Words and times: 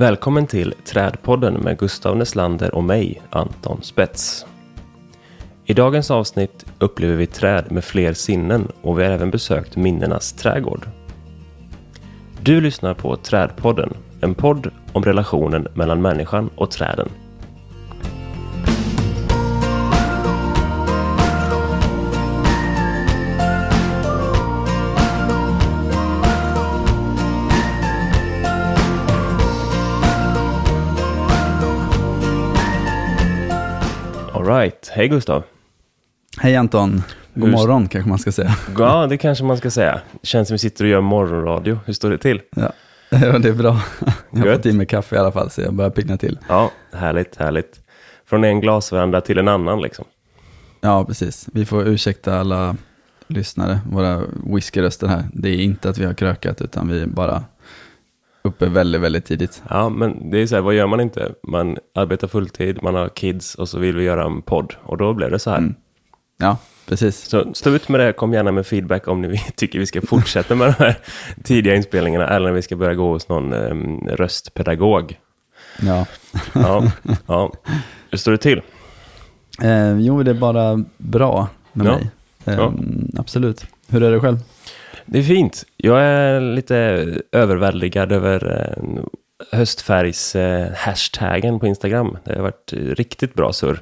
Välkommen 0.00 0.46
till 0.46 0.74
Trädpodden 0.84 1.54
med 1.54 1.78
Gustav 1.78 2.16
Neslander 2.16 2.74
och 2.74 2.84
mig, 2.84 3.22
Anton 3.30 3.82
Spets. 3.82 4.46
I 5.64 5.74
dagens 5.74 6.10
avsnitt 6.10 6.66
upplever 6.78 7.16
vi 7.16 7.26
träd 7.26 7.72
med 7.72 7.84
fler 7.84 8.12
sinnen 8.12 8.68
och 8.82 8.98
vi 8.98 9.04
har 9.04 9.10
även 9.10 9.30
besökt 9.30 9.76
minnenas 9.76 10.32
trädgård. 10.32 10.88
Du 12.42 12.60
lyssnar 12.60 12.94
på 12.94 13.16
Trädpodden, 13.16 13.94
en 14.20 14.34
podd 14.34 14.70
om 14.92 15.02
relationen 15.02 15.66
mellan 15.74 16.02
människan 16.02 16.50
och 16.56 16.70
träden. 16.70 17.08
Alright, 34.50 34.90
hej 34.92 35.08
Gustav. 35.08 35.42
Hej 36.38 36.56
Anton, 36.56 37.02
god 37.34 37.44
Hur- 37.44 37.52
morgon 37.56 37.88
kanske 37.88 38.08
man 38.08 38.18
ska 38.18 38.32
säga. 38.32 38.56
Ja, 38.78 39.06
det 39.06 39.16
kanske 39.16 39.44
man 39.44 39.56
ska 39.56 39.70
säga. 39.70 40.00
Känns 40.22 40.48
som 40.48 40.54
vi 40.54 40.58
sitter 40.58 40.84
och 40.84 40.90
gör 40.90 41.00
morgonradio. 41.00 41.78
Hur 41.86 41.92
står 41.92 42.10
det 42.10 42.18
till? 42.18 42.40
Ja, 42.56 42.72
ja 43.10 43.38
det 43.38 43.48
är 43.48 43.52
bra. 43.52 43.80
Jag 44.30 44.40
har 44.40 44.54
fått 44.56 44.66
i 44.66 44.72
mig 44.72 44.86
kaffe 44.86 45.16
i 45.16 45.18
alla 45.18 45.32
fall 45.32 45.50
så 45.50 45.60
jag 45.60 45.74
börjar 45.74 45.90
piggna 45.90 46.16
till. 46.16 46.38
Ja, 46.48 46.70
härligt, 46.92 47.36
härligt. 47.36 47.80
Från 48.26 48.44
en 48.44 48.60
glasveranda 48.60 49.20
till 49.20 49.38
en 49.38 49.48
annan 49.48 49.80
liksom. 49.80 50.04
Ja, 50.80 51.04
precis. 51.04 51.48
Vi 51.52 51.64
får 51.66 51.88
ursäkta 51.88 52.40
alla 52.40 52.76
lyssnare, 53.26 53.80
våra 53.90 54.22
whiskyröster 54.54 55.06
här. 55.06 55.24
Det 55.32 55.48
är 55.48 55.58
inte 55.60 55.90
att 55.90 55.98
vi 55.98 56.04
har 56.04 56.14
krökat 56.14 56.60
utan 56.60 56.88
vi 56.88 57.06
bara 57.06 57.44
uppe 58.42 58.66
väldigt, 58.68 59.00
väldigt 59.00 59.24
tidigt. 59.24 59.62
Ja, 59.70 59.88
men 59.88 60.30
det 60.30 60.38
är 60.38 60.46
så 60.46 60.54
här, 60.54 60.62
vad 60.62 60.74
gör 60.74 60.86
man 60.86 61.00
inte? 61.00 61.32
Man 61.42 61.76
arbetar 61.94 62.28
fulltid, 62.28 62.82
man 62.82 62.94
har 62.94 63.08
kids 63.08 63.54
och 63.54 63.68
så 63.68 63.78
vill 63.78 63.96
vi 63.96 64.04
göra 64.04 64.24
en 64.24 64.42
podd. 64.42 64.74
Och 64.82 64.96
då 64.96 65.14
blev 65.14 65.30
det 65.30 65.38
så 65.38 65.50
här. 65.50 65.58
Mm. 65.58 65.74
Ja, 66.38 66.56
precis. 66.86 67.16
Så 67.28 67.54
stå 67.54 67.70
ut 67.70 67.88
med 67.88 68.00
det, 68.00 68.12
kom 68.12 68.32
gärna 68.32 68.52
med 68.52 68.66
feedback 68.66 69.08
om 69.08 69.22
ni 69.22 69.38
tycker 69.56 69.78
vi 69.78 69.86
ska 69.86 70.00
fortsätta 70.02 70.54
med 70.54 70.66
de 70.78 70.84
här 70.84 70.98
tidiga 71.44 71.74
inspelningarna 71.74 72.28
eller 72.28 72.48
om 72.48 72.54
vi 72.54 72.62
ska 72.62 72.76
börja 72.76 72.94
gå 72.94 73.12
hos 73.12 73.28
någon 73.28 73.52
um, 73.52 74.08
röstpedagog. 74.08 75.18
Ja. 75.82 76.06
Ja, 76.54 76.92
ja. 77.26 77.52
Hur 78.10 78.18
står 78.18 78.32
det 78.32 78.38
till? 78.38 78.60
Eh, 79.62 79.98
jo, 79.98 80.22
det 80.22 80.30
är 80.30 80.34
bara 80.34 80.84
bra 80.96 81.48
med 81.72 81.86
Ja. 81.86 81.92
mig. 81.96 82.10
Eh, 82.44 82.54
Ja. 82.54 82.72
Absolut. 83.18 83.66
Hur 83.88 84.02
är 84.02 84.10
det 84.10 84.20
själv? 84.20 84.38
Det 85.06 85.18
är 85.18 85.22
fint. 85.22 85.64
Jag 85.76 86.00
är 86.02 86.40
lite 86.40 86.76
överväldigad 87.32 88.12
över 88.12 88.66
eh, 88.76 89.02
höstfärgs 89.52 90.36
eh, 90.36 91.58
på 91.58 91.66
Instagram. 91.66 92.18
Det 92.24 92.34
har 92.34 92.42
varit 92.42 92.72
eh, 92.72 92.78
riktigt 92.78 93.34
bra 93.34 93.52
surr. 93.52 93.80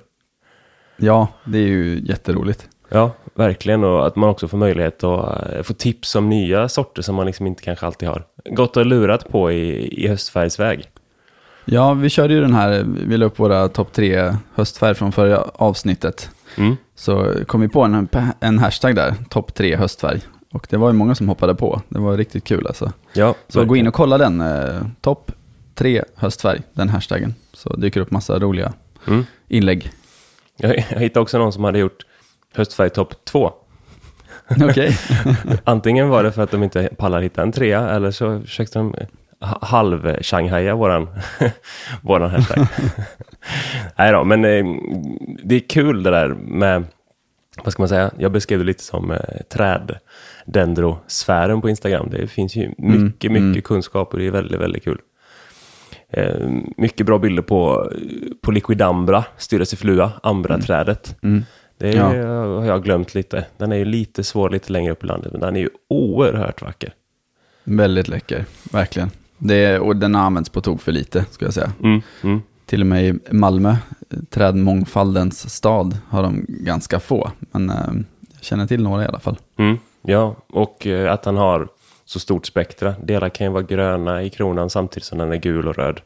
Ja, 0.96 1.28
det 1.44 1.58
är 1.58 1.66
ju 1.66 2.00
jätteroligt. 2.04 2.68
Ja, 2.88 3.10
verkligen. 3.34 3.84
Och 3.84 4.06
att 4.06 4.16
man 4.16 4.28
också 4.28 4.48
får 4.48 4.58
möjlighet 4.58 5.04
att 5.04 5.66
få 5.66 5.74
tips 5.74 6.14
om 6.14 6.28
nya 6.28 6.68
sorter 6.68 7.02
som 7.02 7.14
man 7.14 7.26
liksom 7.26 7.46
inte 7.46 7.62
kanske 7.62 7.86
alltid 7.86 8.08
har 8.08 8.22
gått 8.50 8.76
och 8.76 8.86
lurat 8.86 9.28
på 9.28 9.52
i, 9.52 9.88
i 10.04 10.08
höstfärgsväg. 10.08 10.88
Ja, 11.64 11.94
vi 11.94 12.10
körde 12.10 12.34
ju 12.34 12.40
den 12.40 12.54
här, 12.54 12.84
vi 13.06 13.16
la 13.16 13.26
upp 13.26 13.38
våra 13.38 13.68
topp 13.68 13.92
tre 13.92 14.34
höstfärg 14.54 14.94
från 14.94 15.12
förra 15.12 15.38
avsnittet. 15.42 16.30
Mm. 16.56 16.76
Så 16.94 17.34
kom 17.46 17.60
vi 17.60 17.68
på 17.68 17.82
en, 17.82 18.08
en 18.40 18.58
hashtag 18.58 18.94
där, 18.94 19.14
topp 19.30 19.54
tre 19.54 19.76
höstfärg. 19.76 20.20
Och 20.52 20.66
det 20.70 20.76
var 20.76 20.88
ju 20.88 20.92
många 20.94 21.14
som 21.14 21.28
hoppade 21.28 21.54
på. 21.54 21.82
Det 21.88 21.98
var 21.98 22.16
riktigt 22.16 22.44
kul 22.44 22.66
alltså. 22.66 22.92
Ja, 23.12 23.34
Så 23.48 23.64
gå 23.64 23.76
in 23.76 23.86
och 23.86 23.94
kolla 23.94 24.18
den, 24.18 24.40
eh, 24.40 24.82
topp 25.00 25.32
tre 25.74 26.02
höstfärg, 26.14 26.60
den 26.72 26.88
hashtaggen. 26.88 27.34
Så 27.52 27.76
dyker 27.76 28.00
upp 28.00 28.10
massa 28.10 28.38
roliga 28.38 28.72
Mm. 29.06 29.24
inlägg. 29.48 29.90
Jag, 30.56 30.76
jag 30.90 31.00
hittade 31.00 31.20
också 31.22 31.38
någon 31.38 31.52
som 31.52 31.64
hade 31.64 31.78
gjort 31.78 32.06
höstfärg 32.54 32.90
topp 32.90 33.14
två. 33.24 33.52
Okej. 34.62 34.98
Antingen 35.64 36.08
var 36.08 36.22
det 36.22 36.32
för 36.32 36.42
att 36.42 36.50
de 36.50 36.62
inte 36.62 36.88
pallar 36.98 37.20
hitta 37.20 37.42
en 37.42 37.52
trea 37.52 37.90
eller 37.90 38.10
så 38.10 38.40
försökte 38.40 38.78
de 38.78 38.94
ha- 39.40 39.58
halv-shanghaja 39.62 40.74
våran, 40.74 41.08
våran 42.02 42.30
hashtag. 42.30 42.66
Nej 43.96 44.12
då, 44.12 44.24
men 44.24 44.44
eh, 44.44 44.64
det 45.44 45.54
är 45.54 45.68
kul 45.68 46.02
det 46.02 46.10
där 46.10 46.28
med, 46.28 46.84
vad 47.64 47.72
ska 47.72 47.82
man 47.82 47.88
säga, 47.88 48.10
jag 48.18 48.32
beskrev 48.32 48.58
det 48.58 48.64
lite 48.64 48.84
som 48.84 49.10
eh, 49.10 49.18
träd-dendrosfären 50.52 51.60
på 51.60 51.68
Instagram. 51.68 52.08
Det 52.10 52.26
finns 52.26 52.56
ju 52.56 52.74
mycket, 52.78 53.30
mycket 53.32 53.42
mm. 53.42 53.62
kunskap 53.62 54.12
och 54.12 54.18
det 54.18 54.26
är 54.26 54.30
väldigt, 54.30 54.60
väldigt 54.60 54.84
kul. 54.84 54.98
Eh, 56.10 56.48
mycket 56.76 57.06
bra 57.06 57.18
bilder 57.18 57.42
på, 57.42 57.90
på 58.42 58.50
liquidambra, 58.50 59.24
styrelseflua, 59.36 60.12
ambra-trädet. 60.22 61.16
Mm. 61.22 61.44
Det 61.78 61.92
Ja. 61.92 62.04
har 62.04 62.64
jag 62.64 62.84
glömt 62.84 63.14
lite. 63.14 63.46
Den 63.56 63.72
är 63.72 63.76
ju 63.76 63.84
lite 63.84 64.24
svår 64.24 64.50
lite 64.50 64.72
längre 64.72 64.92
upp 64.92 65.04
i 65.04 65.06
landet, 65.06 65.32
men 65.32 65.40
den 65.40 65.56
är 65.56 65.60
ju 65.60 65.70
oerhört 65.88 66.62
vacker. 66.62 66.92
Väldigt 67.64 68.08
läcker, 68.08 68.44
verkligen. 68.72 69.10
Det, 69.38 69.78
och 69.78 69.96
den 69.96 70.14
har 70.14 70.22
använts 70.22 70.50
på 70.50 70.60
tok 70.60 70.80
för 70.80 70.92
lite, 70.92 71.24
skulle 71.30 71.46
jag 71.46 71.54
säga. 71.54 71.72
Mm, 71.82 72.00
mm. 72.22 72.40
Till 72.66 72.80
och 72.80 72.86
med 72.86 73.04
i 73.04 73.18
Malmö, 73.30 73.76
trädmångfaldens 74.30 75.50
stad, 75.54 75.98
har 76.08 76.22
de 76.22 76.44
ganska 76.48 77.00
få. 77.00 77.30
Men 77.50 77.70
eh, 77.70 77.76
jag 78.34 78.42
känner 78.44 78.66
till 78.66 78.82
några 78.82 79.04
i 79.04 79.06
alla 79.06 79.20
fall. 79.20 79.38
Mm, 79.56 79.78
ja, 80.08 80.36
och 80.52 80.86
eh, 80.86 81.12
att 81.12 81.24
han 81.24 81.36
har 81.36 81.68
så 82.04 82.20
stort 82.20 82.46
spektra. 82.46 82.94
Delar 83.02 83.28
kan 83.28 83.46
ju 83.46 83.52
vara 83.52 83.62
gröna 83.62 84.22
i 84.22 84.30
kronan 84.30 84.70
samtidigt 84.70 85.04
som 85.04 85.18
den 85.18 85.32
är 85.32 85.36
gul 85.36 85.68
och 85.68 85.76
röd. 85.76 86.00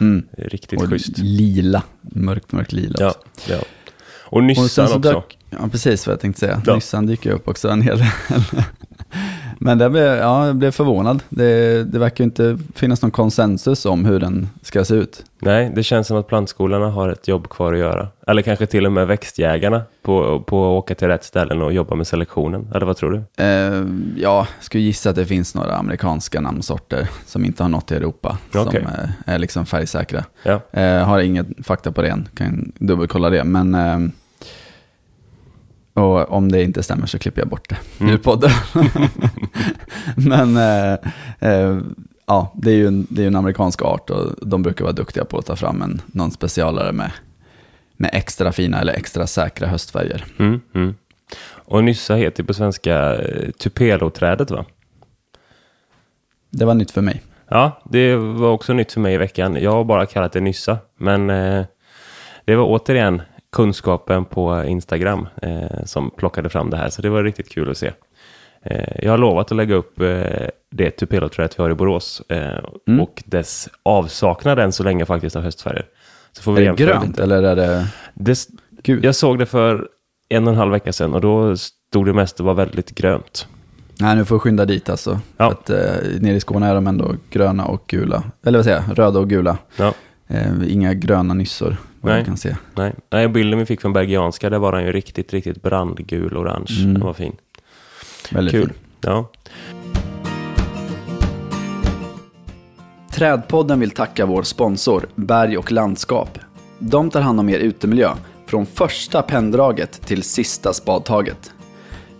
Mm. 0.00 0.26
Är 0.36 0.48
riktigt 0.48 0.82
Och 0.82 0.88
schysst. 0.88 1.18
lila, 1.18 1.82
mörkt, 2.00 2.52
mörkt 2.52 2.72
lila. 2.72 2.94
Ja, 2.98 3.14
ja. 3.48 3.58
Och 4.24 4.32
Och 4.32 4.44
nyssan 4.44 4.68
så 4.68 4.82
också. 4.82 4.98
dök, 4.98 5.38
ja, 5.50 5.68
precis 5.72 6.06
vad 6.06 6.12
jag 6.12 6.20
tänkte 6.20 6.40
säga. 6.40 6.62
Ja. 6.66 6.74
Nyssan 6.74 7.06
dyker 7.06 7.30
upp 7.30 7.48
också 7.48 7.68
en 7.68 7.82
hel 7.82 7.98
del. 7.98 8.08
Men 9.58 9.78
det 9.78 9.90
blev, 9.90 10.04
ja, 10.04 10.46
jag 10.46 10.56
blev 10.56 10.70
förvånad. 10.70 11.22
Det, 11.28 11.84
det 11.84 11.98
verkar 11.98 12.24
ju 12.24 12.26
inte 12.26 12.58
finnas 12.74 13.02
någon 13.02 13.10
konsensus 13.10 13.86
om 13.86 14.04
hur 14.04 14.20
den 14.20 14.48
ska 14.62 14.84
se 14.84 14.94
ut. 14.94 15.24
Nej, 15.38 15.72
det 15.74 15.82
känns 15.82 16.06
som 16.06 16.16
att 16.16 16.26
plantskolorna 16.28 16.90
har 16.90 17.08
ett 17.08 17.28
jobb 17.28 17.48
kvar 17.48 17.72
att 17.72 17.78
göra. 17.78 18.08
Eller 18.26 18.42
kanske 18.42 18.66
till 18.66 18.86
och 18.86 18.92
med 18.92 19.06
växtjägarna 19.06 19.82
på, 20.02 20.40
på 20.40 20.66
att 20.66 20.78
åka 20.78 20.94
till 20.94 21.08
rätt 21.08 21.24
ställen 21.24 21.62
och 21.62 21.72
jobba 21.72 21.94
med 21.94 22.06
selektionen. 22.06 22.68
Eller 22.74 22.86
vad 22.86 22.96
tror 22.96 23.10
du? 23.36 23.44
Eh, 23.44 23.84
ja, 24.16 24.46
skulle 24.60 24.82
gissa 24.84 25.10
att 25.10 25.16
det 25.16 25.26
finns 25.26 25.54
några 25.54 25.76
amerikanska 25.76 26.40
namnsorter 26.40 27.08
som 27.26 27.44
inte 27.44 27.62
har 27.62 27.68
nått 27.70 27.86
till 27.88 27.96
Europa. 27.96 28.38
Okej. 28.54 28.82
Som 28.82 28.92
eh, 28.92 29.34
är 29.34 29.38
liksom 29.38 29.66
färgsäkra. 29.66 30.24
Ja, 30.42 30.60
Eh, 30.72 31.04
har 31.04 31.20
ingen 31.20 31.54
fakta 31.62 31.92
på 31.92 32.02
det 32.02 32.08
än, 32.08 32.28
kan 32.34 32.72
dubbelkolla 32.78 33.30
det. 33.30 33.44
Men 33.44 33.74
eh, 33.74 33.98
och 35.94 36.30
om 36.32 36.52
det 36.52 36.62
inte 36.62 36.82
stämmer 36.82 37.06
så 37.06 37.18
klipper 37.18 37.40
jag 37.40 37.48
bort 37.48 37.68
det 37.68 37.76
Mm. 38.00 38.14
ur 38.14 38.18
podden. 38.18 38.50
Men 40.16 40.56
eh, 40.56 40.92
eh, 41.50 41.78
ja, 42.26 42.52
det 42.54 42.70
är 42.70 42.74
ju 42.76 42.86
en, 42.86 43.06
det 43.10 43.22
är 43.22 43.26
en 43.26 43.36
amerikansk 43.36 43.82
art 43.82 44.10
och 44.10 44.48
de 44.48 44.62
brukar 44.62 44.84
vara 44.84 44.92
duktiga 44.92 45.24
på 45.24 45.38
att 45.38 45.46
ta 45.46 45.56
fram 45.56 45.82
en, 45.82 46.02
någon 46.06 46.30
specialare 46.30 46.92
med, 46.92 47.10
med 47.96 48.10
extra 48.12 48.52
fina 48.52 48.80
eller 48.80 48.92
extra 48.92 49.26
säkra 49.26 49.68
höstfärger. 49.68 50.24
mm, 50.38 50.60
mm. 50.74 50.94
Och 51.66 51.84
nyssa 51.84 52.14
heter 52.14 52.42
på 52.42 52.54
svenska 52.54 53.14
eh, 53.14 53.50
tupeloträdet 53.50 54.50
va? 54.50 54.64
Det 56.50 56.64
var 56.64 56.74
nytt 56.74 56.90
för 56.90 57.00
mig. 57.02 57.22
Ja, 57.48 57.82
det 57.84 58.16
var 58.16 58.50
också 58.50 58.72
nytt 58.72 58.92
för 58.92 59.00
mig 59.00 59.14
i 59.14 59.18
veckan. 59.18 59.56
Jag 59.62 59.70
har 59.72 59.84
bara 59.84 60.06
kallat 60.06 60.32
det 60.32 60.40
nyssa, 60.40 60.78
men 60.96 61.30
eh, 61.30 61.64
det 62.44 62.56
var 62.56 62.64
återigen 62.64 63.22
kunskapen 63.54 64.24
på 64.24 64.64
Instagram 64.64 65.26
eh, 65.42 65.84
som 65.84 66.10
plockade 66.10 66.48
fram 66.48 66.70
det 66.70 66.76
här, 66.76 66.90
så 66.90 67.02
det 67.02 67.08
var 67.10 67.22
riktigt 67.22 67.48
kul 67.52 67.70
att 67.70 67.76
se. 67.78 67.92
Eh, 68.62 69.04
jag 69.04 69.10
har 69.10 69.18
lovat 69.18 69.50
att 69.50 69.56
lägga 69.56 69.74
upp 69.74 70.00
eh, 70.00 70.46
det 70.70 70.90
tupeloträdet 70.90 71.58
vi 71.58 71.62
har 71.62 71.70
i 71.70 71.74
Borås 71.74 72.22
eh, 72.28 72.58
Mm. 72.88 73.00
och 73.00 73.22
dess 73.26 73.68
avsaknad 73.82 74.58
än 74.58 74.72
så 74.72 74.82
länge 74.82 75.06
faktiskt 75.06 75.36
av 75.36 75.42
höstfärger. 75.42 75.86
Så 76.32 76.42
får 76.42 76.52
Är 76.52 76.54
vi 76.56 76.60
det 76.60 76.66
jämföra 76.66 76.86
grönt 76.86 77.06
lite. 77.08 77.22
eller 77.22 77.42
är 77.42 77.56
det 77.56 77.86
Det, 78.14 78.38
gult? 78.82 79.04
jag 79.04 79.14
såg 79.14 79.38
det 79.38 79.46
för 79.46 79.88
en 80.28 80.46
och 80.46 80.52
en 80.52 80.58
halv 80.58 80.70
vecka 80.72 80.92
sedan 80.92 81.14
och 81.14 81.20
då 81.20 81.56
stod 81.56 82.06
det 82.06 82.12
mest 82.12 82.40
att 82.40 82.44
vara 82.46 82.54
väldigt 82.54 82.94
grönt. 82.94 83.46
Nej, 84.00 84.16
nu 84.16 84.24
får 84.24 84.34
jag 84.34 84.42
skynda 84.42 84.64
dit 84.64 84.88
alltså. 84.88 85.20
Ja. 85.36 85.50
Att, 85.50 85.70
eh, 85.70 85.76
nere 86.20 86.36
i 86.36 86.40
Skåne 86.40 86.66
är 86.66 86.74
de 86.74 86.86
ändå 86.86 87.14
gröna 87.30 87.64
och 87.66 87.84
gula. 87.86 88.22
Eller 88.46 88.58
vad 88.58 88.64
säger 88.64 88.82
jag, 88.88 88.98
röda 88.98 89.18
och 89.18 89.28
gula. 89.28 89.58
Ja. 89.76 89.92
Eh, 90.28 90.72
inga 90.72 90.94
gröna 90.94 91.34
nyssor, 91.34 91.76
vad 92.04 92.12
Nej. 92.12 92.20
jag 92.20 92.26
kan 92.26 92.36
se. 92.36 92.56
Nej, 92.74 92.94
Nej 93.10 93.28
bilden 93.28 93.58
vi 93.58 93.66
fick 93.66 93.80
från 93.80 93.92
Bergianska, 93.92 94.50
där 94.50 94.58
var 94.58 94.72
den 94.72 94.84
ju 94.84 94.92
riktigt, 94.92 95.32
riktigt 95.32 95.62
brandgul 95.62 96.36
orange. 96.36 96.76
Mm. 96.80 96.94
Den 96.94 97.02
var 97.02 97.12
fin. 97.12 97.36
Väldigt 98.30 98.52
Kul. 98.52 98.68
fin. 98.68 98.76
Ja. 99.00 99.30
Trädpodden 103.12 103.80
vill 103.80 103.90
tacka 103.90 104.26
vår 104.26 104.42
sponsor 104.42 105.06
Berg 105.14 105.58
och 105.58 105.72
landskap. 105.72 106.38
De 106.78 107.10
tar 107.10 107.20
hand 107.20 107.40
om 107.40 107.48
er 107.48 107.58
utemiljö 107.58 108.10
från 108.46 108.66
första 108.66 109.22
penndraget 109.22 109.92
till 109.92 110.22
sista 110.22 110.72
spadtaget. 110.72 111.52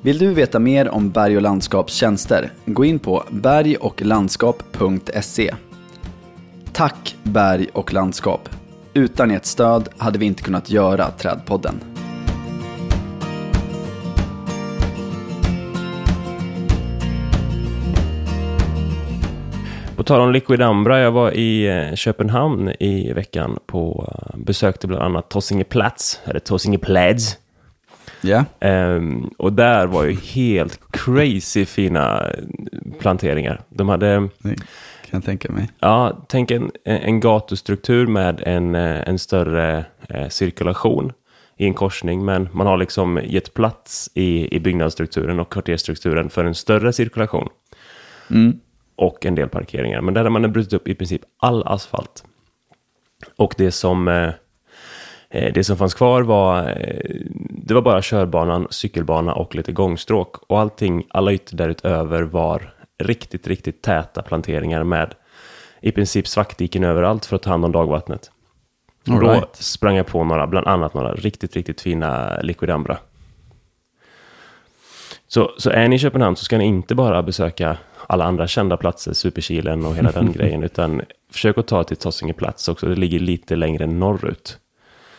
Vill 0.01 0.19
du 0.19 0.35
veta 0.35 0.59
mer 0.59 0.89
om 0.89 1.11
Berg 1.11 1.37
och 1.37 1.43
landskaps 1.43 1.95
tjänster? 1.95 2.53
Gå 2.67 2.85
in 2.85 2.99
på 2.99 3.25
bergochlandskap.se. 3.31 5.55
Tack 6.73 7.17
berg 7.23 7.69
och 7.73 7.93
landskap. 7.93 8.49
Utan 8.95 9.31
ert 9.31 9.45
stöd 9.45 9.89
hade 9.99 10.19
vi 10.19 10.27
inte 10.27 10.43
kunnat 10.43 10.71
göra 10.71 11.11
Trädpodden. 11.11 11.75
På 19.97 20.03
tal 20.03 20.21
om 20.21 20.33
Liquid 20.33 20.63
Ambra, 20.63 21.01
jag 21.01 21.13
var 21.13 21.31
i 21.31 21.67
eh, 21.69 21.95
Köpenhamn 21.95 22.73
i 22.81 23.13
veckan 23.13 23.59
på 23.67 24.13
eh, 24.13 24.39
besökte 24.39 24.87
bland 24.87 25.03
annat 25.03 25.29
Tossinge 25.29 25.65
Plats, 25.65 26.21
eller 26.25 26.41
Tossinge 26.41 26.79
Plats. 26.79 27.39
Ja, 28.21 28.45
Ehm, 28.61 29.31
och 29.39 29.53
där 29.53 29.87
var 29.87 30.05
ju 30.05 30.13
helt 30.15 30.81
crazy 30.91 31.65
fina 31.65 32.27
planteringar. 33.01 33.61
De 33.69 33.89
hade, 33.89 34.29
det 34.39 34.57
kan 35.15 35.21
jag 35.21 35.25
tänka 35.41 35.53
mig. 35.53 35.69
ja, 35.81 36.25
tänk 36.29 36.51
en, 36.51 36.71
en 36.85 37.21
gatustruktur 37.21 38.07
med 38.07 38.43
en, 38.47 38.75
eh, 38.75 39.09
en 39.09 39.19
större 39.19 39.85
eh, 40.09 40.29
cirkulation 40.29 41.13
i 41.57 41.67
en 41.67 41.75
korsning, 41.75 42.25
men 42.25 42.49
man 42.53 42.67
har 42.67 42.77
liksom 42.77 43.21
gett 43.25 43.55
plats 43.55 44.11
i, 44.15 44.57
i 44.57 44.61
byggnadsstrukturen 44.61 45.41
och 45.41 45.53
kvarterstrukturen 45.53 46.31
för 46.31 46.45
en 46.45 46.55
större 46.55 46.93
cirkulation 46.93 47.49
Mm. 48.31 48.61
och 48.97 49.27
en 49.27 49.35
del 49.35 49.49
parkeringar. 49.49 50.01
Men 50.01 50.15
där 50.15 50.23
har 50.23 50.31
man 50.31 50.53
brutit 50.53 50.73
upp 50.73 50.89
i 50.89 50.95
princip 50.95 51.23
all 51.39 51.63
asfalt. 51.67 52.25
Och 53.37 53.55
det 53.59 53.71
som, 53.71 54.09
eh, 54.09 54.33
det 55.55 55.65
som 55.65 55.77
fanns 55.77 55.95
kvar 55.95 56.23
var, 56.23 56.75
det 57.51 57.75
var 57.75 57.83
bara 57.83 58.03
körbanan, 58.03 58.67
cykelbana 58.71 59.35
och 59.35 59.55
lite 59.55 59.73
gångstråk. 59.73 60.37
Och 60.49 60.61
allting, 60.61 61.07
alla 61.11 61.33
ytor 61.33 61.57
därutöver 61.57 62.23
var 62.23 62.74
riktigt, 62.99 63.47
riktigt 63.47 63.83
täta 63.83 64.23
planteringar 64.23 64.85
med 64.85 65.15
i 65.81 65.93
princip 65.93 66.29
svackdiken 66.29 66.85
överallt 66.85 67.27
för 67.27 67.37
att 67.37 67.43
ta 67.43 67.51
hand 67.51 67.65
om 67.65 67.73
dagvattnet. 67.73 68.31
Och 69.09 69.21
då 69.21 69.33
right. 69.33 69.57
sprang 69.57 69.97
jag 69.97 70.07
på 70.07 70.25
några, 70.25 70.47
bland 70.47 70.67
annat 70.67 70.95
några 70.95 71.15
riktigt, 71.15 71.57
riktigt 71.57 71.81
fina 71.81 72.41
Liquid 72.41 72.71
Ambra. 72.71 72.99
Så, 75.29 75.51
så 75.59 75.71
är 75.71 75.89
ni 75.89 75.97
i 75.97 75.99
Köpenhamn 75.99 76.37
så 76.37 76.45
ska 76.45 76.59
ni 76.59 76.65
inte 76.65 76.95
bara 76.95 77.23
besöka 77.23 77.77
alla 78.07 78.25
andra 78.25 78.47
kända 78.47 78.77
platser, 78.77 79.13
Superkilen 79.13 79.85
och 79.85 79.97
hela 79.97 80.13
den 80.13 80.33
grejen, 80.37 80.63
utan 80.63 81.03
försök 81.33 81.59
att 81.59 81.67
ta 81.67 81.85
till 81.85 81.97
Tossinge 81.97 82.33
plats 82.33 82.69
också. 82.69 82.87
Det 82.87 82.95
ligger 82.95 83.19
lite 83.19 83.57
längre 83.57 83.87
norrut. 83.87 84.59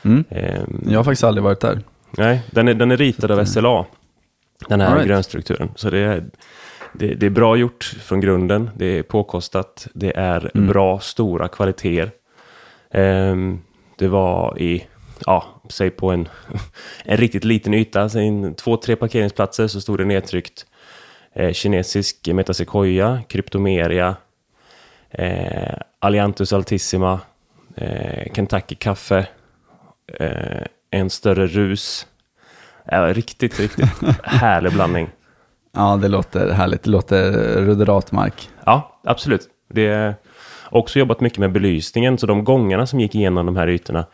Mm. 0.01 0.23
Ehm, 0.29 0.83
Jag 0.89 0.99
har 0.99 1.03
faktiskt 1.03 1.23
aldrig 1.23 1.43
varit 1.43 1.59
där. 1.59 1.81
Nej, 2.11 2.41
den 2.51 2.67
är, 2.67 2.73
den 2.73 2.91
är 2.91 2.97
ritad 2.97 3.31
av 3.31 3.45
SLA, 3.45 3.85
den 4.67 4.81
här 4.81 4.95
right. 4.95 5.07
grönstrukturen. 5.07 5.71
Så 5.75 5.89
det 5.89 5.99
är, 5.99 6.23
det, 6.99 7.15
det 7.15 7.25
är 7.25 7.29
bra 7.29 7.55
gjort 7.55 7.83
från 7.83 8.21
grunden, 8.21 8.69
det 8.75 8.85
är 8.85 9.03
påkostat, 9.03 9.87
det 9.93 10.17
är 10.17 10.51
Mm. 10.55 10.67
bra, 10.67 10.99
stora 10.99 11.47
kvaliteter. 11.47 12.11
Ehm, 12.91 13.59
det 13.97 14.07
var 14.07 14.59
i, 14.61 14.87
ja, 15.25 15.61
säg 15.69 15.89
på 15.89 16.11
en, 16.11 16.27
en 17.05 17.17
riktigt 17.17 17.43
liten 17.43 17.73
yta, 17.73 18.09
säg 18.09 18.27
en, 18.27 18.55
två, 18.55 18.77
tre 18.77 18.95
parkeringsplatser 18.95 19.67
så 19.67 19.81
stod 19.81 19.97
det 19.97 20.05
nedtryckt 20.05 20.65
eh, 21.33 21.51
kinesisk 21.53 22.27
metasequoia, 22.27 23.21
kryptomeria, 23.29 24.15
eh, 25.11 25.75
Alliantus 25.99 26.53
altissima, 26.53 27.19
eh, 27.75 28.33
Kentucky 28.33 28.75
kaffe, 28.75 29.27
eh, 30.19 30.65
en 30.91 31.09
större 31.09 31.47
rus. 31.47 32.07
Ja, 32.91 33.13
riktigt, 33.13 33.59
riktigt 33.59 33.89
härlig 34.23 34.73
blandning. 34.73 35.09
Ja, 35.75 35.97
det 36.01 36.07
låter 36.07 36.49
härligt. 36.51 36.83
Det 36.83 36.89
låter 36.89 37.31
ruderatmark. 37.61 38.49
Ja, 38.65 38.99
absolut. 39.03 39.41
Det 39.73 39.87
är 39.87 40.15
också 40.69 40.99
jobbat 40.99 41.19
mycket 41.21 41.39
med 41.39 41.51
belysningen, 41.51 42.17
så 42.17 42.27
de 42.27 42.43
gångarna 42.43 42.87
som 42.87 42.99
gick 42.99 43.15
igenom 43.15 43.45
de 43.45 43.55
här 43.55 43.67
ytorna 43.67 44.05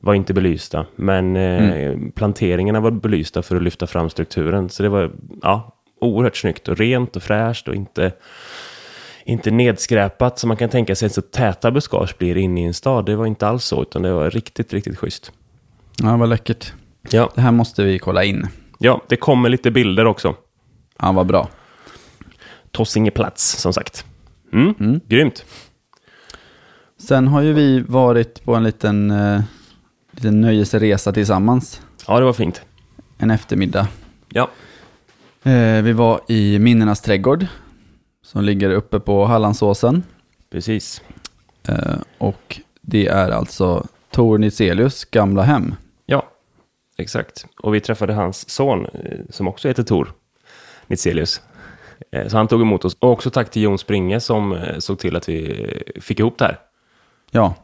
var 0.00 0.14
inte 0.14 0.34
belysta, 0.34 0.86
men 0.96 1.36
eh, 1.36 1.96
planteringarna 2.14 2.80
var 2.80 2.90
belysta 2.90 3.42
för 3.42 3.56
att 3.56 3.62
lyfta 3.62 3.86
fram 3.86 4.10
strukturen. 4.10 4.68
Så 4.68 4.82
det 4.82 4.88
var 4.88 5.10
ja, 5.42 5.76
oerhört 6.00 6.36
snyggt 6.36 6.68
och 6.68 6.78
rent 6.78 7.16
och 7.16 7.22
fräscht 7.22 7.68
och 7.68 7.74
inte, 7.74 8.12
inte 9.24 9.50
nedskräpat 9.50 10.38
som 10.38 10.48
man 10.48 10.56
kan 10.56 10.68
tänka 10.68 10.94
sig 10.94 11.10
så 11.10 11.22
täta 11.22 11.70
buskage 11.70 12.18
blir 12.18 12.36
inne 12.36 12.60
i 12.60 12.64
en 12.64 12.74
stad. 12.74 13.06
Det 13.06 13.16
var 13.16 13.26
inte 13.26 13.48
alls 13.48 13.64
så, 13.64 13.82
utan 13.82 14.02
det 14.02 14.12
var 14.12 14.30
riktigt, 14.30 14.72
riktigt 14.72 14.98
schysst. 14.98 15.32
Ja, 16.02 16.16
vad 16.16 16.28
läckert. 16.28 16.72
Ja, 17.10 17.30
Det 17.34 17.40
här 17.40 17.52
måste 17.52 17.84
vi 17.84 17.98
kolla 17.98 18.24
in. 18.24 18.46
ja 18.78 19.00
det 19.08 19.16
kommer 19.16 19.48
lite 19.48 19.70
bilder 19.70 20.06
också. 20.06 20.34
Ja, 21.02 21.12
vad 21.12 21.26
bra. 21.26 21.48
Tossinge 22.70 23.10
plats, 23.10 23.56
som 23.56 23.72
sagt. 23.72 24.04
Mm, 24.52 24.74
Mm. 24.80 25.00
Grymt. 25.08 25.44
Sen 26.98 27.28
har 27.28 27.40
ju 27.42 27.52
vi 27.52 27.80
varit 27.80 28.44
på 28.44 28.54
en 28.54 28.62
liten, 28.64 29.10
eh, 29.10 29.42
liten 30.12 30.40
nöjesresa 30.40 31.12
tillsammans. 31.12 31.80
Ja, 32.06 32.18
det 32.18 32.24
var 32.24 32.32
fint. 32.32 32.62
En 33.18 33.30
eftermiddag. 33.30 33.88
Ja, 34.28 34.50
Eh, 35.42 35.82
vi 35.82 35.92
var 35.92 36.20
i 36.28 36.58
Minnenas 36.58 37.00
trädgård. 37.00 37.46
Som 38.22 38.44
ligger 38.44 38.70
uppe 38.70 39.00
på 39.00 39.24
Hallandsåsen. 39.24 40.02
precis. 40.50 41.02
Eh, 41.68 41.96
och 42.18 42.60
det 42.80 43.06
är 43.06 43.30
alltså 43.30 43.86
Tor 44.10 44.38
Nitzelius 44.38 45.04
gamla 45.04 45.42
hem. 45.42 45.74
Ja, 46.06 46.26
exakt. 46.98 47.46
Och 47.62 47.74
vi 47.74 47.80
träffade 47.80 48.12
hans 48.14 48.50
son, 48.50 48.84
eh, 48.86 49.18
som 49.30 49.48
också 49.48 49.68
heter 49.68 49.82
Tor 49.82 50.12
Nitzelius. 50.90 51.40
Eh, 52.12 52.28
Så 52.28 52.36
han 52.36 52.48
tog 52.48 52.60
emot 52.60 52.84
oss. 52.84 52.96
Och 52.98 53.10
också 53.10 53.30
tack 53.30 53.50
till 53.50 53.62
Jon 53.62 53.78
Springe 53.78 54.20
som 54.20 54.52
eh, 54.52 54.78
såg 54.78 54.98
till 54.98 55.16
att 55.16 55.28
vi 55.28 55.66
fick 56.00 56.20
ihop 56.20 56.38
det 56.38 56.44
här. 56.44 56.58
Ja, 57.30 57.54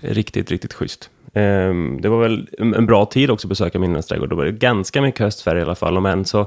Riktigt, 0.00 0.50
riktigt 0.50 0.72
schysst. 0.72 1.10
Ehm, 1.34 1.98
Det 2.00 2.08
var 2.08 2.20
väl 2.22 2.48
en 2.58 2.86
bra 2.86 3.06
tid 3.06 3.30
också 3.30 3.46
att 3.46 3.48
besöka 3.48 3.78
Minnenas 3.78 4.06
trädgård. 4.06 4.28
Då 4.30 4.36
var 4.36 4.44
det 4.44 4.52
ganska 4.52 5.02
mycket 5.02 5.20
höstfärg 5.20 5.58
i 5.58 5.62
alla 5.62 5.74
fall. 5.74 5.96
Om 5.96 6.06
än 6.06 6.24
så 6.24 6.46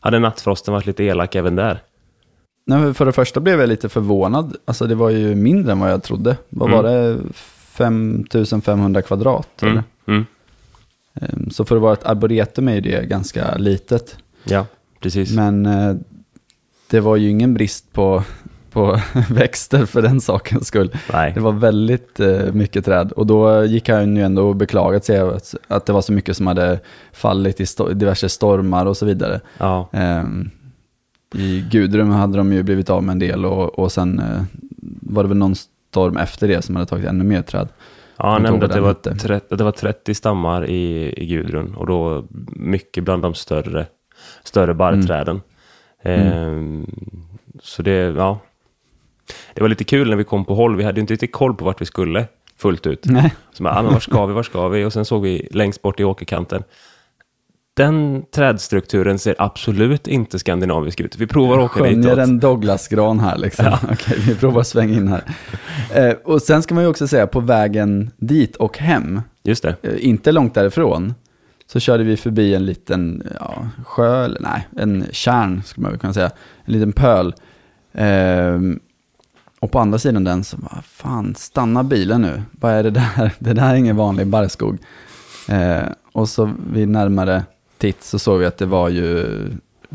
hade 0.00 0.18
nattfrosten 0.18 0.74
varit 0.74 0.86
lite 0.86 1.04
elak 1.04 1.34
även 1.34 1.56
där. 1.56 1.82
Nej, 2.66 2.94
för 2.94 3.06
det 3.06 3.12
första 3.12 3.40
blev 3.40 3.60
jag 3.60 3.68
lite 3.68 3.88
förvånad. 3.88 4.56
Alltså 4.64 4.86
det 4.86 4.94
var 4.94 5.10
ju 5.10 5.34
mindre 5.34 5.72
än 5.72 5.80
vad 5.80 5.90
jag 5.90 6.02
trodde. 6.02 6.36
Vad 6.48 6.68
Mm. 6.70 6.82
var 6.82 6.90
det? 6.92 7.18
5500 7.34 9.02
kvadrat? 9.02 9.62
Mm. 9.62 9.72
Eller? 9.72 9.84
Mm. 10.06 10.26
Ehm, 11.20 11.50
Så 11.50 11.64
för 11.64 11.76
att 11.76 11.82
vara 11.82 11.92
ett 11.92 12.04
arboretum 12.06 12.68
är 12.68 12.80
det 12.80 13.08
ganska 13.08 13.56
litet. 13.56 14.16
Ja, 14.44 14.66
precis. 15.04 15.36
Men 15.36 15.66
eh, 15.66 15.94
det 16.90 17.00
var 17.00 17.16
ju 17.16 17.28
ingen 17.30 17.54
brist 17.54 17.92
på, 17.92 18.22
på 18.70 19.00
växter 19.30 19.86
för 19.86 20.02
den 20.02 20.20
sakens 20.20 20.66
skull. 20.66 20.90
Nej. 21.12 21.32
Det 21.34 21.40
var 21.40 21.52
väldigt 21.52 22.20
eh, 22.20 22.52
mycket 22.52 22.84
träd. 22.84 23.12
Och 23.12 23.26
då 23.26 23.64
gick 23.64 23.88
han 23.88 24.16
ju 24.16 24.22
ändå 24.22 24.48
och 24.48 24.56
beklagat 24.56 25.04
sig 25.04 25.18
att, 25.18 25.54
att 25.68 25.86
det 25.86 25.92
var 25.92 26.02
så 26.02 26.12
mycket 26.12 26.36
som 26.36 26.46
hade 26.46 26.80
fallit 27.12 27.60
i 27.60 27.64
sto- 27.64 27.92
diverse 27.94 28.28
stormar 28.28 28.86
och 28.86 28.96
så 28.96 29.06
vidare. 29.06 29.40
Ja, 29.58 29.88
Ehm, 29.92 30.50
I 31.34 31.64
Gudrum 31.70 32.10
hade 32.10 32.36
de 32.38 32.52
ju 32.52 32.62
blivit 32.62 32.90
av 32.90 33.02
med 33.04 33.12
en 33.12 33.18
del 33.18 33.44
och, 33.44 33.78
och 33.78 33.92
sen 33.92 34.18
eh, 34.18 34.42
var 35.02 35.22
det 35.22 35.28
väl 35.28 35.38
någon 35.38 35.54
storm 35.54 36.16
efter 36.16 36.48
det 36.48 36.62
som 36.62 36.76
hade 36.76 36.86
tagit 36.86 37.06
ännu 37.06 37.24
mer 37.24 37.42
träd. 37.42 37.68
ja 38.18 38.30
han 38.32 38.42
nämnde 38.42 38.66
att 38.66 38.72
det, 38.72 38.80
var 38.80 38.88
hette. 38.88 39.14
30, 39.14 39.46
att 39.54 39.58
det 39.58 39.64
var 39.64 39.72
30 39.72 40.14
stammar 40.14 40.66
i, 40.66 41.14
i 41.22 41.26
Gudrun. 41.26 41.74
Och 41.74 41.86
då 41.86 42.24
mycket 42.52 43.04
bland 43.04 43.22
de 43.22 43.34
större, 43.34 43.86
större 44.44 44.74
barrträden. 44.74 45.40
Ehm, 46.02 46.86
Så 47.62 47.82
det, 47.82 47.92
ja. 47.92 48.38
Det 49.54 49.60
var 49.62 49.68
lite 49.68 49.84
kul 49.84 50.10
när 50.10 50.16
vi 50.16 50.24
kom 50.24 50.44
på 50.44 50.54
håll. 50.54 50.76
Vi 50.76 50.84
hade 50.84 50.96
ju 50.96 51.00
inte 51.00 51.12
riktigt 51.12 51.32
koll 51.32 51.54
på 51.54 51.64
vart 51.64 51.80
vi 51.80 51.84
skulle 51.86 52.26
fullt 52.56 52.86
ut. 52.86 53.04
Nej. 53.04 53.34
Så 53.52 53.62
bara, 53.62 53.74
ah, 53.78 53.82
men 53.82 53.92
var 53.92 54.00
ska 54.00 54.26
vi, 54.26 54.32
var 54.34 54.42
ska 54.42 54.68
vi? 54.68 54.84
Och 54.84 54.92
sen 54.92 55.04
såg 55.04 55.22
vi 55.22 55.48
längst 55.50 55.82
bort 55.82 56.00
i 56.00 56.04
åkerkanten. 56.04 56.62
Den 57.76 58.24
trädstrukturen 58.34 59.18
ser 59.18 59.34
absolut 59.38 60.06
inte 60.08 60.38
skandinavisk 60.38 61.00
ut. 61.00 61.16
Vi 61.18 61.26
provar 61.26 61.58
att 61.58 61.64
åka 61.64 61.80
Skönjer 61.80 61.96
ditåt. 61.96 62.18
en 62.18 62.40
Douglasgran 62.40 63.20
här 63.20 63.36
liksom. 63.38 63.66
Okej, 63.92 64.18
vi 64.26 64.34
provar 64.34 64.60
att 64.60 64.66
svänga 64.66 64.94
in 64.94 65.08
här. 65.08 65.22
Eh, 65.94 66.14
och 66.24 66.42
sen 66.42 66.62
ska 66.62 66.74
man 66.74 66.84
ju 66.84 66.90
också 66.90 67.08
säga 67.08 67.26
på 67.26 67.40
vägen 67.40 68.10
dit 68.16 68.56
och 68.56 68.78
hem, 68.78 69.20
Just 69.42 69.62
det. 69.62 69.76
eh, 69.82 70.06
inte 70.08 70.32
långt 70.32 70.54
därifrån, 70.54 71.14
så 71.66 71.80
körde 71.80 72.04
vi 72.04 72.16
förbi 72.16 72.54
en 72.54 72.66
liten 72.66 73.22
ja, 73.40 73.68
sjö, 73.84 74.24
eller 74.24 74.40
nej, 74.40 74.68
en 74.76 75.06
kärn 75.12 75.62
skulle 75.64 75.82
man 75.82 75.90
väl 75.92 76.00
kunna 76.00 76.12
säga. 76.12 76.30
En 76.64 76.72
liten 76.72 76.92
pöl. 76.92 77.34
Ehm, 77.92 78.80
och 79.60 79.70
på 79.70 79.78
andra 79.78 79.98
sidan 79.98 80.24
den 80.24 80.44
så, 80.44 80.56
vad 80.60 80.84
fan, 80.84 81.34
stanna 81.34 81.82
bilen 81.84 82.22
nu. 82.22 82.42
Vad 82.52 82.72
är 82.72 82.82
det 82.82 82.90
där? 82.90 83.30
Det 83.38 83.52
där 83.52 83.70
är 83.70 83.74
ingen 83.74 83.96
vanlig 83.96 84.26
barrskog. 84.26 84.78
Eh, 85.48 85.82
och 86.12 86.28
så 86.28 86.50
vid 86.72 86.88
närmare 86.88 87.42
titt 87.78 88.02
så 88.04 88.18
såg 88.18 88.38
vi 88.40 88.46
att 88.46 88.58
det 88.58 88.66
var 88.66 88.88
ju 88.88 89.26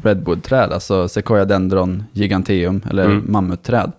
redwoodträd, 0.04 0.74
alltså 0.74 1.08
sequoia 1.08 1.46
dendron 1.46 2.04
giganteum, 2.12 2.82
eller 2.90 3.06
Mm. 3.06 3.26
mammutträd. 3.28 3.92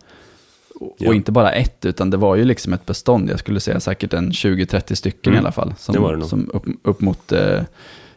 Och, 0.81 0.95
Ja. 0.99 1.15
inte 1.15 1.33
bara 1.33 1.53
ett, 1.53 1.85
utan 1.85 2.11
det 2.11 2.17
var 2.17 2.37
ju 2.37 2.45
liksom 2.45 2.73
ett 2.73 2.87
bestånd. 2.87 3.31
Jag 3.31 3.39
skulle 3.39 3.61
säga 3.61 3.81
säkert 3.81 4.13
en 4.15 4.31
20-30 4.33 4.95
stycken 4.95 5.33
Mm. 5.33 5.37
i 5.37 5.47
alla 5.47 5.53
fall. 5.53 5.75
Som, 5.79 6.23
som 6.29 6.51
upp, 6.55 6.65
upp 6.83 7.01
mot, 7.01 7.33
eh, 7.33 7.63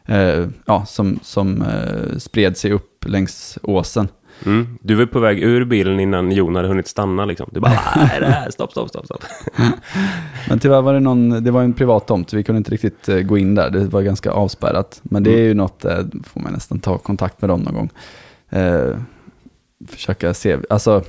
eh, 0.06 0.48
ja, 0.66 0.86
som, 0.86 1.20
som 1.24 1.62
eh, 1.62 2.18
spred 2.18 2.58
sig 2.58 2.72
upp 2.72 3.06
längs 3.08 3.58
åsen. 3.64 4.08
Mm. 4.46 4.78
Du 4.82 4.96
var 4.96 5.06
på 5.06 5.20
väg 5.20 5.40
ur 5.44 5.66
bilen 5.66 6.00
innan 6.00 6.32
Jon 6.32 6.56
hade 6.56 6.68
hunnit 6.68 6.88
stanna 6.88 7.26
liksom. 7.26 7.50
Du 7.52 7.60
bara, 7.60 7.80
vad 7.96 8.10
är 8.12 8.20
det 8.20 8.28
här? 8.28 8.52
Stopp, 8.52 8.72
stopp, 8.72 8.90
stopp, 8.90 9.06
stopp. 9.06 9.24
Men 10.50 10.60
tyvärr 10.60 10.82
var 10.82 10.94
det 10.94 11.00
någon, 11.00 11.44
det 11.44 11.52
var 11.52 11.64
en 11.64 11.74
privat 11.74 12.08
tomt, 12.08 12.34
vi 12.34 12.44
kunde 12.44 12.58
inte 12.58 12.72
riktigt 12.72 13.10
eh, 13.10 13.18
gå 13.20 13.38
in 13.38 13.56
där. 13.56 13.70
Det 13.70 13.80
var 13.86 14.02
ganska 14.02 14.32
avspärrat. 14.32 15.00
Men 15.04 15.24
det 15.24 15.32
är 15.34 15.44
ju 15.44 15.54
något, 15.54 15.86
eh, 15.86 16.00
får 16.24 16.42
man 16.42 16.54
nästan 16.54 16.80
ta 16.80 16.98
kontakt 16.98 17.42
med 17.42 17.50
dem 17.50 17.60
någon 17.62 17.74
gång. 17.74 17.90
Eh, 18.50 18.98
försöka 19.88 20.34
se, 20.34 20.58
alltså 20.70 21.04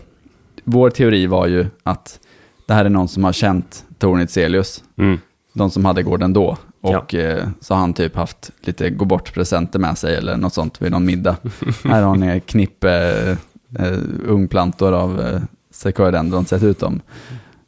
vår 0.64 0.90
teori 0.90 1.26
var 1.26 1.46
ju 1.46 1.66
att 1.82 2.20
det 2.66 2.74
här 2.74 2.84
är 2.84 2.88
någon 2.90 3.08
som 3.08 3.24
har 3.24 3.32
känt 3.32 3.84
Tornit 3.98 4.30
Celius, 4.30 4.82
Mm. 4.98 5.18
de 5.52 5.70
som 5.70 5.84
hade 5.84 6.02
gården 6.02 6.32
då. 6.32 6.56
Och 6.80 7.14
eh, 7.14 7.48
så 7.60 7.74
har 7.74 7.80
han 7.80 7.94
typ 7.94 8.16
haft 8.16 8.50
lite 8.60 8.90
gå 8.90 9.04
bort-presenter 9.04 9.78
med 9.78 9.98
sig 9.98 10.16
eller 10.16 10.36
något 10.36 10.54
sånt 10.54 10.82
vid 10.82 10.92
någon 10.92 11.04
middag. 11.04 11.36
här 11.84 12.02
har 12.02 12.14
ni 12.16 12.40
knippe 12.40 12.90
eh, 13.78 13.98
ungplantor 14.26 14.92
av 14.92 15.20
eh, 15.20 15.40
sequoiadendron, 15.70 16.44
sett 16.44 16.62
ut 16.62 16.78
dem. 16.80 17.00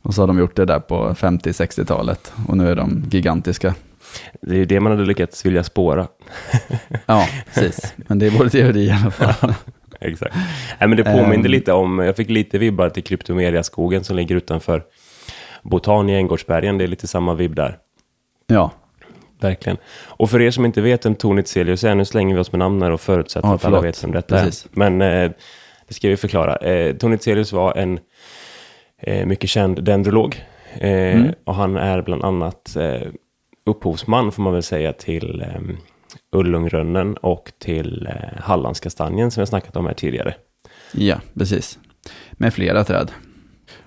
Och 0.02 0.14
så 0.14 0.22
har 0.22 0.26
de 0.26 0.38
gjort 0.38 0.56
det 0.56 0.64
där 0.64 0.78
på 0.80 1.14
50-60-talet 1.14 2.32
och 2.48 2.56
nu 2.56 2.68
är 2.70 2.76
de 2.76 3.04
gigantiska. 3.10 3.74
Det 4.42 4.50
är 4.54 4.58
ju 4.58 4.64
det 4.64 4.80
man 4.80 4.92
hade 4.92 5.04
lyckats 5.04 5.46
vilja 5.46 5.64
spåra. 5.64 6.06
Ja, 7.06 7.28
precis. 7.54 7.94
Men 7.96 8.18
det 8.18 8.26
är 8.26 8.30
vår 8.30 8.48
teori 8.48 8.84
i 8.86 8.90
alla 8.90 9.10
fall. 9.10 9.54
Exakt. 10.12 10.34
Nej, 10.80 10.88
men 10.88 10.96
det 10.96 11.04
påminde 11.04 11.46
Ehm. 11.48 11.52
lite 11.52 11.72
om, 11.72 11.98
jag 11.98 12.16
fick 12.16 12.30
lite 12.30 12.58
vibbar 12.58 12.88
till 12.88 13.02
Kryptomeria-skogen 13.04 14.04
som 14.04 14.16
ligger 14.16 14.34
utanför 14.36 14.82
Botan 15.62 16.08
i 16.10 16.14
Änggårdsbergen. 16.14 16.78
Det 16.78 16.84
är 16.84 16.88
lite 16.88 17.06
samma 17.06 17.34
vibb 17.34 17.54
där. 17.54 17.78
Ja, 18.46 18.70
Verkligen. 19.40 19.76
Och 20.06 20.30
för 20.30 20.40
er 20.40 20.50
som 20.50 20.64
inte 20.64 20.80
vet 20.80 21.06
vem 21.06 21.14
Tornit 21.14 21.48
Celius 21.48 21.84
är, 21.84 21.94
nu 21.94 22.04
slänger 22.04 22.34
vi 22.34 22.40
oss 22.40 22.52
med 22.52 22.58
namn 22.58 22.82
här 22.82 22.90
och 22.90 23.00
förutsätter 23.00 23.48
Ja, 23.48 23.54
att 23.54 23.64
alla 23.64 23.80
vet 23.80 24.04
vem 24.04 24.12
detta 24.12 24.38
Precis. 24.38 24.64
är. 24.64 24.70
Men 24.78 25.02
eh, 25.02 25.30
det 25.88 25.94
ska 25.94 26.08
vi 26.08 26.16
förklara. 26.16 26.56
Eh, 26.56 26.96
Tornit 26.96 27.22
Celius 27.22 27.52
var 27.52 27.76
en 27.76 27.98
eh, 28.98 29.26
mycket 29.26 29.50
känd 29.50 29.84
dendrolog. 29.84 30.42
Eh, 30.74 30.90
Mm. 30.90 31.32
Och 31.44 31.54
han 31.54 31.76
är 31.76 32.02
bland 32.02 32.24
annat 32.24 32.76
eh, 32.76 33.08
upphovsman, 33.66 34.32
får 34.32 34.42
man 34.42 34.52
väl 34.52 34.62
säga, 34.62 34.92
till 34.92 35.40
eh, 35.40 35.60
Ullungrönnen 36.36 37.14
och 37.16 37.52
till 37.58 38.06
eh, 38.10 38.40
Hallandskastanjen 38.42 39.30
som 39.30 39.40
jag 39.40 39.48
snackat 39.48 39.76
om 39.76 39.86
här 39.86 39.94
tidigare. 39.94 40.34
ja, 40.92 41.16
precis. 41.34 41.78
Med 42.32 42.54
flera 42.54 42.84
träd. 42.84 43.10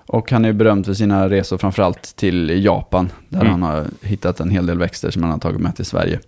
Och 0.06 0.30
han 0.30 0.44
är 0.44 0.52
berömd 0.52 0.86
för 0.86 0.94
sina 0.94 1.28
resor 1.30 1.58
framförallt 1.58 2.16
till 2.16 2.64
Japan, 2.64 3.12
där 3.28 3.40
Mm. 3.40 3.50
han 3.52 3.62
har 3.62 3.84
hittat 4.02 4.40
en 4.40 4.50
hel 4.50 4.66
del 4.66 4.78
växter 4.78 5.10
som 5.10 5.22
han 5.22 5.32
har 5.32 5.38
tagit 5.38 5.60
med 5.60 5.76
till 5.76 5.84
Sverige. 5.84 6.20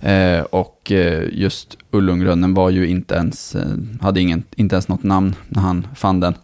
Eh, 0.00 0.40
och 0.40 0.92
eh, 0.92 1.24
just 1.32 1.78
Ullungrönnen 1.90 2.54
var 2.54 2.70
ju 2.70 2.88
inte 2.88 3.14
ens, 3.14 3.54
eh, 3.54 3.66
hade 4.00 4.20
ingen, 4.20 4.42
inte 4.56 4.74
ens 4.74 4.88
något 4.88 5.02
namn 5.02 5.34
när 5.48 5.62
han 5.62 5.86
fann 5.94 6.20
den. 6.20 6.34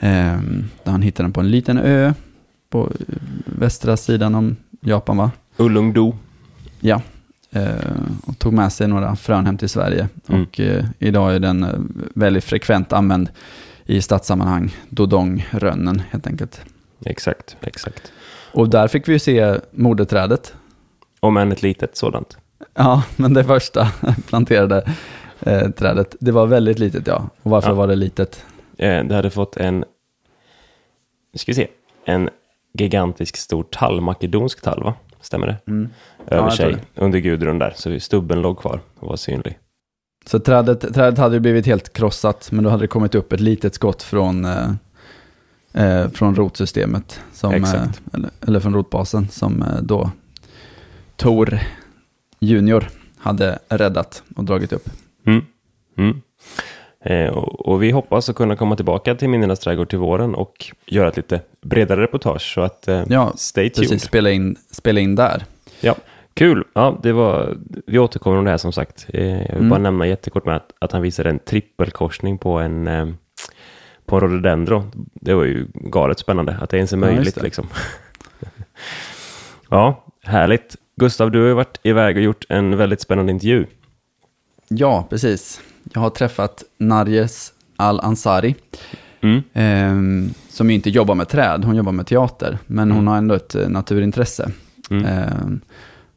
Eh, 0.00 0.38
han 0.84 1.02
hittade 1.02 1.24
den 1.24 1.32
på 1.32 1.40
en 1.40 1.50
liten 1.50 1.78
ö 1.78 2.12
på 2.70 2.90
västra 3.46 3.96
sidan 3.96 4.34
om 4.34 4.56
Japan 4.80 5.16
va? 5.16 5.30
Ullungdo. 5.56 6.14
Ja, 6.80 7.00
och 8.26 8.38
tog 8.38 8.52
med 8.52 8.72
sig 8.72 8.88
några 8.88 9.16
frön 9.16 9.46
hem 9.46 9.58
till 9.58 9.68
Sverige. 9.68 10.08
Mm. 10.28 10.42
Och 10.42 10.60
eh, 10.60 10.84
idag 10.98 11.34
är 11.34 11.38
den 11.38 11.64
eh, 11.64 11.70
väldigt 12.14 12.44
frekvent 12.44 12.92
använd 12.92 13.28
i 13.86 14.02
stadssammanhang, 14.02 14.76
Dodongrönnen 14.88 16.02
helt 16.10 16.26
enkelt. 16.26 16.60
Exakt, 17.04 17.56
exakt. 17.60 18.12
Och 18.52 18.68
där 18.68 18.88
fick 18.88 19.08
vi 19.08 19.12
ju 19.12 19.18
se 19.18 19.58
moderträdet. 19.70 20.54
Om 21.20 21.36
än 21.36 21.52
ett 21.52 21.62
litet 21.62 21.96
sådant. 21.96 22.36
Ja, 22.74 23.02
men 23.16 23.34
det 23.34 23.44
första 23.44 23.88
planterade 24.28 24.84
eh, 25.40 25.70
trädet, 25.70 26.16
det 26.20 26.32
var 26.32 26.46
väldigt 26.46 26.78
litet 26.78 27.06
ja. 27.06 27.28
Och 27.42 27.50
varför 27.50 27.68
Ja. 27.68 27.74
var 27.74 27.86
det 27.86 27.96
litet? 27.96 28.44
Eh, 28.78 29.04
det 29.04 29.14
hade 29.14 29.30
fått 29.30 29.56
en, 29.56 29.78
nu 31.32 31.38
ska 31.38 31.50
vi 31.52 31.56
se, 31.56 31.68
en 32.04 32.30
gigantisk 32.78 33.36
stor 33.36 33.62
tall, 33.70 34.00
makedonsk 34.00 34.62
tall 34.62 34.82
va? 34.82 34.94
Stämmer 35.22 35.46
det? 35.46 35.56
Mm. 35.66 35.88
Över 36.26 36.50
tror 36.50 36.56
sig, 36.56 36.76
under 36.94 37.18
Gudrun 37.18 37.58
där, 37.58 37.72
så 37.76 38.00
stubben 38.00 38.42
låg 38.42 38.58
kvar 38.58 38.80
och 38.98 39.08
var 39.08 39.16
synlig. 39.16 39.58
Så 40.26 40.38
trädet, 40.38 40.94
trädet 40.94 41.18
hade 41.18 41.34
ju 41.34 41.40
blivit 41.40 41.66
helt 41.66 41.92
krossat, 41.92 42.48
men 42.52 42.64
då 42.64 42.70
hade 42.70 42.82
det 42.82 42.88
kommit 42.88 43.14
upp 43.14 43.32
ett 43.32 43.40
litet 43.40 43.74
skott 43.74 44.02
från, 44.02 44.44
eh, 44.44 44.70
eh, 45.72 46.08
från 46.08 46.34
rotsystemet, 46.34 47.20
som, 47.32 47.54
eh, 47.54 47.84
eller, 48.12 48.30
eller 48.40 48.60
från 48.60 48.74
rotbasen, 48.74 49.28
som 49.28 49.62
eh, 49.62 49.82
då 49.82 50.10
Tor 51.16 51.58
Junior 52.40 52.88
hade 53.18 53.58
räddat 53.68 54.22
och 54.36 54.44
dragit 54.44 54.72
upp. 54.72 54.88
Mm. 55.26 55.44
Mm. 55.98 56.22
Eh, 57.04 57.28
och, 57.28 57.82
vi 57.82 57.90
hoppas 57.90 58.28
att 58.28 58.36
kunna 58.36 58.56
komma 58.56 58.76
tillbaka 58.76 59.14
till 59.14 59.28
Minnenas 59.28 59.60
trädgård 59.60 59.88
till 59.88 59.98
våren 59.98 60.34
och 60.34 60.70
göra 60.86 61.08
ett 61.08 61.16
lite 61.16 61.40
bredare 61.62 62.02
reportage, 62.02 62.54
så 62.54 62.60
att 62.60 62.88
eh, 62.88 63.02
Ja, 63.08 63.32
stay 63.36 63.70
tuned. 63.70 63.88
Precis, 63.90 64.02
spela 64.08 64.30
in, 64.30 64.56
spela 64.70 65.00
in 65.00 65.14
där. 65.14 65.44
Ja, 65.80 65.94
kul. 66.34 66.64
Ja, 66.74 66.98
det 67.02 67.12
var, 67.12 67.56
vi 67.86 67.98
återkommer 67.98 68.36
om 68.38 68.44
det 68.44 68.50
här 68.50 68.58
som 68.58 68.72
sagt. 68.72 69.06
Eh, 69.08 69.26
jag 69.30 69.38
vill 69.48 69.56
Mm. 69.56 69.68
bara 69.68 69.78
nämna 69.80 70.06
jättekort 70.06 70.44
med 70.46 70.56
att, 70.56 70.72
att 70.78 70.92
han 70.92 71.02
visade 71.02 71.30
en 71.30 71.38
trippelkorsning 71.38 72.38
på 72.38 72.58
en, 72.58 72.84
på 74.06 74.16
en 74.16 74.20
rhododendro. 74.20 74.84
Det 75.14 75.34
var 75.34 75.44
ju 75.44 75.66
galet 75.74 76.18
spännande 76.18 76.56
att 76.60 76.70
det 76.70 76.76
ens 76.76 76.92
är 76.92 76.96
Ja, 76.96 77.00
möjligt. 77.00 77.34
det. 77.34 77.42
liksom. 77.42 77.68
ja, 79.70 80.04
härligt. 80.22 80.76
Gustav, 80.96 81.30
du 81.30 81.40
har 81.40 81.46
ju 81.48 81.54
varit 81.54 81.80
iväg 81.82 82.16
och 82.16 82.22
gjort 82.22 82.44
en 82.48 82.76
väldigt 82.76 83.00
spännande 83.00 83.32
intervju. 83.32 83.66
Ja, 84.68 85.06
precis. 85.10 85.60
Jag 85.92 86.00
har 86.00 86.10
träffat 86.10 86.62
Narjes 86.78 87.52
Al-Ansari, 87.76 88.54
Mm. 89.20 89.42
ehm, 89.52 90.34
som 90.48 90.70
inte 90.70 90.90
jobbar 90.90 91.14
med 91.14 91.28
träd, 91.28 91.64
hon 91.64 91.76
jobbar 91.76 91.92
med 91.92 92.06
teater, 92.06 92.58
men 92.66 92.90
hon 92.90 92.98
Mm. 93.00 93.06
har 93.08 93.18
ändå 93.18 93.34
ett 93.34 93.54
eh, 93.54 93.68
naturintresse. 93.68 94.50
Mm. 94.90 95.04
Ehm, 95.04 95.60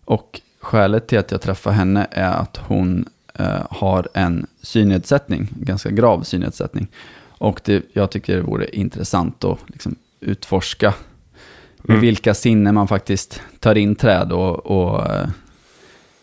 och 0.06 0.42
skälet 0.62 1.08
till 1.08 1.20
att 1.20 1.32
jag 1.32 1.42
träffar 1.42 1.72
henne 1.72 2.08
är 2.12 2.32
att 2.34 2.58
hon 2.58 3.06
eh, 3.34 3.62
har 3.70 4.08
en 4.14 4.48
synnedsättning, 4.62 5.42
en 5.60 5.66
ganska 5.66 5.90
grav 5.92 6.22
synnedsättning. 6.24 6.88
Och 7.38 7.62
det, 7.66 7.84
jag 7.94 8.12
tycker 8.12 8.36
det 8.36 8.42
vore 8.42 8.76
intressant 8.76 9.44
att 9.44 9.60
liksom 9.68 9.96
utforska 10.20 10.94
med 11.78 11.90
Mm. 11.96 12.02
vilka 12.02 12.34
sinnen 12.34 12.76
man 12.76 12.88
faktiskt 12.88 13.42
tar 13.60 13.76
in 13.76 13.96
träd 13.96 14.32
och, 14.32 14.66
och 14.66 15.06
eh, 15.14 15.28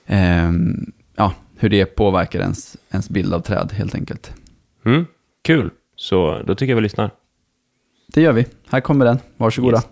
ehm, 0.06 0.92
ja, 1.16 1.32
hur 1.62 1.68
det 1.68 1.86
påverkar 1.86 2.40
ens, 2.40 2.76
ens 2.90 3.08
bild 3.08 3.34
av 3.34 3.40
träd 3.40 3.72
helt 3.72 3.94
enkelt. 3.94 4.32
Mm. 4.84 5.06
Kul. 5.42 5.70
Så 5.96 6.42
då 6.46 6.54
tycker 6.54 6.70
jag 6.70 6.76
vi 6.76 6.82
lyssnar. 6.82 7.10
Det 8.06 8.20
gör 8.20 8.32
vi. 8.32 8.46
Här 8.68 8.80
kommer 8.80 9.04
den. 9.04 9.18
Varsågoda. 9.36 9.76
Yes. 9.76 9.86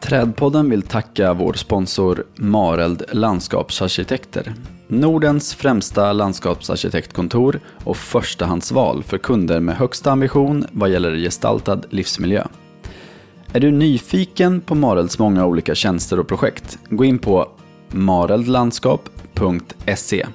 Trädpodden 0.00 0.70
vill 0.70 0.82
tacka 0.82 1.32
vår 1.32 1.52
sponsor 1.52 2.24
Mareld 2.34 3.02
Landskapsarkitekter. 3.12 4.54
Nordens 4.88 5.54
främsta 5.54 6.12
landskapsarkitektkontor 6.12 7.60
och 7.84 7.96
förstahandsval 7.96 9.02
för 9.02 9.18
kunder 9.18 9.60
med 9.60 9.76
högsta 9.76 10.10
ambition 10.12 10.66
vad 10.72 10.90
gäller 10.90 11.16
gestaltad 11.16 11.80
livsmiljö. 11.90 12.46
Är 13.52 13.60
du 13.60 13.70
nyfiken 13.70 14.60
på 14.60 14.74
Marelds 14.74 15.18
många 15.18 15.46
olika 15.46 15.74
tjänster 15.74 16.20
och 16.20 16.28
projekt? 16.28 16.78
Gå 16.88 17.04
in 17.04 17.18
på 17.18 17.48
mareldlandskap.se. 17.92 20.26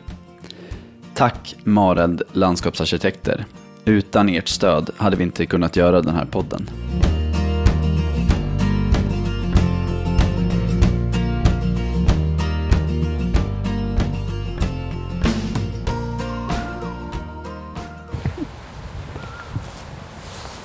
Tack 1.13 1.55
Mareld 1.63 2.21
Landskapsarkitekter. 2.31 3.45
Utan 3.85 4.29
ert 4.29 4.47
stöd 4.47 4.89
hade 4.97 5.15
vi 5.15 5.23
inte 5.23 5.45
kunnat 5.45 5.75
göra 5.75 6.01
den 6.01 6.15
här 6.15 6.25
podden. 6.25 6.69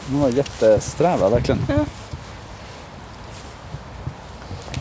De 0.07 0.21
var 0.21 0.29
jättesträva, 0.29 1.29
verkligen. 1.29 1.61
Ja. 1.69 1.85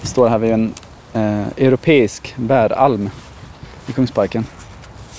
Vi 0.01 0.07
står 0.07 0.29
här 0.29 0.37
vid 0.37 0.51
en 0.51 0.73
eh, 1.13 1.47
europeisk 1.57 2.33
bäralm 2.37 3.09
i 3.87 3.91
Kungsparken. 3.91 4.45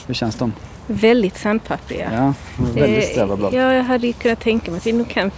Hur 0.07 0.15
känns 0.15 0.37
de? 0.37 0.53
Väldigt 0.87 1.39
sandpappriga. 1.39 2.11
Ja, 2.13 2.35
väldigt 2.75 3.05
Eh, 3.05 3.11
sträva 3.11 3.37
blad. 3.37 3.55
Ja, 3.55 3.75
jag 3.75 3.83
hade 3.83 4.07
ju 4.07 4.13
kunnat 4.13 4.41
tänka 4.41 4.71
mig 4.71 4.79
att 4.79 4.87
vi 4.87 4.93
nog 4.93 5.09
kan 5.09 5.31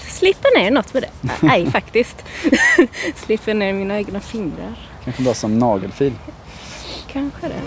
slippa 0.00 0.48
ner 0.58 0.70
något 0.70 0.94
med 0.94 1.02
det. 1.02 1.30
Nej, 1.46 1.70
faktiskt. 1.70 2.24
slippa 3.16 3.52
ner 3.52 3.72
mina 3.72 3.98
egna 3.98 4.20
fingrar. 4.20 4.78
Kanske 5.04 5.22
bara 5.22 5.34
som 5.34 5.58
nagelfil. 5.58 6.12
Kanske 7.12 7.48
det. 7.48 7.62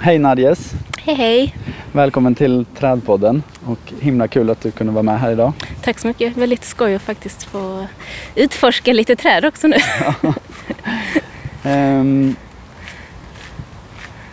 Hej 0.00 0.18
Nadjes! 0.18 0.74
Hej, 0.98 1.14
hej. 1.14 1.54
Välkommen 1.92 2.34
till 2.34 2.64
Trädpodden 2.78 3.42
och 3.66 3.78
himla 4.00 4.28
kul 4.28 4.50
att 4.50 4.60
du 4.60 4.70
kunde 4.70 4.92
vara 4.92 5.02
med 5.02 5.20
här 5.20 5.30
idag. 5.32 5.52
tack 5.82 5.98
så 5.98 6.06
mycket. 6.06 6.36
Väldigt 6.36 6.64
skoj 6.64 6.94
att 6.94 7.02
faktiskt 7.02 7.42
få 7.42 7.86
utforska 8.34 8.92
lite 8.92 9.16
träd 9.16 9.44
också 9.44 9.66
nu. 9.66 9.76
Ehm, 11.64 12.36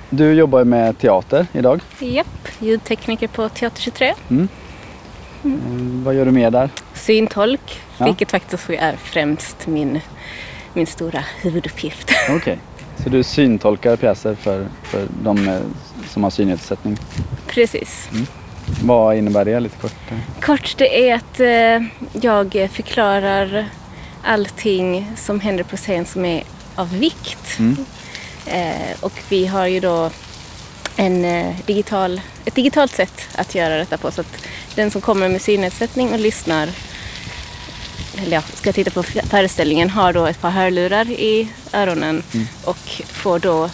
du 0.09 0.33
jobbar 0.33 0.63
med 0.63 0.97
teater 0.97 1.47
idag. 1.53 1.81
Japp, 1.99 2.47
ljudtekniker 2.59 3.27
på 3.27 3.49
Teater 3.49 3.81
23. 3.81 4.13
Ehm, 4.29 6.03
vad 6.03 6.15
gör 6.15 6.25
du 6.25 6.31
mer 6.31 6.51
där? 6.51 6.69
Syntolk, 6.93 7.79
Ja. 7.97 8.05
vilket 8.05 8.31
faktiskt 8.31 8.69
är 8.69 8.95
främst 8.95 9.67
min, 9.67 9.99
min 10.73 10.87
stora 10.87 11.23
huvuduppgift. 11.41 12.11
Okej. 12.29 12.57
Så 13.03 13.09
du 13.09 13.23
syntolkar 13.23 13.95
pjäser 13.95 14.35
för, 14.35 14.67
för 14.83 15.07
de 15.23 15.47
eh, 15.47 15.59
som 16.09 16.23
har 16.23 16.29
synnedsättning. 16.29 16.97
Precis. 17.47 18.09
Vad 18.83 19.17
innebär 19.17 19.45
det 19.45 19.59
lite 19.59 19.77
kort? 19.77 19.95
Kort, 20.41 20.77
det 20.77 21.09
är 21.09 21.15
att 21.15 21.39
eh, 21.39 21.87
jag 22.21 22.69
förklarar 22.71 23.65
allting 24.23 25.11
som 25.17 25.39
händer 25.39 25.63
på 25.63 25.77
scen 25.77 26.05
som 26.05 26.25
är 26.25 26.43
av 26.75 26.99
vikt. 26.99 27.59
Mm. 27.59 27.85
Eh, 28.45 28.95
och 28.99 29.13
vi 29.29 29.45
har 29.45 29.67
ju 29.67 29.79
då 29.79 30.09
en, 30.95 31.25
eh, 31.25 31.55
digital, 31.65 32.21
ett 32.45 32.55
digitalt 32.55 32.91
sätt 32.91 33.27
att 33.35 33.55
göra 33.55 33.77
detta 33.77 33.97
på. 33.97 34.11
Så 34.11 34.21
att 34.21 34.47
den 34.75 34.91
som 34.91 35.01
kommer 35.01 35.29
med 35.29 35.41
synnedsättning 35.41 36.13
och 36.13 36.19
lyssnar 36.19 36.69
eller 38.17 38.35
ja, 38.35 38.41
ska 38.41 38.73
titta 38.73 38.91
på 38.91 39.03
föreställningen 39.03 39.89
har 39.89 40.13
då 40.13 40.25
ett 40.25 40.41
par 40.41 40.49
hörlurar 40.49 41.09
i 41.09 41.47
öronen 41.73 42.23
och 42.65 43.01
får 43.05 43.39
då 43.39 43.69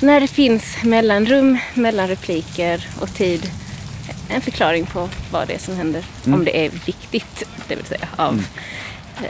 när 0.00 0.20
det 0.20 0.28
finns 0.28 0.82
mellanrum 0.82 1.58
mellan 1.74 2.08
repliker 2.08 2.88
och 3.00 3.14
tid 3.14 3.50
en 4.28 4.40
förklaring 4.40 4.86
på 4.86 5.08
vad 5.32 5.48
det 5.48 5.54
är 5.54 5.58
som 5.58 5.76
händer. 5.76 6.04
Om 6.24 6.44
det 6.44 6.64
är 6.66 6.70
viktigt, 6.86 7.44
det 7.68 7.76
vill 7.76 7.84
säga, 7.84 8.08
av, 8.16 8.44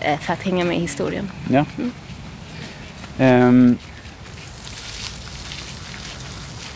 eh, 0.03 0.19
för 0.19 0.33
att 0.33 0.43
hänga 0.43 0.65
med 0.65 0.77
i 0.77 0.81
historien. 0.81 1.31
Ja. 1.51 1.65
Ehm, 3.19 3.79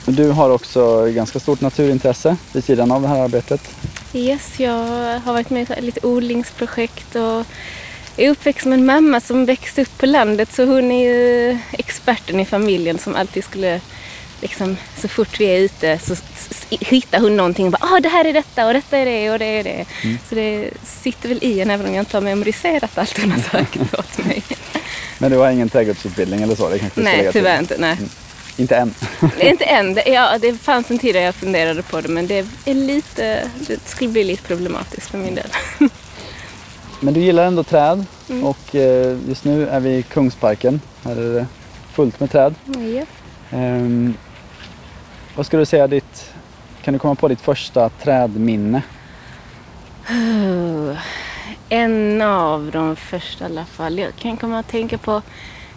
du 0.07 0.31
har 0.31 0.51
också 0.51 1.07
ganska 1.07 1.41
stort 1.41 1.61
naturintresse 1.61 2.37
vid 2.53 2.65
sidan 2.65 2.93
av 2.93 3.03
det 3.03 3.09
här 3.09 3.21
arbetet. 3.21 3.71
Yes, 4.13 4.61
jag 4.61 5.19
har 5.21 5.33
varit 5.33 5.51
med 5.51 5.71
i 5.79 5.81
lite 5.81 6.07
odlingsprojekt 6.07 7.17
och 7.17 7.47
är 8.17 8.31
uppväxt 8.31 8.67
med 8.67 8.79
en 8.79 8.87
mamma 8.87 9.21
som 9.21 9.47
växte 9.47 9.83
upp 9.83 9.99
på 9.99 10.07
landet 10.07 10.53
så 10.53 10.65
hon 10.65 10.93
är 10.93 11.09
ju 11.09 11.59
experten 11.73 12.41
i 12.41 12.45
familjen 12.45 12.99
som 12.99 13.15
alltid 13.15 13.45
skulle 13.45 13.81
liksom 14.41 14.77
så 14.97 15.09
fort 15.09 15.41
vi 15.41 15.45
är 15.45 15.59
ute 15.59 15.99
så 15.99 16.17
hittar 16.81 17.21
hon 17.21 17.37
någonting 17.37 17.67
och 17.67 17.73
bara 17.73 17.95
ah, 17.97 18.01
det 18.01 18.09
här 18.09 18.25
är 18.25 18.33
detta 18.33 18.67
och 18.67 18.73
detta 18.75 18.99
är 18.99 19.05
det 19.05 19.31
och 19.31 19.39
det 19.39 19.45
är 19.45 19.65
det. 19.65 19.85
Så 20.29 20.35
det 20.35 20.71
sitter 20.85 21.29
väl 21.29 21.39
i 21.45 21.61
en 21.61 21.71
även 21.71 21.87
om 21.87 21.95
jag 21.95 22.03
inte 22.03 22.17
har 22.17 22.23
memoriserat 22.23 22.99
allt 22.99 23.19
hon 23.21 23.31
har 23.33 23.41
sagt 23.41 23.77
åt 23.99 24.25
mig. 24.27 24.43
Men 25.19 25.31
du 25.31 25.39
har 25.39 25.51
ingen 25.51 25.69
trädgårdsutbildning 25.69 26.43
eller 26.43 26.55
så? 26.55 26.69
Det 26.69 26.79
kanske 26.79 27.01
Nej, 27.01 27.23
till. 27.23 27.33
tyvärr 27.33 27.59
inte. 27.59 27.77
Nej. 27.79 27.97
Inte 28.57 28.77
än. 28.77 28.95
Inte 29.41 29.65
än. 29.65 29.95
Det, 29.95 30.03
ja, 30.07 30.39
det 30.41 30.53
fanns 30.55 30.91
en 30.91 30.99
tid 30.99 31.15
där 31.15 31.23
jag 31.23 31.35
funderade 31.35 31.83
på 31.83 32.01
det 32.01 32.09
men 32.09 32.27
det 32.27 32.47
är 32.65 32.75
lite, 32.75 33.49
det 33.67 33.89
skulle 33.89 34.11
bli 34.11 34.25
lite 34.25 34.43
problematiskt 34.43 35.11
för 35.11 35.19
min 35.19 35.35
del. 35.35 35.47
Men 37.01 37.15
du 37.15 37.21
gillar 37.21 37.45
ändå 37.47 37.65
träd 37.65 38.05
Mm. 38.29 38.45
och 38.45 38.75
eh, 38.75 39.17
just 39.29 39.45
nu 39.45 39.69
är 39.69 39.81
vi 39.81 39.91
i 39.91 40.03
Kungsparken. 40.03 40.81
Här 41.05 41.17
är 41.17 41.35
det 41.35 41.47
fullt 41.93 42.21
med 42.21 42.31
träd. 42.31 42.55
Ja. 42.67 43.05
Ehm, 43.59 44.15
vad 45.37 45.47
skulle 45.47 45.63
du 45.63 45.67
säga 45.67 45.87
ditt, 45.87 46.32
kan 46.83 46.95
du 46.95 46.99
komma 46.99 47.15
på 47.15 47.29
ditt 47.29 47.41
första 47.41 47.89
trädminne? 47.89 48.83
En 51.69 52.23
av 52.23 52.71
de 52.73 52.97
första 52.97 53.45
i 53.45 53.47
alla 53.47 53.65
fall. 53.65 53.99
Jag 53.99 54.17
kan 54.17 54.37
komma 54.37 54.59
att 54.59 54.69
tänka 54.69 54.99
på 54.99 55.23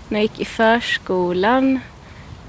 när 0.10 0.20
jag 0.20 0.22
gick 0.22 0.40
i 0.40 0.46
förskolan 0.46 1.80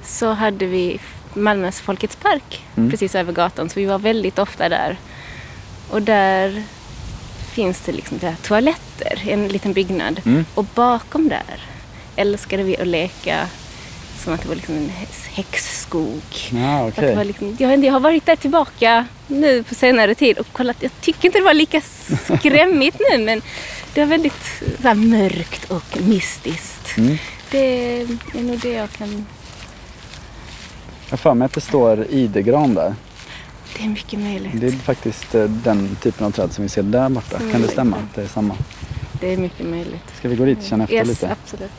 så 0.03 0.33
hade 0.33 0.67
vi 0.67 1.01
Malmös 1.35 1.81
Folkets 1.81 2.17
park 2.17 2.63
Mm. 2.77 2.91
precis 2.91 3.15
över 3.15 3.33
gatan 3.33 3.69
så 3.69 3.81
vi 3.81 3.87
var 3.87 3.99
väldigt 3.99 4.39
ofta 4.39 4.69
där. 4.69 4.97
Och 5.91 6.03
där 6.03 6.63
finns 7.51 7.81
det 7.81 7.93
liksom 7.93 8.19
där 8.19 8.35
toaletter, 8.43 9.23
en 9.29 9.49
liten 9.49 9.73
byggnad. 9.73 10.21
Mm. 10.25 10.45
Och 10.55 10.65
bakom 10.75 11.29
där 11.29 11.61
älskade 12.17 12.63
vi 12.63 12.77
att 12.77 12.87
leka 12.87 13.49
som 14.19 14.33
att 14.35 14.43
det 14.43 14.49
var 14.49 14.55
liksom 14.55 14.75
en 14.77 14.93
häxskog. 15.33 16.23
Ja, 16.53 16.89
Att 16.89 16.97
det 16.97 17.15
var 17.15 17.25
liksom, 17.25 17.57
jag, 17.59 17.85
jag 17.85 17.93
har 17.93 18.01
varit 18.01 18.27
där 18.27 18.37
tillbaka 18.37 19.07
nu 19.27 19.63
på 19.63 19.75
senare 19.75 20.15
tid 20.15 20.39
och 20.39 20.47
kollat. 20.53 20.77
Jag 20.81 20.91
tycker 21.01 21.27
inte 21.29 21.39
det 21.39 21.45
var 21.45 21.55
lika 21.55 21.81
skrämmigt 22.41 23.01
nu 23.11 23.19
men 23.25 23.43
det 23.95 24.01
var 24.01 24.07
väldigt 24.07 24.63
så 24.83 24.89
här, 24.89 24.95
mörkt 24.95 25.71
och 25.71 26.01
mystiskt. 26.01 26.97
Mm. 26.99 27.19
Det 27.51 28.01
är 28.01 28.07
nog 28.43 28.59
det 28.59 28.73
jag 28.73 28.91
kan... 28.91 29.27
Jag 31.05 31.13
har 31.13 31.17
för 31.17 31.35
mig 31.35 31.47
att 31.47 31.53
det 31.53 31.61
står 31.61 32.07
idegran 32.11 32.75
där. 32.75 32.95
Det 33.79 33.85
är 33.85 33.89
mycket 33.89 34.19
möjligt. 34.21 34.53
Det 34.61 34.67
är 34.67 34.71
faktiskt 34.73 35.35
eh, 35.35 35.45
den 35.45 35.97
typen 36.03 36.27
av 36.27 36.31
träd 36.31 36.53
som 36.53 36.63
vi 36.63 36.69
ser 36.69 36.83
där 36.83 37.09
borta. 37.09 37.39
Kan 37.53 37.63
det 37.63 37.69
stämma? 37.69 37.97
att 37.97 38.15
Det 38.15 38.23
är 38.23 38.27
samma. 38.29 38.57
Det 39.21 39.33
är 39.33 39.37
mycket 39.37 39.67
möjligt. 39.67 40.03
Ska 40.19 40.29
vi 40.29 40.37
gå 40.37 40.45
dit 40.45 40.59
och 40.59 40.65
känna 40.65 40.85
efter 40.85 40.97
Yes, 40.97 41.09
lite? 41.09 41.31
absolut. 41.43 41.71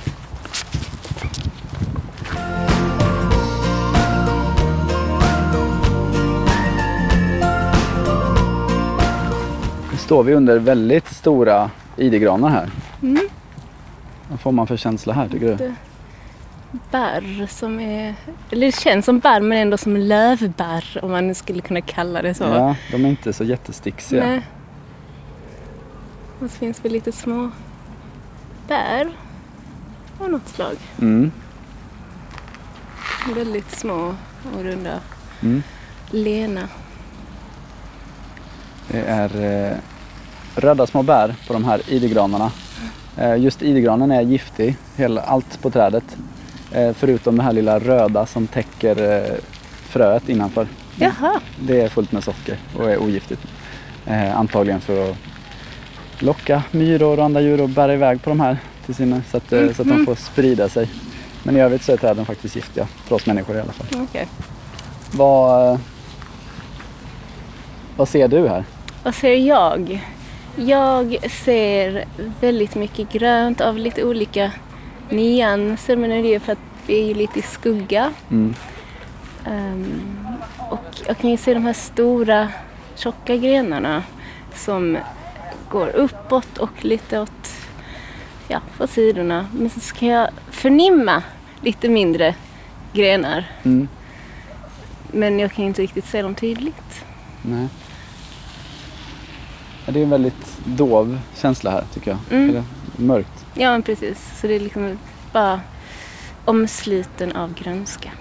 Står 10.08 10.24
vi 10.24 10.34
under 10.34 10.60
väldigt 10.60 11.08
stora 11.08 11.72
idegranar 11.98 12.50
här. 12.50 12.70
Mm. 13.02 13.28
Vad 14.30 14.40
får 14.40 14.52
man 14.52 14.68
för 14.68 14.78
känsla 14.78 15.14
här 15.14 15.30
tycker 15.30 15.58
du? 15.58 15.74
Bär 16.92 17.48
som 17.48 17.80
är... 17.80 18.16
Eller 18.52 18.66
det 18.66 18.76
känns 18.76 19.06
som 19.06 19.20
bär 19.20 19.42
men 19.42 19.58
ändå 19.58 19.78
som 19.78 19.98
lövbär 19.98 21.00
om 21.02 21.12
man 21.12 21.36
skulle 21.36 21.62
kunna 21.62 21.82
kalla 21.82 22.22
det 22.22 22.34
så. 22.34 22.44
Ja, 22.44 22.76
de 22.92 23.06
är 23.06 23.10
inte 23.10 23.34
så 23.34 23.44
jättesticksiga. 23.44 24.26
Nej. 24.26 24.42
Och 26.40 26.52
så 26.52 26.58
finns 26.58 26.80
det 26.80 26.90
lite 26.90 27.12
små 27.12 27.52
bär 28.68 29.10
av 30.20 30.30
något 30.30 30.48
slag. 30.48 30.76
Mm. 31.02 31.32
Väldigt 33.36 33.72
små 33.72 34.16
och 34.56 34.64
runda. 34.64 35.00
Mm. 35.42 35.64
Lena. 36.12 36.68
Det 38.88 39.02
är 39.02 39.66
eh, 39.72 39.78
röda 40.58 40.88
små 40.88 41.04
bär 41.04 41.36
på 41.48 41.54
de 41.54 41.66
här 41.66 41.82
idegranarna. 41.88 42.52
Eh, 43.18 43.36
just 43.36 43.62
idegranen 43.62 44.12
är 44.12 44.22
giftig, 44.22 44.76
hela, 44.96 45.22
allt 45.22 45.62
på 45.62 45.70
trädet. 45.70 46.18
Eh, 46.72 46.94
förutom 46.94 47.38
det 47.38 47.44
här 47.44 47.54
lilla 47.54 47.80
röda 47.80 48.26
som 48.26 48.48
täcker 48.48 49.24
eh, 49.26 49.34
fröet 49.90 50.30
innanför. 50.30 50.68
Jaha, 50.96 51.40
Det 51.60 51.82
är 51.82 51.90
fullt 51.90 52.12
med 52.12 52.24
socker 52.24 52.58
och 52.78 52.92
är 52.92 52.98
ogiftigt. 52.98 53.40
Antagligen 54.34 54.82
för 54.82 55.12
att 55.12 55.18
locka 56.20 56.64
myror 56.72 57.20
och 57.20 57.26
andra 57.26 57.42
djur 57.42 57.62
och 57.62 57.70
bära 57.70 57.94
iväg 57.94 58.24
på 58.24 58.30
de 58.30 58.40
här 58.40 58.58
till 58.86 58.96
sina, 58.96 59.22
så, 59.32 59.38
att, 59.38 59.54
eh, 59.54 59.74
så 59.74 59.82
att 59.82 59.88
de 59.88 60.06
får 60.06 60.16
sprida 60.16 60.70
sig. 60.70 60.90
Men 61.44 61.58
i 61.58 61.60
övrigt 61.60 61.84
så 61.84 61.92
är 61.92 61.98
träden 61.98 62.26
faktiskt 62.26 62.56
giftiga, 62.56 62.88
för 63.06 63.16
oss 63.16 63.26
människor 63.26 63.56
i 63.56 63.60
alla 63.60 63.72
fall. 63.74 63.88
okej. 64.10 64.28
Vad, 65.12 65.80
vad 67.98 68.10
ser 68.10 68.28
du 68.28 68.48
här? 68.48 68.64
Vad 69.04 69.16
ser 69.16 69.36
jag? 69.36 70.02
Jag 70.60 71.32
ser 71.32 72.06
väldigt 72.42 72.76
mycket 72.76 73.12
grönt 73.12 73.62
av 73.62 73.78
lite 73.78 74.04
olika 74.04 74.52
nyanser 75.10 75.96
men 75.96 76.10
det 76.10 76.16
är 76.16 76.22
ju 76.22 76.40
för 76.40 76.52
att 76.52 76.60
vi 76.88 77.00
är 77.00 77.08
ju 77.08 77.14
lite 77.14 77.40
i 77.40 77.42
skugga. 77.42 78.14
Mm. 78.30 78.56
Ehm, 79.46 80.02
och 80.70 81.02
jag 81.08 81.18
kan 81.18 81.30
ju 81.30 81.38
se 81.38 81.54
de 81.54 81.66
här 81.66 81.74
stora 81.74 82.50
tjocka 82.96 83.36
grenarna 83.36 84.04
som 84.56 84.98
går 85.70 85.88
uppåt 85.88 86.58
och 86.58 86.86
lite 86.86 87.20
åt 87.20 87.52
ja, 88.48 88.62
på 88.78 88.88
sidorna. 88.88 89.48
Men 89.54 89.70
så 89.70 89.80
ska 89.80 90.06
jag 90.06 90.30
förnimma 90.52 91.24
lite 91.62 91.90
mindre 91.90 92.36
grenar. 92.94 93.46
Mm. 93.64 93.88
Men 95.12 95.40
jag 95.40 95.52
kan 95.52 95.66
inte 95.66 95.82
riktigt 95.82 96.06
se 96.06 96.22
dem 96.22 96.36
tydligt. 96.36 97.06
Nej. 97.42 97.68
Det 99.90 100.00
är 100.00 100.04
en 100.04 100.10
väldigt 100.10 100.58
dov 100.66 101.20
känsla 101.36 101.72
här 101.72 101.84
tycker 101.94 102.12
jag. 102.12 102.20
Mm. 102.32 102.50
Eller 102.50 102.64
mörkt. 102.96 103.46
Ja, 103.54 103.72
men 103.72 103.82
precis. 103.82 104.40
Så 104.42 104.48
det 104.48 104.56
är 104.56 104.60
liksom 104.60 104.98
bara 105.32 105.62
omsluten 106.46 107.32
av 107.32 107.54
grönska. 107.54 108.12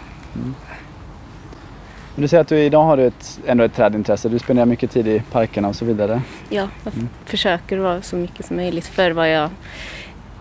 Men 2.14 2.22
du 2.22 2.28
säger 2.28 2.40
att 2.40 2.48
du 2.48 2.58
idag 2.58 2.84
har 2.84 2.96
du 2.96 3.06
ett, 3.06 3.40
ändå 3.46 3.64
ett 3.64 3.74
trädintresse. 3.74 4.28
Du 4.28 4.38
spenderar 4.38 4.66
mycket 4.66 4.90
tid 4.90 5.08
i 5.08 5.22
parkerna 5.30 5.68
och 5.68 5.76
så 5.76 5.84
vidare. 5.84 6.22
Ja, 6.48 6.68
jag 6.84 6.92
försöker 7.24 7.78
vara 7.78 8.02
så 8.02 8.16
mycket 8.16 8.46
som 8.46 8.56
möjligt. 8.56 8.86
Förr 8.86 9.10
var 9.10 9.26
jag 9.26 9.50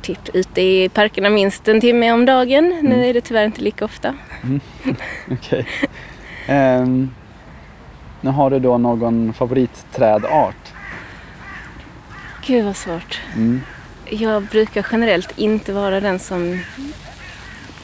typ 0.02 0.30
ute 0.36 0.62
i 0.62 0.90
parkerna 0.90 1.30
minst 1.30 1.68
en 1.68 1.82
timme 1.82 2.12
om 2.12 2.26
dagen. 2.26 2.80
Nu 2.84 3.06
är 3.06 3.14
det 3.14 3.22
tyvärr 3.22 3.46
inte 3.46 3.62
lika 3.62 3.86
ofta. 3.86 4.16
Okej. 5.32 5.68
Ehm, 6.48 7.10
nu 8.22 8.30
har 8.30 8.50
du 8.50 8.60
då 8.60 8.78
någon 8.78 9.34
favoritträdart? 9.34 10.75
Gud 12.48 12.66
vad 12.66 12.76
svårt. 12.78 13.20
Mm. 13.36 13.62
Jag 14.10 14.44
brukar 14.44 14.86
generellt 14.92 15.38
inte 15.40 15.74
vara 15.74 16.00
den 16.00 16.20
som 16.20 16.60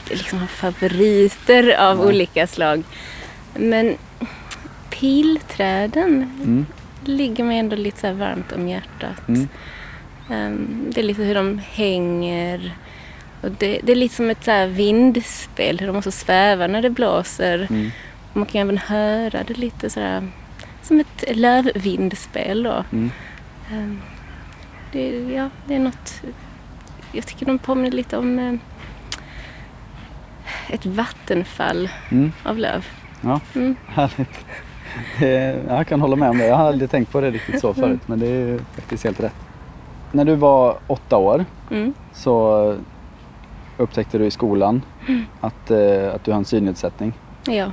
liksom 0.09 0.39
har 0.39 0.47
favoriter 0.47 1.75
av 1.79 1.97
Nej. 1.97 2.07
olika 2.07 2.47
slag. 2.47 2.83
Men 3.55 3.97
pilträden 4.89 6.13
Mm. 6.43 6.65
ligger 7.05 7.43
mig 7.43 7.59
ändå 7.59 7.75
lite 7.75 7.99
så 7.99 8.13
varmt 8.13 8.51
om 8.51 8.67
hjärtat. 8.67 9.27
Mm. 9.27 9.47
Ehm, 10.29 10.85
det 10.95 11.01
är 11.01 11.03
lite 11.05 11.23
hur 11.23 11.35
de 11.35 11.61
hänger. 11.71 12.75
Och 13.41 13.51
det, 13.51 13.79
det 13.83 13.91
är 13.91 13.95
lite 13.95 14.15
som 14.15 14.29
ett 14.29 14.43
så 14.45 14.65
vindspel, 14.65 15.79
hur 15.79 15.87
de 15.87 15.95
också 15.95 16.11
svävar 16.11 16.67
när 16.67 16.81
det 16.81 16.89
blåser. 16.89 17.67
Mm. 17.69 17.91
Man 18.33 18.45
kan 18.45 18.61
även 18.61 18.77
höra 18.77 19.43
det 19.47 19.57
lite 19.57 19.89
sådär 19.89 20.27
som 20.83 20.99
ett 20.99 21.37
lövvindspel 21.37 22.63
då. 22.63 22.83
Mm. 22.91 23.11
Det, 24.91 25.33
ja, 25.33 25.49
det 25.67 25.75
är 25.75 25.79
något... 25.79 26.21
Jag 27.11 27.27
tycker 27.27 27.45
de 27.45 27.59
påminner 27.59 27.91
lite 27.91 28.17
om 28.17 28.39
eh, 28.39 28.53
ett 30.69 30.85
vattenfall 30.85 31.89
Mm. 32.11 32.31
av 32.43 32.57
löv. 32.57 32.85
Ja, 33.21 33.39
Mm. 33.55 33.75
härligt. 33.87 34.45
Jag 35.67 35.87
kan 35.87 36.01
hålla 36.01 36.15
med 36.15 36.29
om 36.29 36.37
det. 36.37 36.45
Jag 36.47 36.55
har 36.55 36.67
aldrig 36.67 36.89
tänkt 36.91 37.11
på 37.11 37.21
det 37.21 37.31
riktigt 37.31 37.59
så 37.61 37.73
förut, 37.73 37.99
men 38.05 38.19
det 38.19 38.27
är 38.27 38.59
faktiskt 38.75 39.03
helt 39.03 39.19
rätt. 39.19 39.35
När 40.11 40.25
du 40.25 40.35
var 40.35 40.77
åtta 40.87 41.17
år 41.17 41.45
Mm. 41.71 41.93
så 42.13 42.75
upptäckte 43.77 44.17
du 44.17 44.25
i 44.25 44.31
skolan 44.31 44.81
att, 45.41 45.71
eh, 45.71 46.13
att 46.15 46.23
du 46.23 46.31
har 46.31 46.37
en 46.37 46.45
synnedsättning. 46.45 47.13
Ja, 47.47 47.71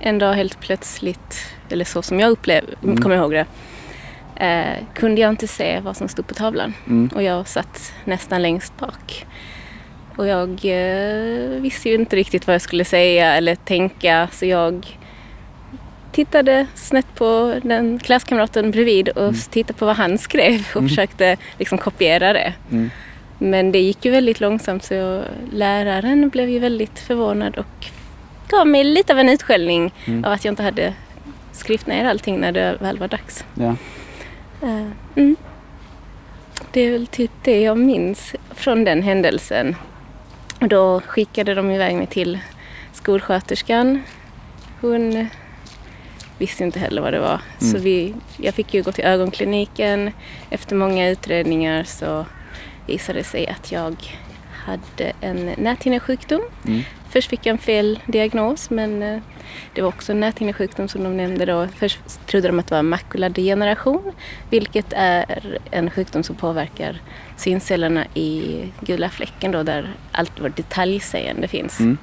en 0.00 0.18
dag 0.18 0.32
helt 0.34 0.60
plötsligt, 0.60 1.36
eller 1.68 1.84
så 1.84 2.02
som 2.02 2.20
jag 2.20 2.30
upplevde, 2.30 2.72
Mm. 2.82 2.96
kommer 3.02 3.16
ihåg 3.16 3.30
det, 3.30 3.46
eh, 4.40 4.84
kunde 4.94 5.20
jag 5.20 5.30
inte 5.30 5.46
se 5.48 5.80
vad 5.80 5.96
som 5.96 6.08
stod 6.08 6.26
på 6.26 6.34
tavlan. 6.34 6.74
Mm. 6.86 7.10
Och 7.14 7.22
jag 7.22 7.48
satt 7.48 7.92
nästan 8.04 8.42
längst 8.42 8.76
bak. 8.78 9.26
Och 10.16 10.26
jag 10.26 10.48
eh, 10.50 11.60
visste 11.60 11.88
ju 11.88 11.94
inte 11.94 12.16
riktigt 12.16 12.46
vad 12.46 12.54
jag 12.54 12.62
skulle 12.62 12.84
säga 12.84 13.34
eller 13.36 13.54
tänka 13.54 14.28
så 14.32 14.46
jag 14.46 14.98
tittade 16.12 16.66
snett 16.74 17.14
på 17.14 17.54
den 17.62 17.98
klasskamraten 17.98 18.70
bredvid 18.70 19.08
och 19.08 19.22
Mm. 19.22 19.34
tittade 19.50 19.78
på 19.78 19.86
vad 19.86 19.96
han 19.96 20.18
skrev 20.18 20.60
och 20.70 20.76
Mm. 20.76 20.88
försökte 20.88 21.36
liksom 21.58 21.78
kopiera 21.78 22.32
det. 22.32 22.52
Mm. 22.70 22.90
Men 23.38 23.72
det 23.72 23.78
gick 23.78 24.04
ju 24.04 24.10
väldigt 24.10 24.40
långsamt 24.40 24.84
så 24.84 25.22
läraren 25.52 26.28
blev 26.28 26.48
ju 26.48 26.58
väldigt 26.58 26.98
förvånad 26.98 27.56
och 27.56 27.86
gav 28.48 28.66
mig 28.66 28.84
lite 28.84 29.12
av 29.12 29.18
en 29.18 29.28
utskällning 29.28 29.92
Mm. 30.06 30.24
av 30.24 30.32
att 30.32 30.44
jag 30.44 30.52
inte 30.52 30.62
hade 30.62 30.92
skrivit 31.52 31.86
ner 31.86 32.04
allting 32.04 32.40
när 32.40 32.52
det 32.52 32.76
väl 32.80 32.98
var 32.98 33.08
dags. 33.08 33.44
Ja. 33.54 33.74
Mm. 34.62 35.36
Det 36.72 36.80
är 36.80 36.90
väl 36.92 37.06
typ 37.06 37.30
det 37.42 37.60
jag 37.60 37.78
minns 37.78 38.34
från 38.50 38.84
den 38.84 39.02
händelsen. 39.02 39.76
Och 40.60 40.68
då 40.68 41.00
skickade 41.00 41.54
de 41.54 41.70
iväg 41.70 41.96
mig 41.96 42.06
till 42.06 42.38
skolsköterskan. 42.92 44.02
Hon 44.80 45.28
visste 46.38 46.64
inte 46.64 46.78
heller 46.78 47.02
vad 47.02 47.12
det 47.12 47.20
var. 47.20 47.40
Så 47.58 47.66
Mm. 47.66 47.82
vi, 47.82 48.14
jag 48.36 48.54
fick 48.54 48.74
ju 48.74 48.82
gå 48.82 48.92
till 48.92 49.04
ögonkliniken. 49.04 50.10
Efter 50.50 50.76
många 50.76 51.08
utredningar 51.08 51.84
så 51.84 52.26
visade 52.86 53.18
det 53.18 53.24
sig 53.24 53.48
att 53.48 53.72
jag 53.72 53.96
hade 54.52 55.12
en 55.20 55.50
näthinnesjukdom. 55.58 56.42
Mm. 56.66 56.82
Först 57.10 57.30
fick 57.30 57.46
jag 57.46 57.52
en 57.52 57.58
fel 57.58 58.00
diagnos 58.06 58.70
men 58.70 59.02
eh, 59.02 59.20
det 59.74 59.82
var 59.82 59.88
också 59.88 60.12
en 60.12 60.20
näthinnesjukdom 60.20 60.88
som 60.88 61.04
de 61.04 61.16
nämnde 61.16 61.44
då. 61.44 61.68
Först 61.76 62.26
trodde 62.26 62.48
de 62.48 62.58
att 62.58 62.66
det 62.66 62.74
var 62.74 62.82
makuladegeneration 62.82 64.12
vilket 64.50 64.92
är 64.96 65.58
en 65.70 65.90
sjukdom 65.90 66.22
som 66.22 66.36
påverkar 66.36 67.00
syncellerna 67.36 68.06
i 68.14 68.62
gula 68.80 69.08
fläcken 69.08 69.52
då 69.52 69.62
där 69.62 69.90
allt 70.12 70.40
vårt 70.40 70.56
detaljseende 70.56 71.48
finns. 71.48 71.80
Mm. 71.80 71.98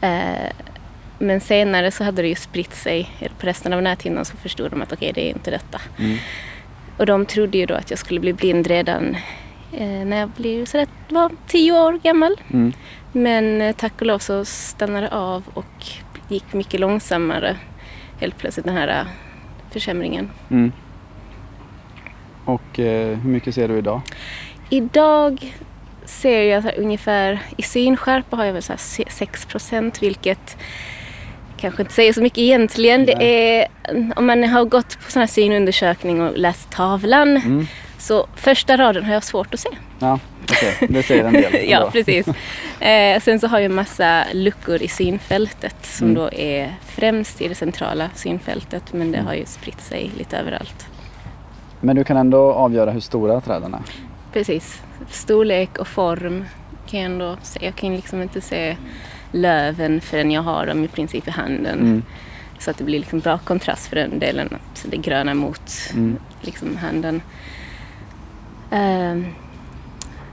Eh, 0.00 0.52
men 1.18 1.40
senare 1.40 1.90
så 1.90 2.04
hade 2.04 2.22
det 2.22 2.28
ju 2.28 2.34
spritt 2.34 2.74
sig 2.74 3.10
på 3.38 3.46
resten 3.46 3.72
av 3.72 3.82
näthinnan 3.82 4.24
så 4.24 4.36
förstod 4.36 4.70
de 4.70 4.82
att 4.82 4.92
okej 4.92 5.12
det 5.14 5.26
är 5.26 5.30
inte 5.30 5.50
detta. 5.50 5.80
Mm. 5.98 6.18
Och 6.96 7.06
de 7.06 7.26
trodde 7.26 7.58
ju 7.58 7.66
då 7.66 7.74
att 7.74 7.90
jag 7.90 7.98
skulle 7.98 8.20
bli 8.20 8.32
blind 8.32 8.66
redan 8.66 9.16
eh, 9.72 10.06
när 10.06 10.16
jag 10.16 10.28
blev 10.28 10.64
sådär, 10.64 10.86
var 11.08 11.30
tio 11.46 11.72
år 11.72 11.92
gammal. 11.92 12.36
Mm. 12.52 12.72
Men 13.16 13.60
eh, 13.60 13.74
tack 13.76 13.92
och 14.00 14.06
lov 14.06 14.18
så 14.18 14.44
stannade 14.44 15.06
det 15.06 15.12
av 15.12 15.42
och 15.54 15.86
gick 16.28 16.52
mycket 16.52 16.80
långsammare 16.80 17.56
helt 18.20 18.38
plötsligt 18.38 18.66
den 18.66 18.76
här 18.76 18.88
eh, 18.88 19.06
försämringen. 19.72 20.30
Mm. 20.50 20.72
Och 22.44 22.78
eh, 22.80 23.18
hur 23.18 23.30
mycket 23.30 23.54
ser 23.54 23.68
du 23.68 23.78
idag? 23.78 24.00
Idag 24.70 25.54
ser 26.04 26.42
jag 26.42 26.62
så 26.62 26.70
ungefär, 26.70 27.38
i 27.56 27.62
synskärpa 27.62 28.36
har 28.36 28.44
jag 28.44 28.52
väl 28.52 28.62
så 28.62 28.72
här 28.72 28.78
se- 28.78 29.10
6 29.10 29.44
procent 29.46 30.02
vilket 30.02 30.56
kanske 31.56 31.82
inte 31.82 31.94
säger 31.94 32.12
så 32.12 32.22
mycket 32.22 32.38
egentligen. 32.38 33.06
Det 33.06 33.12
är, 33.58 33.66
om 34.16 34.26
man 34.26 34.44
har 34.44 34.64
gått 34.64 34.98
på 35.04 35.10
sån 35.10 35.20
här 35.20 35.26
synundersökning 35.26 36.20
och 36.22 36.38
läst 36.38 36.70
tavlan 36.70 37.28
Mm. 37.36 37.66
så 37.98 38.26
första 38.36 38.76
raden 38.76 39.04
har 39.04 39.12
jag 39.12 39.24
svårt 39.24 39.54
att 39.54 39.60
se. 39.60 39.68
Ja, 39.98 40.18
okej. 40.42 40.76
Det 40.88 41.02
säger 41.02 41.24
en 41.24 41.32
del. 41.32 41.68
ja, 41.70 41.88
precis. 41.92 42.26
Eh, 42.80 43.20
sen 43.20 43.40
så 43.40 43.46
har 43.46 43.58
jag 43.58 43.64
en 43.64 43.74
massa 43.74 44.24
luckor 44.32 44.82
i 44.82 44.88
synfältet 44.88 45.76
som 45.86 46.06
Mm. 46.06 46.14
då 46.22 46.32
är 46.32 46.74
främst 46.86 47.40
i 47.40 47.48
det 47.48 47.54
centrala 47.54 48.10
synfältet 48.14 48.92
men 48.92 49.12
det 49.12 49.18
Mm. 49.18 49.26
har 49.26 49.34
ju 49.34 49.44
spritt 49.46 49.80
sig 49.80 50.10
lite 50.18 50.36
överallt. 50.38 50.86
Men 51.80 51.96
du 51.96 52.04
kan 52.04 52.16
ändå 52.16 52.52
avgöra 52.52 52.90
hur 52.90 53.00
stora 53.00 53.40
träden 53.40 53.74
är. 53.74 53.80
Precis. 54.32 54.82
Storlek 55.10 55.78
och 55.78 55.88
form 55.88 56.44
kan 56.86 57.00
jag 57.00 57.06
ändå 57.12 57.36
se. 57.42 57.64
Jag 57.64 57.74
kan 57.76 57.96
liksom 57.96 58.22
inte 58.22 58.40
se 58.40 58.76
löven 59.32 60.00
förrän 60.00 60.30
jag 60.30 60.42
har 60.42 60.66
dem 60.66 60.84
i 60.84 60.88
princip 60.88 61.28
i 61.28 61.30
handen. 61.30 61.78
Mm. 61.80 62.02
Så 62.58 62.70
att 62.70 62.78
det 62.78 62.84
blir 62.84 62.98
liksom 62.98 63.20
bra 63.20 63.38
kontrast 63.38 63.86
för 63.88 63.96
den 63.96 64.18
delen. 64.18 64.48
Att 64.54 64.86
det 64.90 64.96
gröna 64.96 65.34
mot 65.34 65.70
Mm. 65.92 66.16
liksom 66.40 66.76
handen. 66.76 67.22
Ehm, 68.70 69.26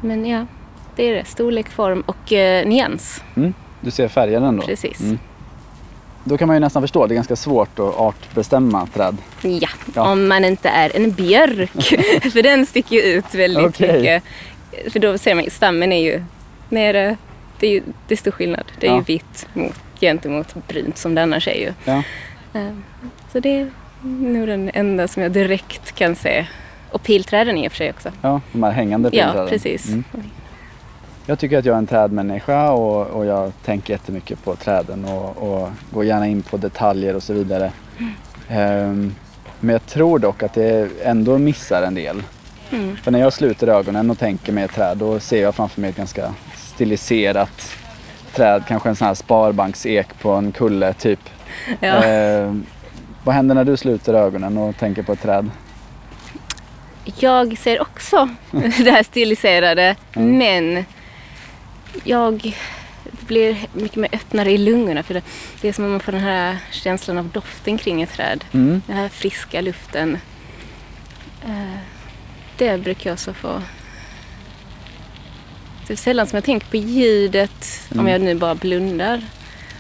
men 0.03 0.25
ja, 0.25 0.45
det 0.95 1.03
är 1.09 1.13
det. 1.13 1.25
Storlek, 1.25 1.69
form 1.69 2.01
och 2.05 2.33
eh, 2.33 2.67
nyans. 2.67 3.23
Mm. 3.35 3.53
Du 3.81 3.91
ser 3.91 4.07
färgen 4.07 4.43
ändå? 4.43 4.63
Precis. 4.63 5.01
Mm. 5.01 5.19
Då 6.23 6.37
kan 6.37 6.47
man 6.47 6.55
ju 6.55 6.59
nästan 6.59 6.81
förstå, 6.83 7.07
det 7.07 7.13
är 7.13 7.15
ganska 7.15 7.35
svårt 7.35 7.79
att 7.79 7.95
artbestämma 7.97 8.87
träd. 8.93 9.17
Ja, 9.41 9.67
Ja. 9.95 10.11
om 10.11 10.27
man 10.27 10.45
inte 10.45 10.69
är 10.69 10.95
en 10.95 11.11
björk. 11.11 11.71
för 12.33 12.43
den 12.43 12.65
sticker 12.65 12.95
ju 12.95 13.01
ut 13.01 13.35
väldigt 13.35 13.65
Okej. 13.65 13.93
mycket. 13.97 14.23
För 14.93 14.99
då 14.99 15.17
ser 15.17 15.35
man 15.35 15.43
ju, 15.43 15.49
stammen 15.49 15.91
är 15.93 16.01
ju 16.03 16.23
nere. 16.69 17.17
Det 17.59 17.67
är 17.67 17.71
ju 17.71 17.81
det 18.07 18.13
är 18.13 18.17
stor 18.17 18.31
skillnad. 18.31 18.63
Det 18.79 18.87
är 18.87 18.91
Ja. 18.91 18.97
ju 18.97 19.03
vitt 19.03 19.47
mot, 19.53 19.79
gentemot 20.01 20.67
brunt 20.67 20.97
som 20.97 21.15
det 21.15 21.23
annars 21.23 21.47
är 21.47 21.55
ju. 21.59 21.73
Ja. 21.85 22.03
Ehm, 22.53 22.83
Så 23.31 23.39
det 23.39 23.49
är 23.59 23.71
nog 24.01 24.47
den 24.47 24.71
enda 24.73 25.07
som 25.07 25.23
jag 25.23 25.31
direkt 25.31 25.91
kan 25.95 26.15
se. 26.15 26.45
Och 26.93 27.03
pilträden 27.03 27.57
i 27.57 27.67
och 27.67 27.71
för 27.71 27.77
sig 27.77 27.89
också. 27.89 28.09
Ja, 28.21 28.41
de 28.51 28.63
här 28.63 28.71
hängande 28.71 29.09
Ja, 29.13 29.23
pilträden. 29.25 29.49
precis. 29.49 29.87
Mm. 29.87 30.03
Jag 31.25 31.39
tycker 31.39 31.57
att 31.59 31.65
jag 31.65 31.73
är 31.73 31.77
en 31.77 31.87
trädmänniska 31.87 32.71
och, 32.71 33.07
och 33.07 33.25
jag 33.25 33.51
tänker 33.65 33.93
jättemycket 33.93 34.43
på 34.43 34.55
träden 34.55 35.05
och, 35.05 35.37
och 35.37 35.69
går 35.91 36.05
gärna 36.05 36.27
in 36.27 36.41
på 36.41 36.57
detaljer 36.57 37.15
och 37.15 37.23
så 37.23 37.33
vidare. 37.33 37.71
Ehm, 38.49 39.15
men 39.59 39.73
jag 39.73 39.85
tror 39.85 40.19
dock 40.19 40.43
att 40.43 40.53
det 40.53 40.89
ändå 41.03 41.37
missar 41.37 41.81
en 41.83 41.95
del. 41.95 42.23
Mm. 42.71 42.95
För 42.95 43.11
när 43.11 43.19
jag 43.19 43.33
sluter 43.33 43.67
ögonen 43.67 44.09
och 44.11 44.19
tänker 44.19 44.53
mig 44.53 44.63
ett 44.63 44.73
träd 44.73 44.97
då 44.97 45.19
ser 45.19 45.41
jag 45.41 45.55
framför 45.55 45.81
mig 45.81 45.89
ett 45.89 45.95
ganska 45.97 46.33
stiliserat 46.57 47.71
träd. 48.35 48.63
Kanske 48.67 48.89
en 48.89 48.95
sån 48.95 49.07
här 49.07 49.13
sparbanksek 49.13 50.07
på 50.21 50.31
en 50.31 50.51
kulle 50.51 50.93
typ. 50.93 51.19
Ja. 51.79 51.87
Ehm, 52.03 52.65
vad 53.23 53.35
händer 53.35 53.55
när 53.55 53.63
du 53.63 53.77
sluter 53.77 54.13
ögonen 54.13 54.57
och 54.57 54.77
tänker 54.77 55.03
på 55.03 55.13
ett 55.13 55.21
träd? 55.21 55.49
Jag 57.19 57.57
ser 57.57 57.81
också 57.81 58.29
det 58.51 58.91
här 58.91 59.03
stiliserade 59.03 59.95
Mm. 60.15 60.37
men 60.37 60.85
jag 62.03 62.55
blir 63.27 63.57
mycket 63.73 63.95
mer 63.97 64.09
öppnare 64.13 64.51
i 64.51 64.57
lungorna 64.57 65.03
för 65.03 65.13
det, 65.13 65.21
det 65.61 65.67
är 65.69 65.73
som 65.73 65.85
om 65.85 65.91
man 65.91 65.99
får 65.99 66.11
den 66.11 66.21
här 66.21 66.57
känslan 66.71 67.17
av 67.17 67.27
doften 67.27 67.77
kring 67.77 68.01
ett 68.01 68.13
träd. 68.13 68.43
Mm. 68.51 68.81
Den 68.87 68.95
här 68.97 69.09
friska 69.09 69.61
luften. 69.61 70.17
Eh, 71.45 71.77
Det 72.57 72.77
brukar 72.77 73.09
jag 73.09 73.13
också 73.13 73.33
få. 73.33 73.61
Det 75.87 75.93
är 75.93 75.97
sällan 75.97 76.27
som 76.27 76.37
jag 76.37 76.43
tänker 76.43 76.67
på 76.67 76.77
ljudet 76.77 77.81
om 77.91 77.99
Mm. 77.99 78.11
jag 78.11 78.21
nu 78.21 78.35
bara 78.35 78.55
blundar. 78.55 79.21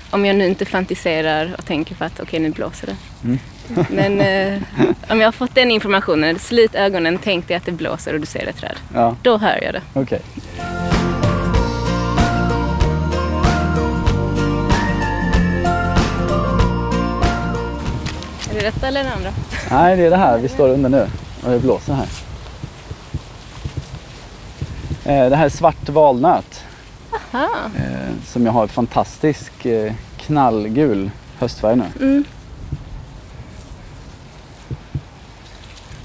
Om 0.09 0.25
jag 0.25 0.35
nu 0.35 0.45
inte 0.47 0.65
fantiserar 0.65 1.55
och 1.57 1.65
tänker 1.65 1.95
på 1.95 2.03
att 2.03 2.19
okej 2.19 2.39
nu 2.39 2.49
blåser 2.49 2.87
det. 2.87 2.95
Mm. 3.23 3.39
Men 3.89 4.21
eh, 4.21 4.61
om 5.09 5.19
jag 5.19 5.27
har 5.27 5.31
fått 5.31 5.55
den 5.55 5.71
informationen, 5.71 6.39
slut 6.39 6.75
ögonen, 6.75 7.19
tänk 7.23 7.47
dig 7.47 7.57
att 7.57 7.65
det 7.65 7.71
blåser 7.71 8.13
och 8.13 8.19
du 8.19 8.25
ser 8.25 8.47
ett 8.47 8.57
träd. 8.57 8.75
Ja, 8.93 9.15
Då 9.21 9.37
hör 9.37 9.59
jag 9.63 9.73
det. 9.73 9.81
okej. 9.93 10.21
Är 18.49 18.55
det 18.55 18.61
detta 18.61 18.87
eller 18.87 19.03
det 19.03 19.11
andra? 19.13 19.29
Nej, 19.71 19.95
det 19.97 20.05
är 20.05 20.09
det 20.09 20.17
här 20.17 20.37
vi 20.37 20.47
står 20.49 20.69
under 20.69 20.89
nu 20.89 21.07
och 21.43 21.51
det 21.51 21.59
blåser 21.59 21.93
här. 21.93 22.07
Eh, 25.05 25.29
det 25.29 25.35
här 25.35 25.45
är 25.45 25.49
svart 25.49 25.89
valnöt. 25.89 26.63
Aha. 27.33 27.49
Eh, 27.77 28.25
som 28.25 28.45
jag 28.45 28.53
har 28.53 28.67
fantastisk 28.67 29.65
eh, 29.65 29.93
knallgul 30.17 31.11
höstfärg 31.39 31.75
nu. 31.75 31.85
Mm. 32.01 32.23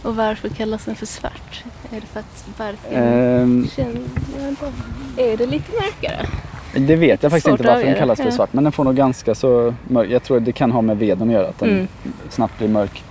Och 0.08 0.16
varför 0.16 0.48
kallas 0.48 0.84
den 0.84 0.94
för 0.94 1.06
svart? 1.06 1.64
Är 1.90 2.00
det 2.00 2.06
för 2.06 2.20
att 2.20 2.46
barken 2.58 2.92
Eh, 3.64 3.70
känner... 3.70 4.00
jag 4.36 4.42
vet 4.42 4.62
inte. 4.62 5.22
Är 5.22 5.36
det 5.36 5.46
lite 5.46 5.72
mörkare? 5.72 6.26
det 6.86 6.96
vet 6.96 7.22
jag 7.22 7.32
faktiskt 7.32 7.48
inte 7.48 7.62
varför 7.62 7.84
den 7.84 7.94
kallas 7.94 8.20
för 8.20 8.30
svart. 8.30 8.52
Men 8.52 8.64
den 8.64 8.72
får 8.72 8.84
nog 8.84 8.96
ganska 8.96 9.34
så 9.34 9.74
mörk. 9.88 10.10
Jag 10.10 10.22
tror 10.22 10.40
det 10.40 10.52
kan 10.52 10.72
ha 10.72 10.82
med 10.82 10.98
veden 10.98 11.28
att 11.28 11.34
göra. 11.34 11.48
Att 11.48 11.58
den 11.58 11.68
Mm. 11.70 11.88
snabbt 12.30 12.58
blir 12.58 12.68
mörk. 12.68 13.04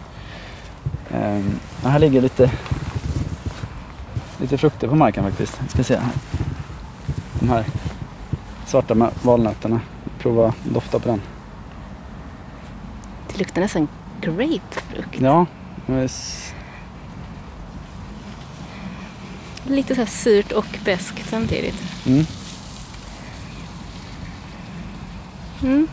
Och 1.83 1.89
här 1.89 1.99
ligger 1.99 2.21
lite, 2.21 2.51
lite 4.37 4.57
frukter 4.57 4.87
på 4.87 4.95
marken 4.95 5.23
faktiskt. 5.23 5.57
Jag 5.61 5.69
ska 5.71 5.83
se 5.83 5.95
här. 5.95 6.11
De 7.39 7.49
här 7.49 7.65
svarta 8.65 9.11
valnötterna. 9.21 9.81
Prova 10.19 10.53
dofta 10.63 10.99
på 10.99 11.09
den. 11.09 11.21
Det 13.31 13.37
luktar 13.39 13.61
nästan 13.61 13.87
grapefrukt. 14.21 15.19
Ja, 15.21 15.45
men 15.85 15.99
s- 16.05 16.53
Lite 19.67 19.95
så 19.95 20.01
här 20.01 20.05
surt 20.07 20.51
och 20.51 20.65
beskt 20.85 21.29
samtidigt. 21.29 21.83
mm. 22.05 22.25
Mm. 25.63 25.87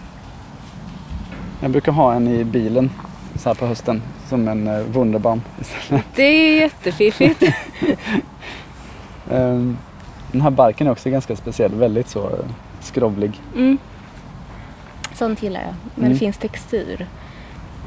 Jag 1.61 1.71
brukar 1.71 1.93
ha 1.93 2.15
en 2.15 2.29
i 2.29 2.45
bilen 2.45 2.91
så 3.37 3.49
här 3.49 3.55
på 3.55 3.67
hösten 3.67 4.03
som 4.29 4.49
en 4.49 4.67
eh, 4.69 4.79
Wunderbaum. 4.81 5.43
istället. 5.61 6.05
Det 6.15 6.23
är 6.23 6.61
jättefiffigt. 6.61 7.43
Ehm, 9.31 9.77
Den 10.33 10.41
här 10.41 10.51
barken 10.51 10.87
är 10.87 10.91
också 10.91 11.11
ganska 11.11 11.37
speciell, 11.37 11.75
väldigt 11.75 12.09
så 12.09 12.31
eh, 12.31 12.45
skrovlig. 12.81 13.41
Mm. 13.57 13.79
Sånt 15.15 15.43
gillar 15.43 15.61
jag. 15.61 15.75
När 15.95 16.05
Mm. 16.05 16.13
det 16.13 16.19
finns 16.19 16.37
textur. 16.39 17.07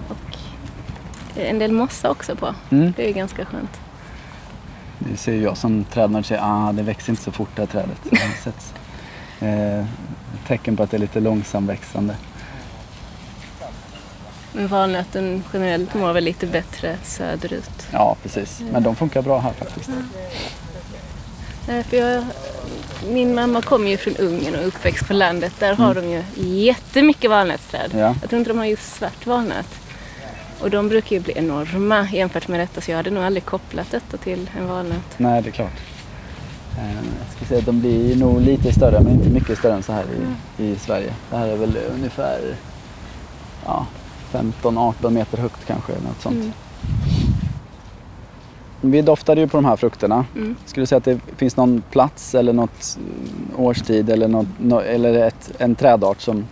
Och 0.10 0.38
en 1.36 1.60
del 1.60 1.72
mossa 1.72 2.10
också 2.10 2.36
på. 2.36 2.54
Mm. 2.70 2.94
Det 2.98 3.10
är 3.10 3.14
ganska 3.14 3.46
skönt. 3.46 3.80
Det 5.00 5.18
ser 5.18 5.42
jag 5.42 5.58
som 5.58 5.84
trädnörd 5.84 6.26
säger, 6.26 6.42
ah 6.44 6.72
det 6.72 6.84
växer 6.84 7.10
inte 7.10 7.24
så 7.24 7.32
fort 7.32 7.50
det 7.56 7.62
här 7.62 7.68
trädet. 7.68 7.98
Det 8.04 8.18
har 8.18 8.30
setts. 8.44 8.74
Eh, 9.40 9.86
tecken 10.48 10.78
på 10.78 10.84
att 10.84 10.92
det 10.92 10.98
är 10.98 11.02
lite 11.02 11.20
långsamväxande. 11.20 12.16
Men 14.54 14.68
valnöten 14.68 15.44
generellt 15.54 15.94
mår 15.94 16.14
väl 16.14 16.24
lite 16.24 16.48
bättre 16.48 16.98
söderut. 17.04 17.88
Ja, 17.92 18.16
precis. 18.24 18.62
Men 18.72 18.84
de 18.84 18.96
funkar 18.96 19.22
bra 19.22 19.40
här 19.40 19.54
faktiskt. 19.54 19.90
Nej, 21.68 21.84
för 21.84 21.98
jag, 21.98 22.26
min 23.10 23.36
mamma 23.36 23.62
kommer 23.62 23.90
ju 23.90 23.98
från 23.98 24.16
Ungern 24.16 24.56
och 24.56 24.62
är 24.62 24.66
uppväxt 24.66 25.08
på 25.08 25.14
landet. 25.14 25.54
Där 25.60 25.74
har 25.74 25.96
de 25.96 26.10
ju 26.10 26.24
jättemycket 26.36 27.30
valnötsträd. 27.30 27.92
Ja. 27.94 28.16
Jag 28.22 28.30
tror 28.30 28.40
inte 28.40 28.52
de 28.52 28.58
har 28.58 28.66
just 28.66 28.96
svart 28.96 29.26
valnöt. 29.26 29.68
Och 30.62 30.70
de 30.70 30.90
brukar 30.90 31.16
ju 31.16 31.22
bli 31.22 31.34
enorma 31.38 32.08
jämfört 32.14 32.48
med 32.48 32.60
detta 32.60 32.82
så 32.82 32.92
jag 32.92 32.98
hade 32.98 33.10
nog 33.10 33.24
aldrig 33.24 33.46
kopplat 33.46 33.92
detta 33.92 34.18
till 34.18 34.50
en 34.58 34.68
valnöt. 34.68 35.18
Nej, 35.18 35.42
det 35.42 35.50
är 35.50 35.52
klart. 35.52 35.80
Eh, 36.78 36.96
jag 36.96 37.36
ska 37.36 37.46
säga 37.46 37.60
att 37.60 37.66
de 37.66 37.80
blir 37.80 38.16
nog 38.16 38.42
lite 38.42 38.74
större, 38.74 39.00
men 39.00 39.14
inte 39.14 39.30
mycket 39.30 39.58
större 39.58 39.74
än 39.74 39.84
så 39.84 39.92
här 39.94 40.06
i, 40.58 40.64
i 40.64 40.76
Sverige. 40.76 41.14
Det 41.30 41.38
här 41.38 41.48
är 41.48 41.58
väl 41.58 41.78
ungefär 41.96 42.40
ja, 43.66 43.86
15-18 44.32 45.10
meter 45.10 45.38
högt 45.38 45.66
kanske. 45.68 45.92
eller 45.94 46.08
Något 46.08 46.22
sånt. 46.22 46.36
Mm. 46.36 46.52
Vi 48.82 49.02
doftade 49.02 49.42
ju 49.42 49.48
på 49.48 49.58
de 49.58 49.66
här 49.66 49.76
frukterna. 49.76 50.26
Mm. 50.36 50.56
Skulle 50.66 50.82
du 50.82 50.88
säga 50.88 50.98
att 50.98 51.04
det 51.06 51.20
finns 51.38 51.58
någon 51.58 51.84
plats 51.92 52.36
eller 52.36 52.54
något 52.54 52.98
mm, 52.98 53.66
årstid 53.66 54.10
eller, 54.10 54.28
något, 54.28 54.48
nå- 54.60 54.80
eller 54.82 55.14
ett, 55.28 55.52
en 55.58 55.76
trädart 55.76 56.22
som, 56.22 56.46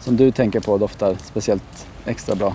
som 0.00 0.16
du 0.16 0.30
tänker 0.30 0.60
på 0.60 0.78
doftar 0.78 1.16
speciellt 1.24 1.86
extra 2.06 2.34
bra? 2.34 2.54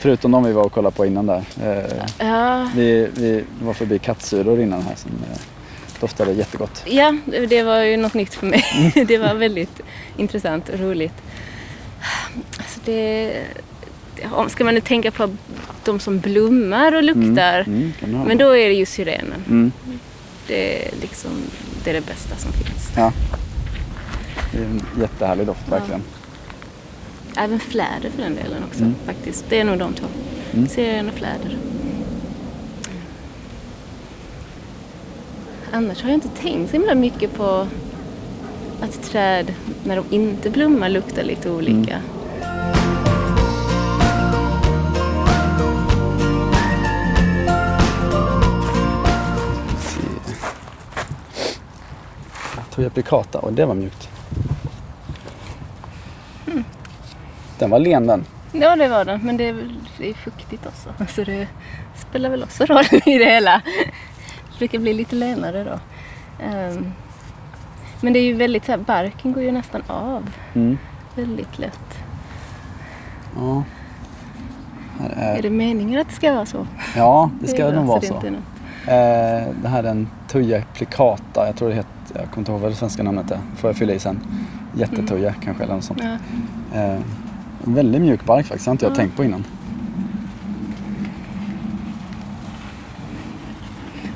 Förutom 0.00 0.30
de 0.30 0.44
vi 0.44 0.52
var 0.52 0.62
och 0.62 0.72
kollade 0.72 0.96
på 0.96 1.06
innan 1.06 1.26
där. 1.26 1.44
Eh, 1.62 2.04
Ja, 2.18 2.70
vi, 2.76 3.08
vi 3.14 3.44
var 3.62 3.74
förbi 3.74 3.98
kattsuror 3.98 4.60
innan 4.60 4.82
här 4.82 4.94
som 4.96 5.10
eh, 5.10 5.38
doftade 6.00 6.32
jättegott. 6.32 6.82
ja, 6.86 7.16
det 7.48 7.62
var 7.62 7.78
ju 7.82 7.96
något 7.96 8.14
nytt 8.14 8.34
för 8.34 8.46
mig. 8.46 8.64
det 9.08 9.18
var 9.18 9.34
väldigt 9.34 9.80
intressant 10.16 10.68
och 10.68 10.78
roligt. 10.78 11.12
Alltså 12.58 12.80
det, 12.84 13.32
ska 14.48 14.64
man 14.64 14.74
nu 14.74 14.80
tänka 14.80 15.10
på 15.10 15.28
de 15.84 16.00
som 16.00 16.18
blommar 16.20 16.94
och 16.94 17.02
luktar. 17.02 17.60
Mm, 17.66 17.92
kan 18.00 18.10
du 18.10 18.16
ha. 18.16 18.24
Men 18.24 18.38
då 18.38 18.56
är 18.56 18.68
det 18.68 18.74
ju 18.74 18.86
syrenen. 18.86 19.44
Mm, 19.48 19.72
Det 20.46 20.86
är, 20.86 20.90
liksom, 21.00 21.30
det 21.84 21.90
är 21.90 21.94
det 21.94 22.06
bästa 22.06 22.36
som 22.36 22.52
finns. 22.52 22.90
ja. 22.96 23.12
Det 24.52 24.58
är 24.58 24.62
en 24.62 24.82
jättehärlig 25.00 25.46
doft 25.46 25.64
Ja. 25.70 25.76
Även 27.40 27.60
fläder 27.60 28.10
för 28.10 28.22
den 28.22 28.34
delen 28.34 28.64
också 28.68 28.80
Mm. 28.82 28.94
faktiskt. 29.06 29.44
Det 29.48 29.60
är 29.60 29.64
nog 29.64 29.78
de 29.78 29.94
två. 29.94 30.06
Mm. 30.52 30.68
Syren 30.68 31.08
och 31.08 31.14
fläder. 31.14 31.58
Annars 35.72 36.02
har 36.02 36.10
jag 36.10 36.16
inte 36.16 36.28
tänkt 36.28 36.70
så 36.70 36.76
himla 36.76 36.94
mycket 36.94 37.34
på 37.34 37.66
att 38.80 39.02
träd 39.02 39.54
när 39.84 39.96
de 39.96 40.04
inte 40.10 40.50
blommar 40.50 40.88
luktar 40.88 41.22
lite 41.22 41.50
olika. 41.50 42.02
Se. 49.80 50.00
Toya 52.74 52.90
plicata, 52.90 53.38
och 53.38 53.52
det 53.52 53.66
var 53.66 53.74
mjukt. 53.74 54.08
Mm. 56.46 56.64
Den 57.60 57.70
var 57.70 57.78
len 57.78 58.06
den. 58.06 58.24
Ja, 58.52 58.76
det 58.76 58.88
var 58.88 59.04
den. 59.04 59.20
Men 59.22 59.36
det 59.36 59.44
är, 59.48 59.70
det 59.98 60.10
är 60.10 60.14
fuktigt 60.14 60.66
också. 60.66 60.88
Så 61.08 61.24
det 61.24 61.48
spelar 61.94 62.30
väl 62.30 62.42
också 62.42 62.64
roll 62.64 62.84
i 63.06 63.18
det 63.18 63.24
hela. 63.24 63.62
Det 64.52 64.58
brukar 64.58 64.78
bli 64.78 64.92
lite 64.94 65.14
lenare 65.16 65.64
då. 65.64 65.78
Ehm, 66.44 66.92
men 68.00 68.12
det 68.12 68.18
är 68.18 68.24
ju 68.24 68.34
väldigt 68.34 68.64
så 68.64 68.72
här, 68.72 68.78
barken 68.78 69.32
går 69.32 69.42
ju 69.42 69.52
nästan 69.52 69.82
av 69.86 70.30
Mm. 70.54 70.78
väldigt 71.14 71.58
lätt. 71.58 71.98
Ja. 73.36 73.62
Är, 75.16 75.36
Är 75.38 75.42
det 75.42 75.50
meningen 75.50 76.00
att 76.00 76.08
det 76.08 76.14
ska 76.14 76.32
vara 76.34 76.46
så? 76.46 76.66
ja, 76.96 77.30
det 77.40 77.48
ska 77.48 77.66
är 77.66 77.72
nog 77.72 77.84
vara 77.86 78.00
så. 78.00 78.14
inte 78.14 78.30
något- 78.30 78.40
Eh, 78.86 79.46
det 79.62 79.68
här 79.68 79.84
är 79.84 79.90
en 79.90 80.08
Tuja 80.28 80.62
plicata. 80.74 81.46
Jag 81.46 81.56
tror 81.56 81.68
det 81.68 81.74
heter, 81.74 81.90
jag 82.14 82.22
kommer 82.30 82.38
inte 82.38 82.52
ihåg 82.52 82.60
vad 82.60 82.70
det 82.70 82.74
svenska 82.74 83.02
namnet 83.02 83.30
är. 83.30 83.38
Får 83.56 83.70
jag 83.70 83.76
fylla 83.76 83.92
i 83.92 83.98
sen. 83.98 84.20
Jättetuja 84.74 85.34
kanske 85.44 85.64
eller 85.64 85.74
något 85.74 85.84
sånt. 85.84 86.02
Ja. 86.72 86.80
Eh, 86.80 86.98
en 87.66 87.74
väldigt 87.74 88.00
mjuk 88.00 88.24
bark 88.24 88.46
faktiskt. 88.46 88.64
Det 88.64 88.68
har 88.68 88.72
inte 88.74 88.84
jag 88.84 88.92
Ja. 88.92 88.96
tänkt 88.96 89.16
på 89.16 89.24
innan. 89.24 89.44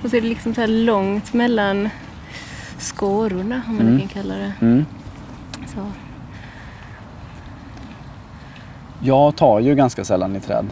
Och 0.03 0.11
så 0.11 0.17
är 0.17 0.21
det 0.21 0.29
liksom 0.29 0.55
så 0.55 0.61
här 0.61 0.69
långt 0.69 1.33
mellan 1.33 1.89
skårorna, 2.79 3.63
om 3.69 3.77
man 3.77 3.87
Mm. 3.87 3.99
kan 3.99 4.09
kalla 4.09 4.35
det 4.35 4.53
Mm. 4.61 4.87
så. 5.67 5.87
Jag 9.01 9.37
tar 9.37 9.61
ju 9.61 9.75
ganska 9.75 10.05
sällan 10.05 10.37
i 10.37 10.41
träd. 10.41 10.67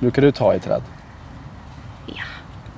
Brukar 0.00 0.22
du 0.22 0.32
ta 0.32 0.54
i 0.54 0.60
träd? 0.60 0.82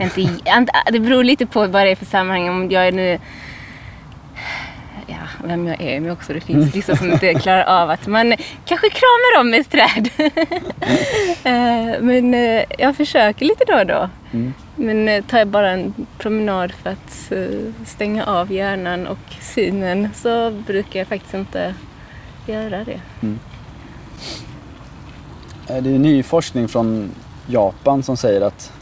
Inte, 0.00 0.72
det 0.92 1.00
beror 1.00 1.24
lite 1.24 1.46
på 1.46 1.60
vad 1.60 1.86
det 1.86 1.90
är 1.90 1.96
för 1.96 2.06
sammanhang. 2.06 2.48
Om 2.48 2.70
jag 2.70 2.88
är 2.88 2.92
nu... 2.92 3.18
Vem 5.44 5.66
jag 5.66 5.80
är 5.82 6.00
med 6.00 6.12
också. 6.12 6.32
Det 6.32 6.40
finns 6.40 6.74
vissa 6.74 6.96
som 6.96 7.12
inte 7.12 7.34
klarar 7.34 7.64
av 7.82 7.90
att 7.90 8.06
man 8.06 8.34
kanske 8.64 8.88
kramar 8.90 9.40
om 9.40 9.54
ett 9.54 9.70
träd. 9.70 10.08
Eh, 11.44 12.00
Men 12.00 12.34
eh, 12.34 12.62
jag 12.78 12.96
försöker 12.96 13.44
lite 13.46 13.64
då 13.66 13.78
och 13.78 13.86
då. 13.86 14.08
Mm. 14.32 14.54
Men 14.76 15.08
eh, 15.08 15.24
tar 15.24 15.38
jag 15.38 15.48
bara 15.48 15.70
en 15.70 15.94
promenad 16.18 16.72
för 16.72 16.90
att 16.90 17.32
stänga 17.88 18.24
av 18.24 18.52
hjärnan 18.52 19.06
och 19.06 19.18
synen 19.40 20.08
så 20.14 20.50
brukar 20.50 20.98
jag 21.00 21.06
faktiskt 21.08 21.34
inte 21.34 21.74
göra 22.46 22.84
det. 22.84 23.00
Eh, 25.68 25.82
Det 25.82 25.90
är 25.90 25.98
ny 25.98 26.22
forskning 26.22 26.68
från 26.68 27.10
Japan 27.46 28.02
som 28.02 28.16
säger 28.16 28.40
att 28.40 28.72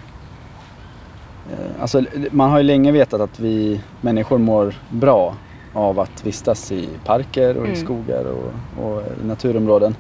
Alltså, 1.81 2.03
man 2.31 2.51
har 2.51 2.59
ju 2.59 2.65
länge 2.65 2.93
vetat 2.93 3.21
att 3.21 3.41
vi 3.41 3.81
människor 4.01 4.39
mår 4.39 4.75
bra 4.89 5.37
av 5.77 6.01
att 6.01 6.27
vistas 6.27 6.73
i 6.73 6.89
parker 7.05 7.57
och 7.57 7.67
i 7.67 7.71
Mm. 7.71 7.81
skogar 7.85 8.25
och, 8.25 8.85
och 8.85 9.03
i 9.23 9.27
naturområden. 9.27 9.97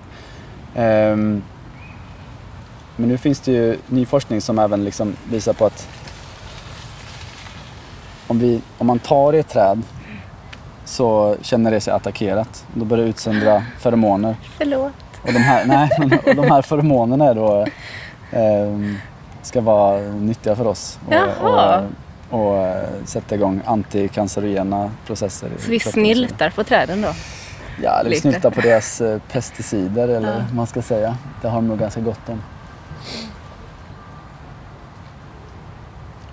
Ehm, 0.74 1.42
men 2.96 3.08
nu 3.08 3.18
finns 3.18 3.40
det 3.40 3.52
ju 3.52 3.76
ny 3.86 4.06
forskning 4.06 4.40
som 4.40 4.58
även 4.58 4.84
liksom 4.84 5.16
visar 5.30 5.52
på 5.52 5.66
att 5.66 5.88
om, 8.26 8.38
vi, 8.38 8.60
om 8.78 8.86
man 8.86 8.98
tar 8.98 9.32
i 9.32 9.38
ett 9.38 9.48
träd 9.48 9.82
så 10.84 11.36
känner 11.42 11.70
det 11.70 11.80
sig 11.80 11.92
attackerat. 11.92 12.66
Då 12.74 12.84
börjar 12.84 13.04
det 13.04 13.10
utsöndra 13.10 13.62
feromoner. 13.78 14.36
Förlåt. 14.58 14.92
Och 15.22 15.32
de 15.32 15.38
här, 15.38 15.64
nej, 15.66 15.90
och 16.26 16.34
de 16.36 16.50
här 16.50 16.62
feromonerna 16.62 17.34
då, 17.34 17.66
ehm, 18.32 18.96
ska 19.42 19.60
vara 19.60 20.00
nyttiga 20.00 20.56
för 20.56 20.66
oss. 20.66 20.98
Och, 21.06 21.12
Jaha. 21.14 21.78
och 21.78 21.84
och 22.30 22.56
eh, 22.58 22.88
sätta 23.04 23.34
igång 23.34 23.60
antikancerogena 23.66 24.90
processer. 25.06 25.50
Så 25.58 25.70
vi 25.70 25.80
snyltar 25.80 26.50
på 26.50 26.64
träden 26.64 27.02
då? 27.02 27.08
Ja, 27.82 27.90
eller 28.00 28.10
lite. 28.10 28.22
snylta 28.22 28.50
på 28.50 28.60
deras 28.60 29.00
eh, 29.00 29.18
pesticider 29.32 30.08
eller 30.08 30.28
Ja. 30.28 30.34
vad 30.46 30.54
man 30.54 30.66
ska 30.66 30.82
säga. 30.82 31.16
Det 31.42 31.48
har 31.48 31.56
de 31.56 31.68
nog 31.68 31.78
ganska 31.78 32.00
gott 32.00 32.28
om. 32.28 32.42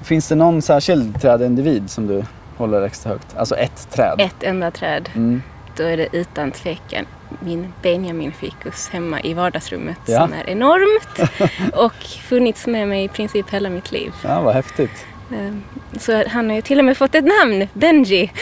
Finns 0.02 0.28
det 0.28 0.36
någon 0.36 0.62
särskild 0.62 1.22
trädindivid 1.22 1.90
som 1.90 2.08
du 2.08 2.24
håller 2.58 2.82
extra 2.82 3.10
högt? 3.12 3.38
Alltså 3.38 3.56
ett 3.56 3.88
träd? 3.92 4.16
Ett 4.22 4.44
enda 4.44 4.72
träd. 4.72 5.10
Mm. 5.16 5.42
Då 5.78 5.84
är 5.84 5.98
det 5.98 6.08
utan 6.12 6.52
tvekan 6.52 7.06
min 7.40 7.74
Benjamin-fikus 7.82 8.90
hemma 8.90 9.22
i 9.22 9.34
vardagsrummet 9.34 9.98
Ja. 10.06 10.20
som 10.20 10.34
är 10.34 10.50
enormt 10.50 11.32
och 11.74 12.04
funnits 12.04 12.68
med 12.68 12.88
mig 12.88 13.04
i 13.04 13.08
princip 13.08 13.50
hela 13.50 13.70
mitt 13.70 13.92
liv. 13.92 14.12
Ja, 14.24 14.42
vad 14.42 14.54
häftigt. 14.54 15.06
Ehm, 15.34 15.64
Så 16.00 16.24
han 16.28 16.50
har 16.50 16.56
ju 16.56 16.62
till 16.62 16.80
och 16.80 16.86
med 16.86 16.98
fått 16.98 17.16
ett 17.16 17.26
namn, 17.26 17.68
Benji. 17.74 18.32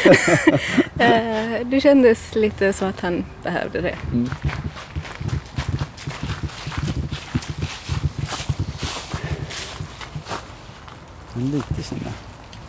Eh, 0.99 1.65
det 1.65 1.82
kändes 1.82 2.36
lite 2.36 2.73
så 2.73 2.86
att 2.86 2.99
han 2.99 3.25
behövde 3.43 3.82
det. 3.82 3.95
En 11.36 11.51
lite 11.51 11.84
kina. 11.89 12.12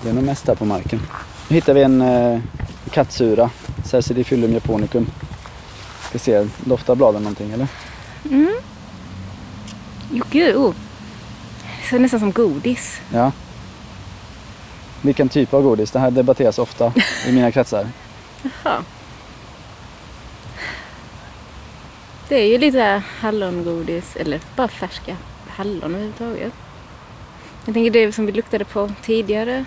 Det 0.02 0.08
är 0.08 0.12
nog 0.12 0.24
mest 0.24 0.46
där 0.46 0.54
på 0.54 0.64
marken. 0.64 1.00
Nu 1.48 1.54
hittar 1.54 1.74
vi 1.74 1.82
en 1.82 2.00
eh, 2.02 2.40
kattsura. 2.90 3.50
Cercidifyllum 3.84 4.52
japonicum. 4.52 5.06
Ska 6.08 6.18
se, 6.18 6.46
doftar 6.64 6.94
bladen 6.94 7.22
någonting 7.22 7.50
eller? 7.52 7.68
Jo, 10.10 10.24
gud. 10.30 10.56
Oh. 10.56 10.74
Det 11.82 11.88
ser 11.88 11.98
nästan 11.98 12.20
som 12.20 12.32
godis. 12.32 13.00
Ja. 13.12 13.32
Vilken 15.02 15.28
typ 15.28 15.54
av 15.54 15.62
godis? 15.62 15.90
Det 15.90 15.98
här 15.98 16.10
debatteras 16.10 16.58
ofta 16.58 16.92
i 17.28 17.32
mina 17.32 17.52
kretsar. 17.52 17.86
Ja. 18.64 18.82
Det 22.28 22.36
är 22.36 22.46
ju 22.46 22.58
lite 22.58 23.02
hallongodis, 23.20 24.16
eller 24.16 24.40
bara 24.56 24.68
färska 24.68 25.16
hallon 25.48 25.94
överhuvudtaget. 25.94 26.52
Jag 27.64 27.74
tänker 27.74 27.90
det 27.90 28.12
som 28.12 28.26
vi 28.26 28.32
luktade 28.32 28.64
på 28.64 28.90
tidigare. 29.02 29.64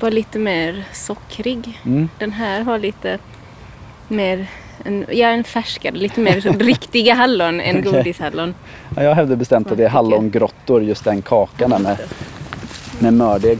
Bara 0.00 0.10
lite 0.10 0.38
mer 0.38 0.84
sockrig. 0.92 1.80
Mm. 1.84 2.08
Den 2.18 2.32
här 2.32 2.60
har 2.62 2.78
lite 2.78 3.18
mer, 4.08 4.46
en, 4.84 5.06
ja 5.12 5.28
en 5.28 5.44
färskare, 5.44 5.94
lite 5.94 6.20
mer 6.20 6.40
riktiga 6.58 7.14
hallon 7.14 7.60
än 7.60 7.78
Okej. 7.78 7.92
godishallon. 7.92 8.54
Ja, 8.96 9.02
jag 9.02 9.14
hävdar 9.14 9.36
bestämt 9.36 9.70
att 9.70 9.78
det 9.78 9.84
är 9.84 9.88
hallongrottor, 9.88 10.82
just 10.82 11.04
den 11.04 11.22
kakan 11.22 11.70
där 11.70 11.78
med, 11.78 11.98
med 12.98 13.14
mördeg. 13.14 13.58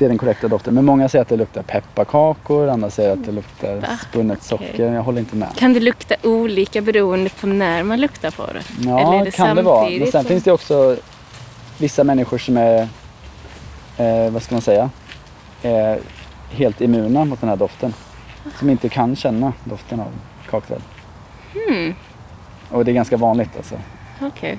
Det 0.00 0.06
är 0.06 0.08
den 0.08 0.18
korrekta 0.18 0.48
doften. 0.48 0.74
Men 0.74 0.84
många 0.84 1.08
säger 1.08 1.22
att 1.22 1.28
det 1.28 1.36
luktar 1.36 1.62
pepparkakor, 1.62 2.68
andra 2.68 2.90
säger 2.90 3.12
att 3.12 3.24
det 3.24 3.32
luktar 3.32 3.76
Va? 3.76 3.86
spunnet 4.10 4.42
socker. 4.42 4.92
Jag 4.92 5.02
håller 5.02 5.18
inte 5.18 5.36
med. 5.36 5.48
Kan 5.56 5.72
det 5.72 5.80
lukta 5.80 6.14
olika 6.22 6.80
beroende 6.80 7.30
på 7.30 7.46
när 7.46 7.82
man 7.82 8.00
luktar 8.00 8.30
på 8.30 8.46
det? 8.46 8.88
Ja, 8.88 9.00
Eller 9.00 9.20
är 9.20 9.24
det 9.24 9.30
kan 9.30 9.56
det 9.56 9.62
vara. 9.62 9.90
Men 9.90 10.12
sen 10.12 10.24
finns 10.24 10.44
det 10.44 10.52
också 10.52 10.96
vissa 11.78 12.04
människor 12.04 12.38
som 12.38 12.56
är, 12.56 12.88
eh, 13.96 14.30
vad 14.30 14.42
ska 14.42 14.54
man 14.54 14.62
säga, 14.62 14.90
eh, 15.62 15.94
helt 16.50 16.80
immuna 16.80 17.24
mot 17.24 17.40
den 17.40 17.48
här 17.48 17.56
doften. 17.56 17.94
Som 18.58 18.70
inte 18.70 18.88
kan 18.88 19.16
känna 19.16 19.52
doften 19.64 20.00
av 20.00 20.06
kakträd. 20.50 20.82
Hmm, 21.52 21.94
Och 22.70 22.84
det 22.84 22.90
är 22.90 22.94
ganska 22.94 23.16
vanligt 23.16 23.56
alltså. 23.56 23.74
okej. 24.20 24.58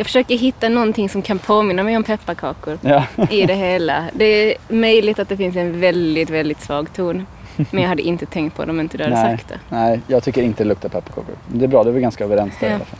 Jag 0.00 0.06
försöker 0.06 0.36
hitta 0.36 0.68
någonting 0.68 1.08
som 1.08 1.22
kan 1.22 1.38
påminna 1.38 1.82
mig 1.82 1.96
om 1.96 2.02
pepparkakor 2.04 2.78
Ja, 2.82 3.04
i 3.30 3.46
det 3.46 3.54
hela. 3.54 4.04
Det 4.12 4.24
är 4.24 4.54
möjligt 4.68 5.18
att 5.18 5.28
det 5.28 5.36
finns 5.36 5.56
en 5.56 5.80
väldigt, 5.80 6.30
väldigt 6.30 6.60
svag 6.60 6.92
ton. 6.92 7.26
Men 7.70 7.82
jag 7.82 7.88
hade 7.88 8.02
inte 8.02 8.26
tänkt 8.26 8.56
på 8.56 8.64
det 8.64 8.70
om 8.70 8.80
inte 8.80 8.96
du 8.98 9.04
hade 9.04 9.16
Nej. 9.16 9.36
sagt 9.36 9.48
det. 9.48 9.58
nej, 9.68 10.00
jag 10.06 10.22
tycker 10.22 10.42
inte 10.42 10.64
det 10.64 10.68
luktar 10.68 10.88
pepparkakor. 10.88 11.34
Det 11.48 11.64
är 11.64 11.68
bra, 11.68 11.82
då 11.84 11.90
är 11.90 11.94
vi 11.94 12.00
ganska 12.00 12.24
överens 12.24 12.54
där 12.60 12.66
i 12.66 12.70
Ja. 12.70 12.76
alla 12.76 12.84
fall. 12.84 12.98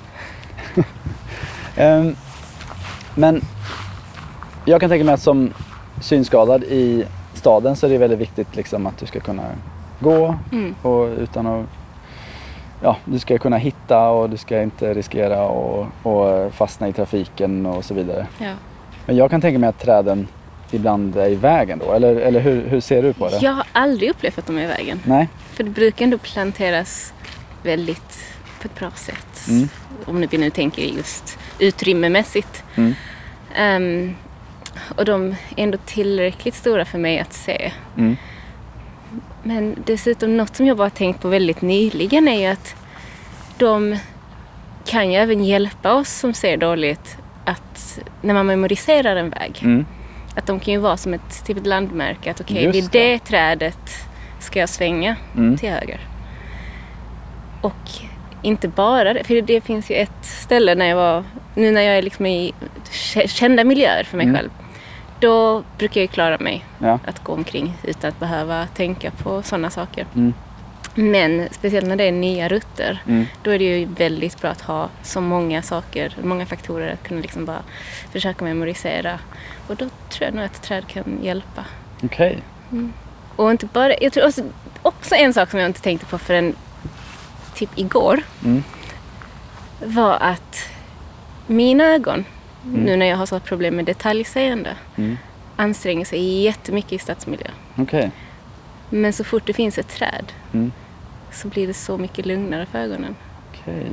Ehm, 1.76 2.16
men 3.14 3.40
jag 4.64 4.80
kan 4.80 4.90
tänka 4.90 5.04
mig 5.04 5.14
att 5.14 5.22
som 5.22 5.52
synskadad 6.00 6.64
i 6.64 7.04
staden 7.34 7.76
så 7.76 7.86
är 7.86 7.90
det 7.90 7.98
väldigt 7.98 8.18
viktigt 8.18 8.56
liksom 8.56 8.86
att 8.86 8.98
du 8.98 9.06
ska 9.06 9.20
kunna 9.20 9.42
gå 10.00 10.34
Mm. 10.52 10.74
och 10.82 11.06
utan 11.18 11.46
att 11.46 11.66
ja, 12.80 12.96
du 13.04 13.18
ska 13.18 13.38
kunna 13.38 13.56
hitta 13.56 14.08
och 14.08 14.30
du 14.30 14.36
ska 14.36 14.62
inte 14.62 14.94
riskera 14.94 15.42
och, 15.42 15.86
och 16.02 16.54
fastna 16.54 16.88
i 16.88 16.92
trafiken 16.92 17.66
och 17.66 17.84
så 17.84 17.94
vidare. 17.94 18.26
Ja. 18.38 18.52
Men 19.06 19.16
jag 19.16 19.30
kan 19.30 19.40
tänka 19.40 19.58
mig 19.58 19.68
att 19.68 19.78
träden 19.78 20.28
ibland 20.70 21.16
är 21.16 21.28
i 21.28 21.34
vägen 21.34 21.78
då, 21.78 21.92
eller, 21.92 22.16
eller 22.16 22.40
hur, 22.40 22.66
hur 22.68 22.80
ser 22.80 23.02
du 23.02 23.12
på 23.12 23.28
det? 23.28 23.38
Jag 23.42 23.52
har 23.52 23.66
aldrig 23.72 24.10
upplevt 24.10 24.38
att 24.38 24.46
de 24.46 24.58
är 24.58 24.62
i 24.62 24.66
vägen. 24.66 25.00
Nej? 25.04 25.28
För 25.52 25.64
det 25.64 25.70
brukar 25.70 26.04
ändå 26.04 26.18
planteras 26.18 27.12
väldigt 27.62 28.36
på 28.60 28.68
ett 28.68 28.78
bra 28.78 28.90
sätt. 28.90 29.48
Mm. 29.48 29.68
Om 30.04 30.26
vi 30.30 30.38
nu 30.38 30.50
tänker 30.50 30.82
just 30.82 31.38
utrymmemässigt. 31.58 32.64
Mm. 32.76 32.94
Ehm, 33.56 34.14
och 34.96 35.04
de 35.04 35.28
är 35.30 35.62
ändå 35.62 35.78
tillräckligt 35.86 36.54
stora 36.54 36.84
för 36.84 36.98
mig 36.98 37.18
att 37.18 37.32
se. 37.32 37.72
Mm. 37.96 38.16
Men 39.42 39.76
dessutom 39.86 40.36
något 40.36 40.56
som 40.56 40.66
jag 40.66 40.76
bara 40.76 40.90
tänkt 40.90 41.20
på 41.22 41.28
väldigt 41.28 41.62
nyligen 41.62 42.28
är 42.28 42.40
ju 42.40 42.46
att 42.46 42.74
de 43.58 43.96
kan 44.86 45.10
ju 45.12 45.16
även 45.18 45.44
hjälpa 45.44 45.92
oss 45.94 46.08
som 46.12 46.34
ser 46.34 46.56
dåligt 46.56 47.16
att 47.44 47.98
när 48.22 48.34
man 48.34 48.46
memoriserar 48.46 49.16
en 49.16 49.30
väg. 49.30 49.58
Mm. 49.62 49.86
Att 50.36 50.46
de 50.46 50.60
kan 50.60 50.74
ju 50.74 50.80
vara 50.80 50.96
som 50.96 51.14
ett, 51.14 51.44
typ 51.46 51.56
ett 51.56 51.66
landmärke 51.66 52.30
att 52.30 52.40
okej, 52.40 52.64
Just 52.64 52.76
vid 52.76 52.84
det. 52.92 53.12
det 53.12 53.18
trädet 53.18 53.78
ska 54.40 54.60
jag 54.60 54.68
svänga 54.68 55.16
Mm. 55.36 55.56
till 55.58 55.70
höger. 55.70 56.00
Och 57.60 57.90
inte 58.42 58.68
bara 58.68 59.12
det, 59.14 59.24
för 59.24 59.42
det 59.42 59.60
finns 59.60 59.90
ju 59.90 59.94
ett 59.94 60.24
ställe 60.24 60.74
när 60.74 60.86
jag 60.86 60.96
var, 60.96 61.24
nu 61.54 61.70
när 61.70 61.80
jag 61.82 61.98
är 61.98 62.02
liksom 62.02 62.26
i 62.26 62.54
kända 63.26 63.64
miljöer 63.64 64.04
för 64.04 64.16
mig 64.16 64.24
Mm. 64.26 64.36
själv. 64.36 64.50
Då 65.20 65.62
brukar 65.78 66.00
jag 66.00 66.10
klara 66.10 66.38
mig 66.38 66.64
Ja. 66.78 66.98
att 67.06 67.24
gå 67.24 67.32
omkring 67.32 67.76
utan 67.82 68.08
att 68.08 68.20
behöva 68.20 68.66
tänka 68.66 69.10
på 69.10 69.42
sådana 69.42 69.70
saker. 69.70 70.06
Mm. 70.14 70.34
Men 70.94 71.48
speciellt 71.52 71.86
när 71.86 71.96
det 71.96 72.04
är 72.04 72.12
nya 72.12 72.48
rutter, 72.48 73.02
Mm. 73.06 73.26
då 73.42 73.50
är 73.50 73.58
det 73.58 73.64
ju 73.78 73.84
väldigt 73.86 74.40
bra 74.40 74.50
att 74.50 74.60
ha 74.60 74.88
så 75.02 75.20
många 75.20 75.62
saker, 75.62 76.16
många 76.22 76.46
faktorer 76.46 76.92
att 76.92 77.02
kunna 77.08 77.20
liksom 77.20 77.44
bara 77.44 77.62
försöka 78.12 78.44
memorisera. 78.44 79.18
Och 79.66 79.76
då 79.76 79.84
tror 80.08 80.24
jag 80.26 80.34
nog 80.34 80.44
att 80.44 80.62
träd 80.62 80.86
kan 80.88 81.18
hjälpa. 81.22 81.64
Okej. 82.02 82.38
Och 83.36 83.50
inte 83.50 83.66
bara, 83.66 83.94
jag 84.00 84.12
tror 84.12 84.26
också, 84.26 84.42
också 84.82 85.14
en 85.14 85.34
sak 85.34 85.50
som 85.50 85.60
jag 85.60 85.68
inte 85.68 85.80
tänkte 85.80 86.06
på 86.06 86.18
förrän 86.18 86.54
typ 87.54 87.70
igår 87.78 88.22
Mm. 88.44 88.64
var 89.84 90.16
att 90.20 90.68
mina 91.46 91.84
ögon, 91.84 92.24
nu 92.64 92.96
när 92.96 93.06
jag 93.06 93.16
har 93.16 93.26
så 93.26 93.40
problem 93.40 93.76
med 93.76 93.84
detaljseende, 93.84 94.76
Mm. 94.96 95.16
anstränger 95.56 96.04
sig 96.04 96.42
jättemycket 96.42 96.92
i 96.92 96.98
stadsmiljö. 96.98 97.46
Okej. 97.78 98.10
Men 98.90 99.12
så 99.12 99.24
fort 99.24 99.42
det 99.46 99.52
finns 99.52 99.78
ett 99.78 99.88
träd 99.88 100.32
Mm. 100.52 100.72
så 101.32 101.48
blir 101.48 101.66
det 101.66 101.74
så 101.74 101.98
mycket 101.98 102.26
lugnare 102.26 102.66
för 102.66 102.78
ögonen. 102.78 103.16
Okej. 103.50 103.86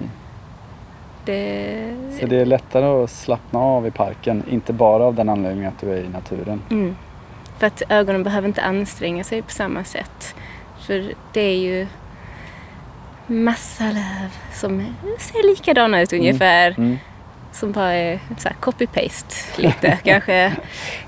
Det... 1.26 1.96
Så 2.20 2.26
det 2.26 2.36
är 2.42 2.46
lättare 2.46 2.86
att 3.04 3.10
slappna 3.12 3.60
av 3.60 3.88
i 3.88 3.92
parken, 3.92 4.44
inte 4.50 4.74
bara 4.74 5.04
av 5.04 5.16
den 5.16 5.30
anledningen 5.30 5.68
att 5.74 5.82
du 5.82 5.92
är 5.92 5.98
i 6.04 6.10
naturen. 6.10 6.62
Mm. 6.72 6.96
För 7.60 7.68
att 7.68 7.82
ögonen 7.90 8.24
behöver 8.24 8.48
inte 8.48 8.62
anstränga 8.62 9.24
sig 9.24 9.42
på 9.42 9.50
samma 9.52 9.84
sätt. 9.84 10.36
För 10.80 11.14
det 11.34 11.42
är 11.42 11.58
ju 11.58 11.88
massa 13.28 13.84
löv 13.84 14.30
som 14.54 14.86
ser 15.20 15.48
likadana 15.50 16.02
ut 16.02 16.14
ungefär. 16.14 16.76
Mm. 16.78 16.98
Som 17.60 17.72
bara 17.72 17.94
är 17.94 18.20
copy-paste 18.62 19.62
lite. 19.62 19.98
kanske, 20.04 20.54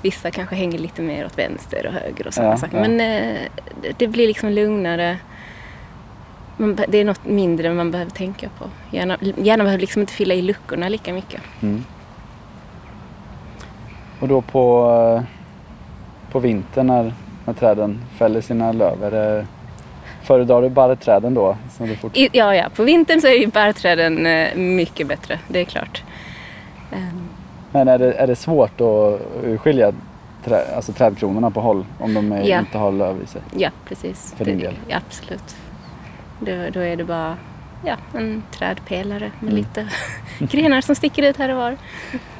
vissa 0.02 0.30
kanske 0.30 0.54
hänger 0.56 0.78
lite 0.78 1.02
mer 1.02 1.26
åt 1.26 1.38
vänster 1.38 1.86
och 1.86 1.92
höger 1.92 2.26
och 2.26 2.34
sådana 2.34 2.52
Ja, 2.52 2.56
saker. 2.56 2.76
ja. 2.76 2.88
Men 2.88 3.00
eh, 3.00 3.36
det- 3.98 4.08
blir 4.08 4.26
liksom 4.26 4.48
lugnare. 4.50 5.16
Man, 6.56 6.78
det 6.88 6.98
är 6.98 7.04
något 7.04 7.24
mindre 7.24 7.72
man 7.72 7.90
behöver 7.90 8.10
tänka 8.10 8.48
på. 8.58 8.64
Hjärnan, 8.96 9.18
hjärnan 9.36 9.64
behöver 9.64 9.80
liksom 9.80 10.00
inte 10.00 10.12
fylla 10.12 10.34
i 10.34 10.42
luckorna 10.42 10.88
lika 10.88 11.12
mycket. 11.12 11.40
Mm. 11.62 11.84
Och 14.20 14.28
då 14.28 14.40
på, 14.40 14.90
eh, 15.18 15.22
på 16.32 16.38
vintern 16.38 16.86
när, 16.86 17.14
när 17.44 17.54
träden 17.54 18.00
fäller 18.18 18.40
sina 18.40 18.72
löv, 18.72 19.04
är 19.04 19.10
det, 19.10 19.46
föredrar 20.22 20.62
du 20.62 20.68
barrträden 20.68 21.34
då? 21.34 21.56
Som 21.76 21.86
du 21.88 21.96
fort... 21.96 22.12
Ja, 22.14 22.54
ja, 22.54 22.68
på 22.76 22.84
vintern 22.84 23.20
så 23.20 23.26
är 23.26 23.32
ju 23.40 23.46
barrträden 23.46 24.26
eh, 24.26 24.54
mycket 24.56 25.06
bättre. 25.06 25.38
Det 25.48 25.60
är 25.60 25.64
klart. 25.64 26.02
Ehm, 26.92 27.28
Men 27.72 27.88
är 27.88 27.98
det, 27.98 28.12
är 28.12 28.26
det 28.26 28.36
svårt 28.36 28.80
att 28.80 29.20
urskilja 29.44 29.92
trä, 30.44 30.64
alltså 30.76 30.92
trädkronorna 30.92 31.50
på 31.50 31.60
håll 31.60 31.84
om 31.98 32.14
de 32.14 32.32
är, 32.32 32.42
Ja. 32.48 32.58
inte 32.58 32.78
har 32.78 32.92
löv 32.92 33.22
i 33.22 33.26
sig? 33.26 33.42
ja, 33.56 33.70
precis. 33.88 34.34
För 34.36 34.44
din 34.44 34.58
Det- 34.58 34.64
del? 34.64 34.74
Ja, 34.88 34.96
absolut. 35.06 35.56
Då, 36.40 36.52
då 36.72 36.80
är 36.80 36.96
det 36.96 37.04
bara 37.04 37.36
ja, 37.84 37.94
en 38.14 38.42
trädpelare 38.50 39.30
med 39.40 39.52
Mm. 39.52 39.54
lite 39.56 39.88
grenar 40.56 40.80
som 40.80 40.94
sticker 40.94 41.22
ut 41.22 41.36
här 41.36 41.48
och 41.48 41.56
var. 41.56 41.76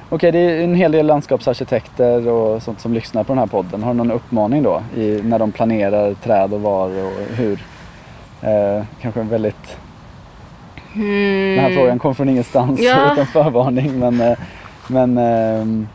Okej, 0.09 0.33
det 0.33 0.39
är 0.39 0.65
en 0.65 0.75
hel 0.75 0.93
del 0.93 1.07
landskapsarkitekter 1.07 2.29
och 2.29 2.63
sånt 2.63 2.81
som 2.81 2.93
lyssnar 2.95 3.25
på 3.25 3.33
den 3.33 3.39
här 3.39 3.47
podden. 3.47 3.83
Har 3.83 3.91
du 3.93 3.97
någon 3.97 4.11
uppmaning 4.11 4.63
då 4.63 4.83
i, 4.97 5.21
när 5.25 5.39
de 5.39 5.53
planerar 5.53 6.15
träd 6.15 6.53
och 6.55 6.61
var 6.61 6.87
och 7.05 7.13
hur? 7.37 7.65
Eh, 8.43 8.85
kanske 9.01 9.21
en 9.21 9.29
väldigt... 9.29 9.77
Mm. 10.95 11.57
Den 11.57 11.64
här 11.64 11.74
frågan 11.74 11.99
kom 11.99 12.14
från 12.14 12.28
ingenstans 12.28 12.80
Ja. 12.80 13.12
utan 13.12 13.26
förvarning 13.26 13.99
men... 13.99 14.20
Eh, 14.20 14.38
men 14.86 15.18
ehm, 15.18 15.88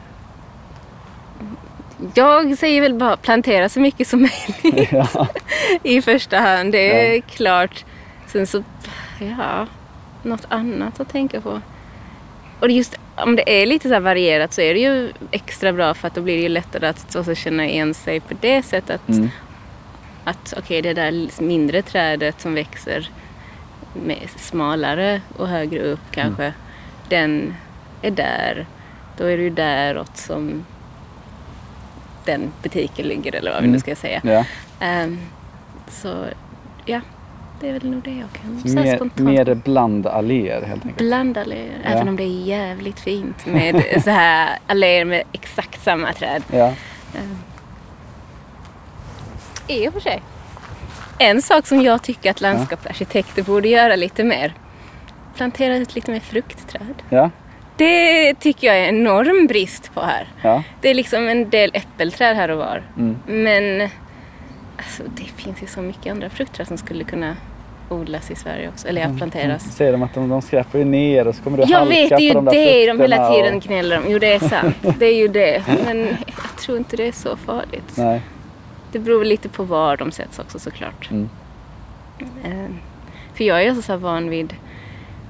Jag 2.13 2.57
säger 2.57 2.81
väl 2.81 2.93
bara 2.93 3.17
plantera 3.17 3.69
så 3.69 3.79
mycket 3.79 4.07
som 4.07 4.21
möjligt 4.21 4.89
ja. 4.91 5.27
i 5.83 6.01
första 6.01 6.37
hand. 6.39 6.71
Det 6.71 7.07
är 7.09 7.15
Ja. 7.15 7.21
klart. 7.29 7.85
Sen 8.27 8.47
så, 8.47 8.63
ja, 9.19 9.67
något 10.23 10.45
annat 10.49 10.99
att 10.99 11.09
tänka 11.09 11.41
på. 11.41 11.61
Och 12.59 12.69
just 12.69 12.95
om 13.15 13.35
det 13.35 13.61
är 13.61 13.65
lite 13.65 13.89
så 13.89 13.99
varierat 13.99 14.53
så 14.53 14.61
är 14.61 14.73
det 14.73 14.79
ju 14.79 15.11
extra 15.31 15.73
bra 15.73 15.93
för 15.93 16.07
att 16.07 16.15
då 16.15 16.21
blir 16.21 16.35
det 16.35 16.41
ju 16.43 16.49
lättare 16.49 16.87
att 16.87 17.15
också 17.15 17.35
känna 17.35 17.65
igen 17.65 17.93
sig 17.93 18.19
på 18.19 18.33
det 18.41 18.63
sättet. 18.63 19.01
Att, 19.07 19.09
Mm. 19.15 19.29
att 20.23 20.53
okej, 20.57 20.81
det 20.81 20.93
där 20.93 21.41
mindre 21.41 21.81
trädet 21.81 22.41
som 22.41 22.53
växer 22.53 23.09
smalare 24.35 25.21
och 25.37 25.47
högre 25.47 25.79
upp 25.81 25.99
kanske, 26.11 26.53
den 27.09 27.55
är 28.01 28.11
där. 28.11 28.65
Då 29.17 29.23
är 29.23 29.37
det 29.37 29.43
ju 29.43 29.49
däråt 29.49 30.17
som 30.17 30.65
den 32.25 32.51
butiken 32.63 33.07
ligger 33.07 33.35
eller 33.35 33.51
vad 33.51 33.61
vi 33.61 33.65
Mm. 33.65 33.71
nu 33.73 33.79
ska 33.79 33.95
säga. 33.95 34.21
ja. 34.23 34.45
Ehm, 34.79 35.19
så 35.89 36.25
ja, 36.85 37.01
det 37.59 37.69
är 37.69 37.73
väl 37.73 37.89
nog 37.91 38.03
det 38.03 38.11
jag 38.11 38.41
kan 38.41 38.59
säga 38.61 38.81
mer, 38.83 38.95
spontant. 38.95 39.29
mer 39.29 39.53
blandalléer 39.55 40.61
helt 40.61 40.85
enkelt. 40.85 40.97
Blanda 40.97 41.41
alléer, 41.41 41.79
Ja. 41.83 41.89
även 41.89 42.07
om 42.09 42.15
det 42.15 42.23
är 42.23 42.43
jävligt 42.45 42.99
fint 42.99 43.45
med 43.45 43.83
så 44.03 44.09
här 44.09 44.57
alléer 44.67 45.05
med 45.05 45.23
exakt 45.31 45.83
samma 45.83 46.13
träd. 46.13 46.43
Ja. 46.51 46.65
Ehm, 47.15 47.37
I 49.67 49.87
och 49.89 49.93
för 49.93 49.99
sig. 49.99 50.21
En 51.19 51.41
sak 51.41 51.67
som 51.67 51.81
jag 51.81 52.01
tycker 52.03 52.31
att 52.31 52.41
landskapsarkitekter 52.41 53.43
borde 53.43 53.67
göra 53.67 53.95
lite 53.95 54.23
mer. 54.23 54.53
Plantera 55.35 55.75
ut 55.77 55.95
lite 55.95 56.11
mer 56.11 56.19
fruktträd. 56.19 56.93
Ja. 57.09 57.29
Det 57.77 58.33
tycker 58.33 58.67
jag 58.67 58.77
är 58.77 58.89
en 58.89 58.95
enorm 58.95 59.47
brist 59.47 59.93
på 59.93 60.01
här. 60.01 60.27
Ja. 60.41 60.63
Det 60.81 60.89
är 60.89 60.93
liksom 60.93 61.27
en 61.27 61.49
del 61.49 61.71
äppelträd 61.73 62.35
här 62.35 62.49
och 62.51 62.57
var. 62.57 62.83
Mm. 62.97 63.17
Men 63.25 63.89
alltså, 64.77 65.03
det 65.15 65.23
finns 65.43 65.63
ju 65.63 65.67
så 65.67 65.81
mycket 65.81 66.11
andra 66.11 66.29
fruktträd 66.29 66.67
som 66.67 66.77
skulle 66.77 67.03
kunna 67.03 67.35
odlas 67.89 68.31
i 68.31 68.35
Sverige 68.35 68.69
också. 68.69 68.87
Eller 68.87 69.01
ja, 69.01 69.07
planteras. 69.17 69.63
Säger 69.75 69.91
de 69.91 70.03
att 70.03 70.13
de, 70.13 70.29
de 70.29 70.41
skräpar 70.41 70.79
ju 70.79 70.85
ner 70.85 71.27
och 71.27 71.35
så 71.35 71.43
kommer 71.43 71.57
du 71.57 71.63
Jag 71.63 71.77
halka 71.79 71.89
vet, 71.95 72.09
det 72.09 72.15
är 72.15 72.17
på 72.17 72.23
ju 72.23 72.33
de 72.33 72.45
det 72.45 72.85
de 72.87 72.99
hela 73.01 73.33
tiden 73.33 73.55
och- 73.55 73.61
gnäller 73.63 73.97
om. 73.97 74.03
Jo, 74.07 74.19
det 74.19 74.33
är 74.33 74.39
sant. 74.39 74.75
Det 74.99 75.05
är 75.05 75.15
ju 75.15 75.27
det. 75.27 75.63
Men 75.85 76.07
jag 76.25 76.61
tror 76.61 76.77
inte 76.77 76.97
det 76.97 77.07
är 77.07 77.11
så 77.11 77.37
farligt. 77.37 77.93
Nej. 77.97 78.21
Det 78.95 78.99
beror 78.99 79.25
lite 79.25 79.49
på 79.49 79.63
var 79.63 79.97
de 79.97 80.11
sätts 80.11 80.39
också 80.39 80.59
såklart. 80.59 81.09
Mm. 81.11 81.29
Eh, 82.43 82.75
För 83.33 83.43
jag 83.43 83.63
är 83.63 83.67
alltså 83.69 83.81
så 83.81 83.91
här 83.91 83.99
van 83.99 84.29
vid, 84.29 84.55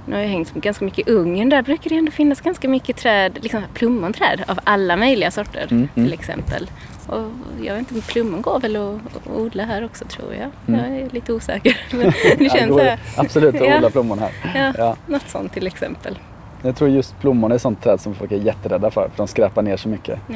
nu 0.05 0.15
har 0.15 0.21
jag 0.21 0.29
hängt 0.29 0.53
ganska 0.53 0.85
mycket 0.85 1.07
i 1.07 1.11
Ungern, 1.11 1.49
där 1.49 1.61
brukar 1.61 1.89
det 1.89 1.95
ändå 1.97 2.11
finnas 2.11 2.41
ganska 2.41 2.69
mycket 2.69 2.97
träd, 2.97 3.37
liksom 3.41 3.61
plommonträd 3.73 4.43
av 4.47 4.59
alla 4.63 4.95
möjliga 4.97 5.31
sorter 5.31 5.67
Mm, 5.71 5.87
mm. 5.95 6.05
till 6.09 6.13
exempel. 6.13 6.69
Och 7.07 7.31
jag 7.61 7.75
vet 7.75 7.91
inte, 7.91 8.07
plommon 8.07 8.41
går 8.41 8.59
väl 8.59 8.75
att 8.75 9.27
odla 9.35 9.63
här 9.63 9.85
också 9.85 10.05
tror 10.05 10.33
jag. 10.33 10.49
Mm. 10.75 10.91
Jag 10.91 11.01
är 11.01 11.09
lite 11.09 11.33
osäker. 11.33 11.77
Men 11.91 11.99
det 12.37 12.43
Ja, 12.43 12.49
känns 12.49 12.73
så 12.73 12.79
här, 12.79 12.99
absolut 13.17 13.55
att 13.55 13.67
Ja. 13.67 13.77
odla 13.77 13.89
plommon 13.89 14.19
här. 14.19 14.31
ja, 14.55 14.73
Ja. 14.77 14.95
något 15.07 15.29
sånt 15.29 15.53
till 15.53 15.67
exempel. 15.67 16.19
Jag 16.61 16.75
tror 16.75 16.89
just 16.89 17.19
plommon 17.19 17.51
är 17.51 17.55
ett 17.55 17.61
sånt 17.61 17.81
träd 17.83 18.01
som 18.01 18.15
folk 18.15 18.31
är 18.31 18.37
jätterädda 18.37 18.91
för, 18.91 19.01
för 19.01 19.17
de 19.17 19.27
skräpar 19.27 19.61
ner 19.61 19.77
så 19.77 19.89
mycket. 19.89 20.19
Ja. 20.27 20.35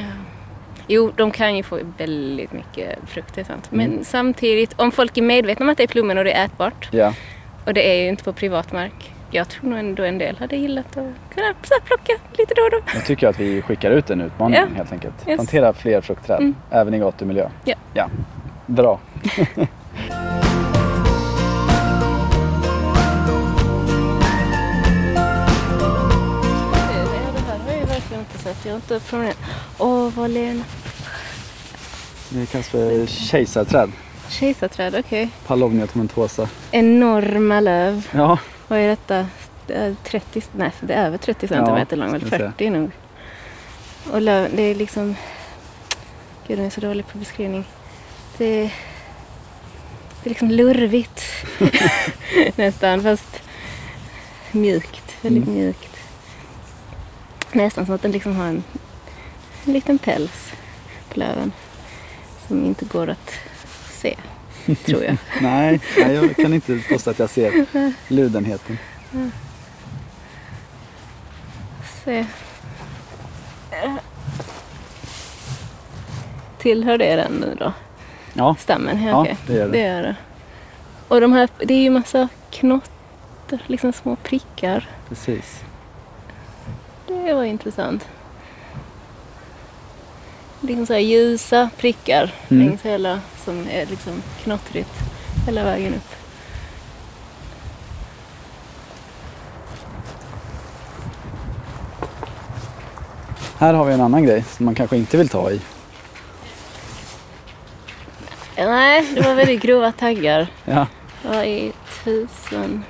Jo, 0.91 1.11
de 1.15 1.31
kan 1.31 1.55
ju 1.57 1.63
få 1.63 1.79
väldigt 1.97 2.51
mycket 2.51 2.99
frukt, 3.07 3.35
det 3.35 3.41
är 3.41 3.45
sant. 3.45 3.67
Men 3.71 3.91
Mm. 3.91 4.03
samtidigt, 4.03 4.73
om 4.79 4.91
folk 4.91 5.17
är 5.17 5.21
medvetna 5.21 5.63
om 5.65 5.69
att 5.69 5.77
det 5.77 5.83
är 5.83 5.87
plommon 5.87 6.17
och 6.17 6.23
det 6.23 6.31
är 6.31 6.45
ätbart 6.45 6.89
Ja, 6.91 7.13
och 7.65 7.73
det 7.73 7.91
är 7.91 8.01
ju 8.03 8.09
inte 8.09 8.23
på 8.23 8.33
privat 8.33 8.71
mark. 8.71 9.13
Jag 9.31 9.49
tror 9.49 9.69
nog 9.69 9.79
ändå 9.79 10.03
en 10.03 10.17
del 10.17 10.37
hade 10.37 10.55
gillat 10.55 10.87
att 10.97 11.33
kunna 11.35 11.53
plocka 11.85 12.13
lite 12.37 12.53
då 12.53 12.61
och 12.63 12.71
då. 12.71 12.77
nu 12.95 12.99
tycker 13.01 13.25
jag 13.27 13.31
att 13.31 13.39
vi 13.39 13.61
skickar 13.61 13.91
ut 13.91 14.09
en 14.09 14.21
utmaning 14.21 14.59
Ja. 14.59 14.65
helt 14.75 14.91
enkelt. 14.91 15.13
Yes. 15.27 15.35
Plantera 15.37 15.73
fler 15.73 16.01
fruktträd, 16.01 16.39
Mm. 16.39 16.55
även 16.71 16.93
i 16.93 16.99
gatumiljö. 16.99 17.49
Ja. 17.65 17.75
ja. 17.93 18.09
Bra. 18.65 18.99
Jag 27.79 27.87
verkligen 27.87 28.19
inte 28.19 28.37
sett. 28.37 28.65
Jag 28.65 28.71
har 28.71 28.75
inte 28.75 28.99
promenerat. 28.99 29.37
Åh, 29.77 30.09
vad 30.15 30.29
Lena. 30.29 30.63
Det 32.29 32.45
kallas 32.45 32.67
för 32.69 33.05
kejsarträd. 33.05 33.91
Kejsarträd, 34.29 34.95
okej. 34.99 35.29
Palovnia 35.47 35.87
tomentosa. 35.87 36.49
Enorma 36.71 37.59
löv. 37.59 38.07
Ja, 38.11 38.37
Vad 38.67 38.79
är 38.79 38.87
detta? 38.87 39.27
Det 39.67 39.73
är 39.73 39.95
30, 40.03 40.41
nej, 40.51 40.71
det 40.81 40.93
är 40.93 41.05
över 41.05 41.17
30 41.17 41.47
centimeter 41.47 41.97
lång, 41.97 42.11
jag 42.13 42.21
säga. 42.21 42.51
40 42.57 42.69
nog. 42.69 42.91
Och 44.11 44.21
löv, 44.21 44.49
det 44.55 44.61
är 44.61 44.75
liksom... 44.75 45.15
Gud, 46.47 46.57
den 46.57 46.65
är 46.65 46.69
så 46.69 46.81
dålig 46.81 47.07
på 47.07 47.17
beskrivning. 47.17 47.65
Det, 48.37 48.61
det 50.23 50.25
är 50.25 50.29
liksom 50.29 50.51
lurvigt 50.51 51.23
nästan, 52.55 53.03
fast 53.03 53.41
mjukt. 54.51 55.15
Väldigt 55.21 55.43
Mm. 55.47 55.55
mjukt. 55.59 55.95
Nästan 57.51 57.85
som 57.85 57.95
att 57.95 58.01
den 58.01 58.11
liksom 58.11 58.35
har 58.35 58.45
en, 58.45 58.63
en 59.65 59.73
liten 59.73 59.97
päls 59.97 60.51
på 61.13 61.19
löven 61.19 61.51
som 62.49 62.65
inte 62.65 62.85
går 62.85 63.09
att 63.09 63.31
se, 63.91 64.15
tror 64.85 65.03
jag. 65.03 65.17
nej, 65.41 65.81
nej, 65.97 66.13
jag 66.15 66.35
kan 66.35 66.53
inte 66.53 66.79
påstå 66.89 67.09
att 67.09 67.19
jag 67.19 67.29
ser 67.29 67.65
ludenheten. 68.07 68.77
Se. 72.05 72.25
Tillhör 76.57 76.97
det 76.97 77.15
den 77.15 77.31
nu 77.33 77.55
då? 77.59 77.73
Ja, 78.33 78.55
Stammen? 78.59 79.03
Ja, 79.03 79.21
okej. 79.21 79.37
det 79.47 79.53
gör 79.53 79.65
det. 79.65 79.71
det 79.71 79.79
gör 79.87 80.01
det. 80.01 80.15
Och 81.07 81.21
de 81.21 81.33
här, 81.33 81.49
det 81.57 81.73
är 81.73 81.81
ju 81.81 81.89
massa 81.89 82.29
knotter, 82.51 83.63
liksom 83.67 83.93
små 83.93 84.15
prickar. 84.15 84.89
precis. 85.09 85.59
Det 87.07 87.33
var 87.33 87.43
intressant. 87.43 88.07
Liksom 90.61 90.85
så 90.85 90.93
här 90.93 90.99
ljusa 90.99 91.69
prickar 91.77 92.33
Mm. 92.49 92.67
längs 92.67 92.81
hela, 92.81 93.19
som 93.45 93.67
är 93.71 93.85
liksom 93.85 94.21
knottrigt 94.43 94.89
hela 95.45 95.63
vägen 95.63 95.93
upp. 95.93 96.15
Här 103.57 103.73
har 103.73 103.85
vi 103.85 103.93
en 103.93 104.01
annan 104.01 104.23
grej 104.23 104.43
som 104.43 104.65
man 104.65 104.75
kanske 104.75 104.97
inte 104.97 105.17
vill 105.17 105.29
ta 105.29 105.51
i. 105.51 105.61
Nej, 108.57 109.11
det 109.15 109.21
var 109.21 109.35
väldigt 109.35 109.61
grova 109.61 109.91
taggar. 109.91 110.47
Ja, 110.65 110.87
Vad 111.23 111.45
i 111.45 111.71
tusen 112.03 112.83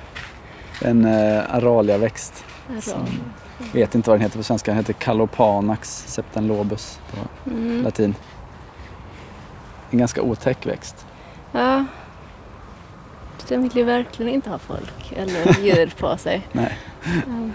en 0.82 1.04
eh, 1.04 1.54
araliaväxt. 1.54 2.44
arab. 2.68 3.08
Vet 3.72 3.94
inte 3.94 4.10
vad 4.10 4.18
den 4.18 4.22
heter 4.22 4.38
på 4.38 4.42
svenska. 4.44 4.70
Den 4.70 4.78
heter 4.78 4.92
Calopanax 4.92 6.04
septenlobus 6.06 7.00
på 7.10 7.50
Mm. 7.50 7.82
latin. 7.82 8.14
En 9.90 9.98
ganska 9.98 10.22
otäck 10.22 10.66
växt. 10.66 11.06
Ja. 11.52 11.84
Den 13.48 13.62
vill 13.62 13.76
ju 13.76 13.84
verkligen 13.84 14.34
inte 14.34 14.50
ha 14.50 14.58
folk 14.58 15.12
eller 15.16 15.60
djur 15.60 15.92
på 15.98 16.16
sig. 16.16 16.46
Nej. 16.52 16.78
Mm. 17.26 17.52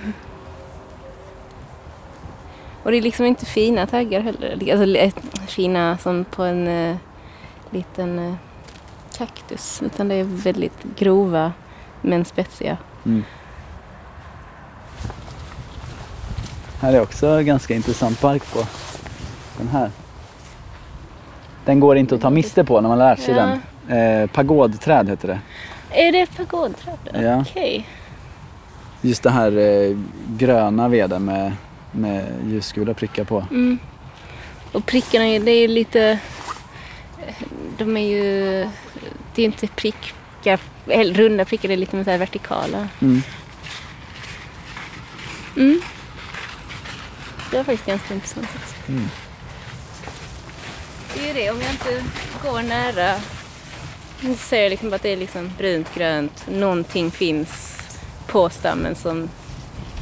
Och 2.84 2.92
det 2.92 2.98
är 2.98 3.02
liksom 3.02 3.26
inte 3.26 3.46
fina 3.46 3.88
taggar 3.88 4.22
heller. 4.22 4.72
Alltså 4.72 5.22
fina 5.48 5.98
som 5.98 6.26
på 6.26 6.44
en 6.44 6.68
eh, 6.68 6.96
liten 7.72 8.20
eh, 8.20 8.34
kaktus. 9.18 9.82
Utan 9.86 10.08
det 10.08 10.16
är 10.16 10.24
väldigt 10.24 10.84
grova 10.98 11.52
men 12.02 12.26
spetsiga. 12.26 12.78
Mm. 13.06 13.24
Här 16.86 16.94
är 16.94 17.02
också 17.02 17.42
ganska 17.42 17.76
intressant 17.76 18.22
bark 18.22 18.54
på 18.54 18.60
den 19.58 19.68
här. 19.68 19.92
Den 21.66 21.80
går 21.80 21.98
inte 21.98 22.16
att 22.16 22.22
ta 22.22 22.30
miste 22.30 22.64
på 22.64 22.82
när 22.82 22.90
man 22.90 22.98
lär 22.98 23.16
sig 23.16 23.36
Ja. 23.36 23.58
den. 23.88 24.24
Eh, 24.24 24.30
pagodträd 24.30 25.10
heter 25.10 25.28
det. 25.28 25.40
Är 25.92 26.12
det 26.12 26.28
pagodträd? 26.38 26.98
Ja. 27.14 27.42
Okej. 27.42 27.88
Just 29.02 29.24
det 29.24 29.30
här 29.30 29.58
eh, 29.58 29.98
gröna 30.28 30.88
veden 30.88 31.26
med, 31.26 31.54
med 31.92 32.26
ljusgula 32.46 32.94
prickar 32.94 33.24
på. 33.24 33.46
Mm. 33.52 33.80
Och 34.72 34.86
prickarna, 34.86 35.26
det 35.26 35.52
är 35.52 35.68
lite... 35.68 36.20
De 37.78 37.98
är 37.98 38.08
ju... 38.08 38.70
Det 39.36 39.42
är 39.42 39.46
inte 39.46 39.68
prickar, 39.68 40.60
eller 40.88 41.14
runda 41.14 41.46
prickar, 41.46 41.68
det 41.68 41.74
är 41.76 41.78
lite 41.78 41.96
mer 41.96 42.18
vertikala. 42.18 42.88
Mm. 43.02 43.22
Mm. 45.58 45.82
Det 47.52 47.58
var 47.58 47.64
faktiskt 47.64 47.86
ganska 47.86 48.14
intressant 48.14 48.48
också. 48.56 48.92
Mm. 48.92 49.10
Det 51.14 51.24
är 51.24 51.28
ju 51.28 51.34
det, 51.34 51.52
om 51.52 51.62
jag 51.62 51.72
inte 51.72 52.04
går 52.44 52.62
nära 52.62 53.16
så 54.22 54.34
ser 54.34 54.64
jag 54.64 54.70
liksom 54.70 54.94
att 54.94 55.02
det 55.02 55.10
är 55.10 55.18
liksom 55.18 55.52
brunt, 55.58 55.88
grönt. 55.96 56.46
Någonting 56.48 57.12
finns 57.12 57.78
på 58.28 58.50
stammen 58.50 58.96
som 58.96 59.30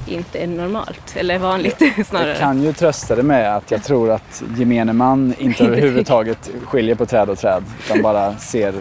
inte 0.07 0.39
är 0.39 0.47
normalt, 0.47 1.15
eller 1.15 1.39
vanligt 1.39 1.81
snarare. 2.07 2.29
Jag 2.29 2.37
kan 2.37 2.63
ju 2.63 2.73
trösta 2.73 3.15
dig 3.15 3.23
med 3.23 3.55
att 3.55 3.71
jag 3.71 3.83
tror 3.83 4.11
att 4.11 4.43
gemene 4.57 4.93
man 4.93 5.33
inte 5.37 5.63
överhuvudtaget 5.67 6.49
skiljer 6.65 6.95
på 6.95 7.05
träd 7.05 7.29
och 7.29 7.39
träd 7.39 7.63
utan 7.85 8.01
bara 8.01 8.37
ser 8.37 8.73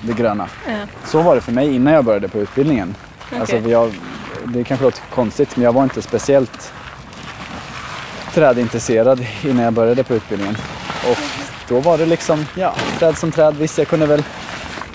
det 0.00 0.12
gröna. 0.12 0.48
Ja. 0.66 0.78
Så 1.06 1.22
var 1.22 1.34
det 1.34 1.40
för 1.40 1.52
mig 1.52 1.74
innan 1.74 1.92
jag 1.92 2.04
började 2.04 2.28
på 2.28 2.38
utbildningen. 2.38 2.94
Okej. 3.26 3.40
Alltså 3.40 3.56
jag, 3.56 3.94
det 4.44 4.64
kanske 4.64 4.84
låter 4.84 5.02
konstigt 5.14 5.56
men 5.56 5.64
jag 5.64 5.72
var 5.72 5.82
inte 5.82 6.02
speciellt 6.02 6.72
trädintresserad 8.38 9.26
innan 9.42 9.64
jag 9.64 9.72
började 9.72 10.04
på 10.04 10.14
utbildningen. 10.14 10.56
Och 11.10 11.18
då 11.68 11.80
var 11.80 11.98
det 11.98 12.06
liksom, 12.06 12.46
ja, 12.54 12.74
träd 12.98 13.18
som 13.18 13.32
träd. 13.32 13.56
Visst, 13.56 13.78
jag 13.78 13.88
kunde 13.88 14.06
väl 14.06 14.22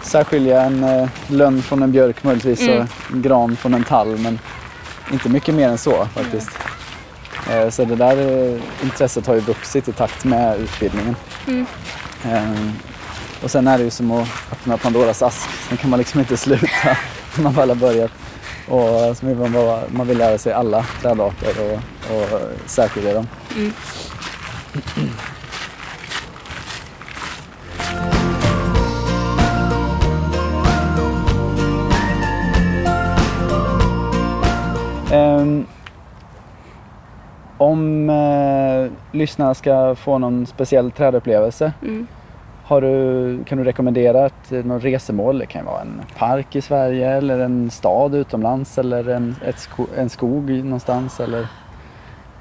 särskilja 0.01 0.61
en 0.61 0.83
eh, 0.83 1.09
lönn 1.27 1.61
från 1.61 1.83
en 1.83 1.91
björk 1.91 2.23
möjligtvis 2.23 2.61
Mm. 2.61 2.77
och 2.81 2.87
en 3.13 3.21
gran 3.21 3.55
från 3.55 3.73
en 3.73 3.83
tall 3.83 4.17
men 4.17 4.39
inte 5.11 5.29
mycket 5.29 5.55
mer 5.55 5.69
än 5.69 5.77
så 5.77 6.07
faktiskt. 6.15 6.49
Eh, 7.51 7.69
så 7.69 7.85
det 7.85 7.95
där 7.95 8.17
eh, 8.17 8.61
intresset 8.83 9.27
har 9.27 9.33
ju 9.33 9.39
vuxit 9.39 9.87
i 9.87 9.91
takt 9.91 10.23
med 10.25 10.59
utbildningen. 10.59 11.15
Mm. 11.47 11.65
Eh, 12.25 12.71
och 13.43 13.51
sen 13.51 13.67
är 13.67 13.77
det 13.77 13.83
ju 13.83 13.89
som 13.89 14.11
att 14.11 14.27
öppna 14.51 14.77
Pandoras 14.77 15.21
ask. 15.21 15.49
Sen 15.69 15.77
kan 15.77 15.89
man 15.89 15.99
liksom 15.99 16.19
inte 16.19 16.37
sluta 16.37 16.67
när 17.35 17.43
man 17.43 17.53
väl 17.53 17.69
har 17.69 17.75
börjat. 17.75 18.11
Och 18.68 19.18
så 19.18 19.26
vill 19.26 19.36
man, 19.38 19.51
bara, 19.51 19.82
man 19.88 20.07
vill 20.07 20.18
lära 20.18 20.38
sig 20.38 20.53
alla 20.53 20.86
trädarter 21.01 21.53
och, 21.64 21.80
och 22.16 22.39
särskilja 22.66 23.14
dem. 23.14 23.28
Mm. 23.55 23.72
Ehm, 35.11 35.66
om 37.57 38.09
eh, 38.09 38.91
lyssnarna 39.11 39.53
ska 39.53 39.95
få 39.95 40.18
någon 40.18 40.45
speciell 40.45 40.91
trädupplevelse, 40.91 41.74
Mm. 41.82 42.07
Har 42.66 42.82
du, 42.82 43.43
kan 43.43 43.57
du 43.57 43.64
rekommendera 43.64 44.26
ett, 44.26 44.51
något 44.66 44.84
resemål? 44.84 45.39
Det 45.39 45.45
kan 45.45 45.66
vara 45.66 45.82
en 45.82 46.01
park 46.18 46.55
i 46.55 46.61
Sverige 46.61 47.09
eller 47.09 47.39
en 47.39 47.72
stad 47.72 48.16
utomlands 48.16 48.78
eller 48.78 49.09
en, 49.09 49.36
sko, 49.55 49.86
en 49.97 50.09
skog 50.09 50.49
någonstans. 50.49 51.20
Eller, 51.20 51.47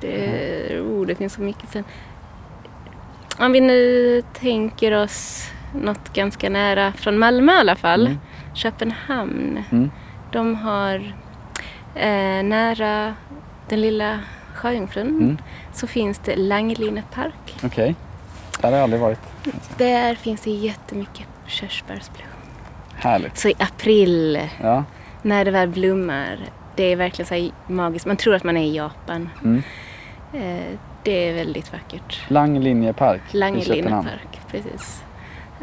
Det, 0.01 0.81
oh, 0.81 1.07
det 1.07 1.15
finns 1.15 1.33
så 1.33 1.41
mycket 1.43 1.71
sen. 1.71 1.85
Om 3.39 3.53
vi 3.53 3.61
nu 3.61 4.23
tänker 4.33 4.93
oss 5.03 5.51
något 5.83 6.13
ganska 6.13 6.51
nära 6.51 6.93
från 6.93 7.19
Malmö 7.19 7.53
i 7.53 7.57
alla 7.57 7.77
fall. 7.77 8.07
Mm. 8.07 8.19
Köpenhamn. 8.55 9.65
Mm. 9.71 9.91
De 10.33 10.55
har 10.57 11.15
eh, 11.95 12.43
nära 12.45 13.15
den 13.69 13.81
lilla 13.81 14.19
Sjöjungfrun 14.55 15.07
Mm. 15.09 15.39
så 15.73 15.87
finns 15.87 16.19
det 16.19 16.37
Langline 16.37 17.03
park. 17.15 17.57
Okej, 17.65 17.95
där 18.61 18.69
har 18.71 18.77
jag 18.77 18.83
aldrig 18.85 19.03
varit. 19.03 19.32
Där 19.79 20.15
finns 20.15 20.41
det 20.41 20.51
jättemycket 20.51 21.27
körsbärsblom. 21.47 22.27
Härligt. 22.95 23.39
Så 23.39 23.49
i 23.49 23.55
april 23.59 24.41
Ja. 24.63 24.85
när 25.23 25.45
det 25.45 25.51
väl 25.51 25.69
blommar, 25.69 26.39
det 26.77 26.83
är 26.93 26.97
verkligen 26.97 27.27
så 27.27 27.51
magiskt. 27.73 28.07
Man 28.07 28.17
tror 28.17 28.35
att 28.35 28.45
man 28.45 28.57
är 28.57 28.65
i 28.65 28.77
Japan. 28.77 29.29
Mm. 29.45 29.63
Eh, 30.35 30.79
det 31.03 31.29
är 31.29 31.35
väldigt 31.35 31.73
vackert. 31.73 32.21
Langlinjepark 32.29 33.21
i 33.33 33.37
Langeline 33.37 33.77
Köpenhamn. 33.77 34.05
park, 34.09 34.41
precis. 34.51 35.03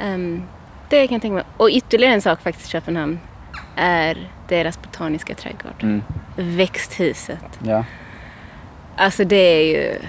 Ehm, 0.01 0.43
det 0.89 1.07
kan 1.07 1.15
jag 1.15 1.21
tänka 1.21 1.35
mig. 1.35 1.43
Och 1.57 1.69
ytterligare 1.69 2.13
en 2.13 2.21
sak 2.21 2.41
faktiskt 2.41 2.67
i 2.67 2.71
Köpenhamn 2.71 3.19
är 3.75 4.17
deras 4.47 4.81
botaniska 4.81 5.35
trädgård. 5.35 5.83
Mm. 5.83 6.01
Växthuset. 6.35 7.59
Ja. 7.63 7.85
Alltså 8.95 9.23
det 9.23 9.35
är 9.35 9.63
ju... 9.67 9.99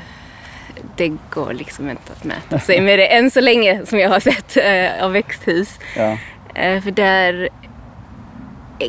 Det 0.96 1.12
går 1.30 1.52
liksom 1.52 1.90
inte 1.90 2.12
att 2.12 2.24
mäta 2.24 2.58
sig 2.58 2.80
med 2.80 2.98
det 2.98 3.06
än 3.06 3.30
så 3.30 3.40
länge 3.40 3.86
som 3.86 3.98
jag 3.98 4.08
har 4.08 4.20
sett 4.20 4.56
eh, 4.56 5.04
av 5.04 5.12
växthus. 5.12 5.78
Ja. 5.96 6.18
Eh, 6.54 6.82
för 6.82 6.90
där 6.90 7.48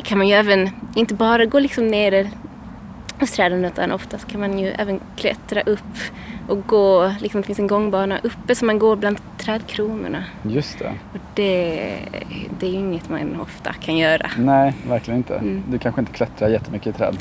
kan 0.04 0.18
man 0.18 0.28
ju 0.28 0.34
även 0.34 0.70
inte 0.94 1.14
bara 1.14 1.44
gå 1.44 1.58
liksom 1.58 1.88
ner 1.88 2.30
hos 3.20 3.30
träden 3.30 3.64
utan 3.64 3.92
oftast 3.92 4.28
kan 4.28 4.40
man 4.40 4.58
ju 4.58 4.68
även 4.68 5.00
klättra 5.16 5.60
upp 5.60 5.98
och 6.48 6.66
gå, 6.66 7.14
liksom 7.20 7.40
det 7.40 7.46
finns 7.46 7.58
en 7.58 7.66
gångbana 7.66 8.18
uppe 8.22 8.54
som 8.54 8.66
man 8.66 8.78
går 8.78 8.96
bland 8.96 9.18
trädkronorna. 9.38 10.24
Just 10.42 10.78
det. 10.78 10.92
Och 11.12 11.20
det, 11.34 11.98
det 12.60 12.66
är 12.66 12.70
ju 12.70 12.78
inget 12.78 13.08
man 13.08 13.40
ofta 13.40 13.72
kan 13.72 13.96
göra. 13.96 14.30
Nej, 14.38 14.74
verkligen 14.88 15.18
inte. 15.18 15.34
Mm. 15.34 15.62
Du 15.68 15.78
kanske 15.78 16.00
inte 16.00 16.12
klättrar 16.12 16.48
jättemycket 16.48 16.94
i 16.94 16.98
träd. 16.98 17.16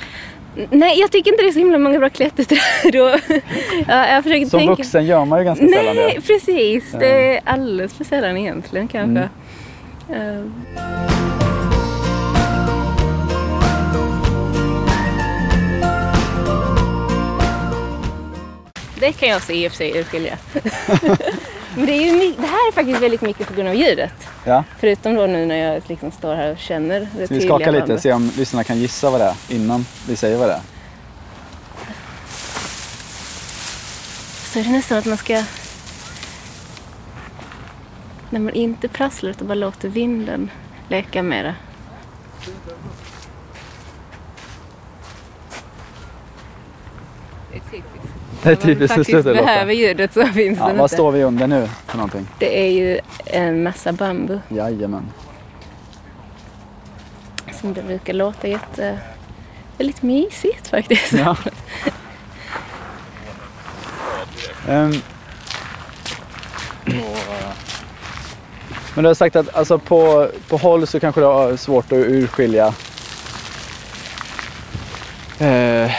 Nej, 0.69 0.99
jag 0.99 1.11
tycker 1.11 1.31
inte 1.31 1.43
det 1.43 1.49
är 1.49 1.51
så 1.53 1.59
himla 1.59 1.77
många 1.77 1.99
bra 1.99 2.09
klätterträd. 2.09 2.95
Ja, 3.87 4.07
jag 4.07 4.23
försöker 4.23 4.45
Som 4.45 4.59
tänka... 4.59 4.75
vuxen 4.75 5.05
gör 5.05 5.25
man 5.25 5.39
ju 5.39 5.45
ganska 5.45 5.67
sällan 5.67 5.95
Nej, 5.95 6.13
det. 6.15 6.21
precis. 6.21 6.83
Ja. 6.93 6.99
Det 6.99 7.35
är 7.37 7.41
alldeles 7.43 7.93
för 7.93 8.03
sällan 8.03 8.37
egentligen 8.37 8.87
kanske. 8.87 9.29
Mm. 10.09 10.39
Eh, 10.39 10.45
Det 18.99 19.11
kan 19.13 19.29
jag 19.29 19.41
se 19.41 19.53
i 19.53 19.67
och 19.67 19.71
för 19.71 19.77
sig 19.77 19.99
urskilja. 19.99 20.37
Men 21.75 21.85
det, 21.85 21.91
är 21.93 22.01
ju, 22.05 22.33
det 22.37 22.47
här 22.47 22.67
är 22.67 22.71
faktiskt 22.71 23.01
väldigt 23.01 23.21
mycket 23.21 23.47
på 23.47 23.53
grund 23.53 23.69
av 23.69 23.75
ljudet. 23.75 24.13
Ja. 24.43 24.63
Förutom 24.77 25.15
då 25.15 25.25
nu 25.27 25.45
när 25.45 25.55
jag 25.55 25.83
liksom 25.87 26.11
står 26.11 26.35
här 26.35 26.51
och 26.51 26.57
känner 26.57 26.99
det 26.99 27.07
Ska 27.07 27.19
vi 27.19 27.27
tydliga 27.27 27.49
skaka 27.49 27.71
lite 27.71 27.81
bandet. 27.81 28.01
se 28.01 28.13
om 28.13 28.31
lyssnarna 28.37 28.63
kan 28.63 28.77
gissa 28.77 29.09
vad 29.09 29.21
det 29.21 29.25
är 29.25 29.35
innan 29.55 29.85
vi 30.07 30.15
säger 30.15 30.37
vad 30.37 30.49
det 30.49 30.53
är? 30.53 30.61
Så 34.53 34.59
är 34.59 34.63
det 34.63 34.69
nästan 34.71 34.97
att 34.97 35.05
man 35.05 35.17
ska... 35.17 35.43
När 38.29 38.39
man 38.39 38.53
inte 38.53 38.87
prasslar 38.87 39.29
utan 39.29 39.47
bara 39.47 39.53
låter 39.55 39.89
vinden 39.89 40.51
leka 40.89 41.23
med 41.23 41.45
det. 41.45 41.55
Det 47.51 47.57
är 47.57 47.83
typiskt. 48.43 48.43
Det 48.43 48.49
är 48.49 48.97
man 48.97 49.05
typiskt 49.05 49.17
hur 49.17 49.23
faktiskt 49.23 49.45
behöver 49.45 49.73
ljudet 49.73 50.13
så 50.13 50.25
finns 50.25 50.59
Ja, 50.59 50.67
det 50.67 50.73
vad 50.73 50.81
inte. 50.83 50.95
står 50.95 51.11
vi 51.11 51.23
under 51.23 51.47
nu 51.47 51.69
för 51.87 51.97
någonting? 51.97 52.27
Det 52.39 52.59
är 52.67 52.71
ju 52.71 52.99
en 53.25 53.63
massa 53.63 53.91
bambu 53.93 54.39
Jajamän. 54.49 55.05
som 57.61 57.73
det 57.73 57.81
brukar 57.83 58.13
låta 58.13 58.47
jätte... 58.47 58.99
Väldigt 59.77 60.01
mysigt 60.01 60.67
faktiskt. 60.67 61.13
Ja. 61.13 61.35
Ehm. 64.69 64.93
Men 68.93 69.03
du 69.03 69.07
har 69.09 69.13
sagt 69.13 69.35
att 69.35 69.55
alltså 69.55 69.77
på, 69.79 70.29
på 70.47 70.57
håll 70.57 70.87
så 70.87 70.99
kanske 70.99 71.21
du 71.21 71.25
har 71.25 71.55
svårt 71.57 71.85
att 71.85 71.97
urskilja 71.97 72.73
eh, 75.39 75.91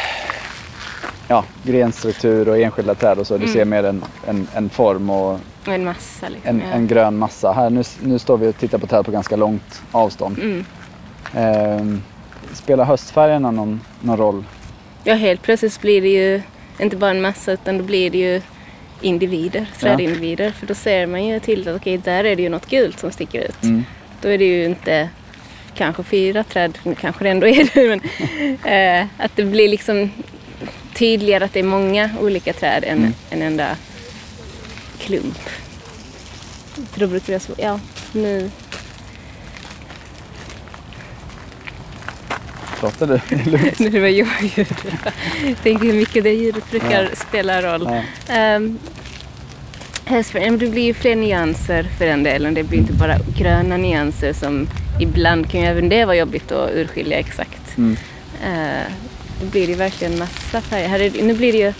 ja, 1.32 1.44
grenstruktur 1.64 2.48
och 2.48 2.58
enskilda 2.58 2.94
träd 2.94 3.18
och 3.18 3.26
så. 3.26 3.34
Du 3.34 3.42
Mm. 3.44 3.54
ser 3.54 3.64
mer 3.64 3.84
en, 3.84 4.04
en, 4.26 4.48
en 4.54 4.70
form 4.70 5.10
och 5.10 5.38
en 5.66 5.84
massa 5.84 6.28
liksom. 6.28 6.48
en, 6.50 6.62
ja. 6.68 6.76
en 6.76 6.86
grön 6.86 7.16
massa. 7.16 7.52
Här, 7.52 7.70
nu, 7.70 7.82
nu 8.02 8.18
står 8.18 8.36
vi 8.36 8.46
och 8.48 8.58
tittar 8.58 8.78
på 8.78 8.86
träd 8.86 9.04
på 9.04 9.10
ganska 9.10 9.36
långt 9.36 9.82
avstånd. 9.92 10.38
Mm. 10.38 10.64
Ehm, 11.34 12.02
spelar 12.52 12.84
höstfärgerna 12.84 13.50
någon, 13.50 13.80
någon 14.00 14.16
roll? 14.16 14.44
Ja, 15.04 15.14
helt 15.14 15.42
plötsligt 15.42 15.80
blir 15.80 16.02
det 16.02 16.08
ju 16.08 16.42
inte 16.78 16.96
bara 16.96 17.10
en 17.10 17.22
massa 17.22 17.52
utan 17.52 17.78
då 17.78 17.84
blir 17.84 18.10
det 18.10 18.18
ju 18.18 18.42
individer, 19.00 19.66
trädindivider. 19.80 20.50
För 20.50 20.66
då 20.66 20.74
ser 20.74 21.06
man 21.06 21.24
ju 21.24 21.40
till 21.40 21.68
att 21.68 21.76
okej, 21.76 21.98
där 21.98 22.24
är 22.24 22.36
det 22.36 22.42
ju 22.42 22.48
något 22.48 22.66
gult 22.70 22.98
som 22.98 23.10
sticker 23.10 23.40
ut. 23.40 23.62
Mm. 23.62 23.84
Då 24.20 24.28
är 24.28 24.38
det 24.38 24.44
ju 24.44 24.64
inte 24.64 25.08
kanske 25.74 26.02
fyra 26.02 26.44
träd, 26.44 26.78
kanske 27.00 27.24
det 27.24 27.30
ändå 27.30 27.46
är 27.46 27.70
det, 27.74 27.88
men 27.88 28.00
eh, 29.02 29.06
att 29.24 29.36
det 29.36 29.44
blir 29.44 29.68
liksom 29.68 30.10
tydligare 30.94 31.44
att 31.44 31.52
det 31.52 31.58
är 31.60 31.64
många 31.64 32.10
olika 32.20 32.52
träd 32.52 32.84
än 32.84 32.98
Mm. 32.98 33.12
en 33.30 33.42
enda 33.42 33.76
klump. 34.98 35.38
För 36.92 37.00
då 37.00 37.06
brukar 37.06 37.32
jag 37.32 37.42
så, 37.42 37.52
ja, 37.58 37.80
nu, 38.12 38.50
det 43.30 43.46
lugnt? 43.46 43.78
nu 43.78 44.00
var 44.00 44.08
jag. 44.08 44.28
Tänk 45.62 45.82
hur 45.82 45.92
mycket 45.92 46.24
det 46.24 46.32
ljudet 46.34 46.70
brukar 46.70 47.10
spela 47.28 47.62
roll. 47.62 47.88
Ja. 48.28 48.56
Um, 48.56 48.78
det 50.58 50.66
blir 50.70 50.82
ju 50.82 50.94
fler 50.94 51.16
nyanser 51.16 51.88
för 51.98 52.06
den 52.06 52.22
delen. 52.22 52.54
Det 52.54 52.62
blir 52.62 52.78
inte 52.78 52.92
bara 52.92 53.18
gröna 53.38 53.76
nyanser 53.76 54.32
som 54.32 54.68
ibland 55.00 55.50
kan 55.50 55.60
ju 55.60 55.66
även 55.66 55.88
det 55.88 56.04
vara 56.04 56.16
jobbigt 56.16 56.52
att 56.52 56.70
urskilja 56.70 57.18
exakt. 57.18 57.76
Mm. 57.78 57.96
Uh, 58.46 58.82
då 59.42 59.48
blir 59.48 59.66
det 59.66 59.72
ju 59.72 59.78
verkligen 59.78 60.18
massa 60.18 60.60
färger. 60.60 60.88
Här 60.88 61.00
är, 61.00 61.22
nu 61.22 61.34
blir 61.34 61.52
det 61.52 61.58
ju 61.58 61.72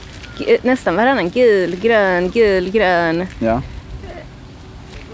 nästan 0.63 0.97
varannan 0.97 1.31
gul, 1.31 1.77
grön, 1.77 2.31
gul, 2.31 2.71
grön. 2.71 3.27
Ja. 3.39 3.63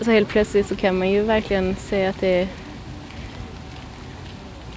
Så 0.00 0.10
helt 0.10 0.28
plötsligt 0.28 0.66
så 0.66 0.76
kan 0.76 0.98
man 0.98 1.10
ju 1.10 1.22
verkligen 1.22 1.76
säga 1.76 2.10
att 2.10 2.20
det 2.20 2.28
är... 2.28 2.48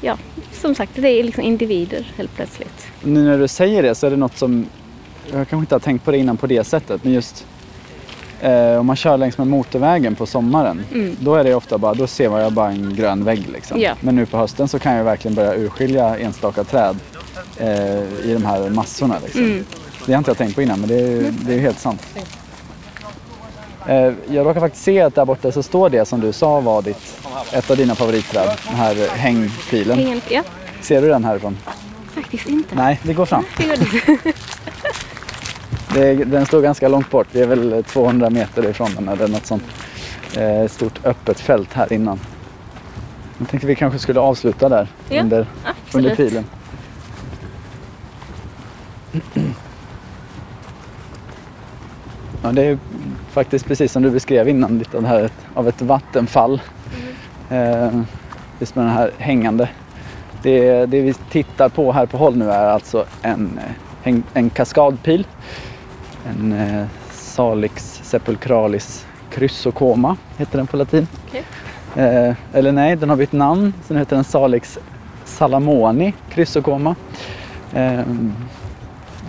Ja, 0.02 0.18
som 0.54 0.76
sagt, 0.76 0.92
det 0.96 1.08
är 1.08 1.24
liksom 1.24 1.44
individer 1.44 2.12
helt 2.18 2.36
plötsligt. 2.36 2.88
Nu 3.04 3.24
när 3.24 3.38
du 3.38 3.48
säger 3.48 3.84
det 3.84 3.96
så 3.96 4.08
är 4.08 4.12
det 4.12 4.18
något 4.18 4.38
som 4.38 4.66
jag 5.26 5.50
kanske 5.50 5.56
inte 5.56 5.76
har 5.76 5.80
tänkt 5.80 6.06
på 6.06 6.12
det 6.12 6.18
innan 6.18 6.38
på 6.38 6.48
det 6.48 6.64
sättet. 6.64 7.04
Men 7.04 7.14
just 7.14 7.46
eh, 8.42 8.76
om 8.76 8.86
man 8.86 8.96
kör 8.96 9.18
längs 9.18 9.38
med 9.38 9.48
motorvägen 9.48 10.16
på 10.16 10.26
sommaren. 10.26 10.86
Mm. 10.94 11.16
Då 11.20 11.36
är 11.36 11.44
det 11.44 11.56
ofta 11.56 11.78
bara, 11.78 11.94
då 11.94 12.08
ser 12.08 12.30
man 12.30 12.46
ju 12.46 12.52
bara 12.52 12.72
en 12.72 12.96
grön 12.96 13.24
vägg 13.24 13.50
liksom. 13.54 13.82
Ja. 13.82 13.94
Men 14.00 14.16
nu 14.16 14.26
på 14.26 14.38
hösten 14.38 14.68
så 14.68 14.80
kan 14.80 14.96
jag 14.96 15.04
verkligen 15.04 15.36
börja 15.36 15.56
urskilja 15.56 16.18
enstaka 16.18 16.64
träd 16.64 16.96
eh, 17.58 18.30
i 18.30 18.34
de 18.34 18.46
här 18.46 18.70
massorna. 18.70 19.16
Liksom. 19.24 19.44
Mm. 19.44 19.66
Det 20.06 20.14
har 20.14 20.18
inte 20.18 20.30
jag 20.30 20.38
tänkt 20.38 20.56
på 20.56 20.62
innan 20.62 20.80
men 20.80 20.90
det 20.90 20.96
är, 21.00 21.34
det 21.46 21.54
är 21.54 21.60
helt 21.60 21.80
sant. 21.80 22.02
Eh, 23.88 24.14
jag 24.30 24.46
råkar 24.46 24.60
faktiskt 24.60 24.84
se 24.84 25.02
att 25.02 25.16
där 25.16 25.26
borta 25.26 25.52
så 25.52 25.64
står 25.64 25.90
det 25.90 26.06
som 26.06 26.20
du 26.20 26.34
sa 26.34 26.60
var 26.60 26.82
ditt, 26.82 27.28
ett 27.52 27.72
av 27.72 27.78
dina 27.78 27.96
favoritträd. 27.96 28.50
Den 28.68 28.76
här 28.76 29.08
hängpilen. 29.10 30.00
Ingen, 30.00 30.22
ja, 30.30 30.44
Ser 30.82 31.02
du 31.02 31.08
den 31.08 31.24
härifrån? 31.24 31.58
faktiskt 32.14 32.50
inte. 32.50 32.76
Nej, 32.76 33.00
det 33.04 33.14
går 33.14 33.26
fram. 33.26 33.44
Det 33.58 33.64
gör 33.64 33.78
det. 33.78 34.34
Det 35.94 36.14
den 36.14 36.46
står 36.46 36.62
ganska 36.62 36.88
långt 36.88 37.10
bort. 37.10 37.28
Vi 37.32 37.42
är 37.42 37.48
väl 37.48 37.84
200 37.84 38.30
meter 38.30 38.70
ifrån 38.70 38.96
den 38.96 39.08
eller 39.08 39.28
något 39.28 39.46
sånt. 39.46 39.64
Eh, 40.38 40.68
stort 40.68 41.06
öppet 41.06 41.40
fält 41.40 41.74
här 41.74 41.94
innan. 41.94 42.20
Jag 43.38 43.50
tänkte 43.50 43.68
vi 43.68 43.76
kanske 43.76 44.00
skulle 44.00 44.20
avsluta 44.20 44.70
där 44.70 44.88
Ja, 45.10 45.22
under, 45.22 45.48
under 45.94 46.16
pilen. 46.16 46.46
Ja, 52.44 52.52
det 52.52 52.64
är 52.66 52.78
faktiskt 53.30 53.66
precis 53.66 53.92
som 53.92 54.02
du 54.04 54.12
beskrev 54.12 54.50
innan, 54.50 54.78
lite 54.80 54.98
av, 54.98 55.06
här, 55.06 55.30
av 55.54 55.68
ett 55.68 55.82
vattenfall. 55.82 56.62
Eh, 57.50 58.00
just 58.60 58.76
med 58.76 58.86
den 58.86 58.94
här 58.94 59.12
hängande. 59.18 59.70
Det, 60.44 60.86
det 60.86 61.02
vi 61.02 61.14
tittar 61.14 61.70
på 61.70 61.92
här 61.92 62.06
på 62.06 62.18
håll 62.18 62.38
nu 62.38 62.52
är 62.52 62.70
alltså 62.70 63.06
en, 63.22 63.60
eh, 63.66 63.72
häng- 64.04 64.24
en 64.34 64.50
kaskadpil. 64.50 65.28
En 66.30 66.54
eh, 66.54 66.86
Salix 67.12 68.00
sepulcralis 68.04 69.06
chrysocoma 69.36 70.18
heter 70.38 70.58
den 70.58 70.68
på 70.68 70.78
latin. 70.78 71.08
Okej. 71.28 71.44
Eh, 71.96 72.36
eller 72.54 72.72
nej, 72.72 72.96
den 72.96 73.10
har 73.10 73.16
bytt 73.18 73.32
namn. 73.32 73.74
Sen 73.88 73.98
heter 73.98 74.16
den 74.16 74.24
Salix 74.26 74.78
salamoni 75.26 76.14
chrysocoma. 76.34 76.96
Eh, 77.74 78.00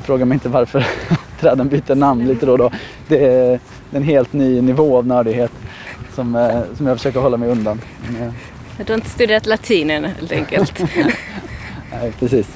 fråga 0.03 0.24
mig 0.24 0.34
inte 0.36 0.49
varför 0.49 0.86
träden 1.40 1.68
byter 1.68 1.95
namn 1.95 2.26
lite 2.28 2.47
då 2.47 2.53
och 2.53 2.59
då. 2.59 2.70
Det 3.09 3.24
är 3.24 3.61
en 3.93 4.03
helt 4.03 4.32
ny 4.32 4.61
nivå 4.61 4.97
av 4.99 5.07
nördighet 5.07 5.53
som, 6.14 6.36
eh, 6.36 6.61
som 6.76 6.86
jag 6.86 6.97
försöker 6.97 7.20
hålla 7.20 7.36
mig 7.36 7.49
undan. 7.49 7.80
Eh, 8.20 8.32
Du 8.86 8.93
har 8.93 8.95
inte 8.95 9.11
studerat 9.11 9.47
latin 9.47 9.90
än 9.90 10.05
helt 10.05 10.32
enkelt. 10.32 10.78
nej, 11.93 12.12
precis. 12.18 12.49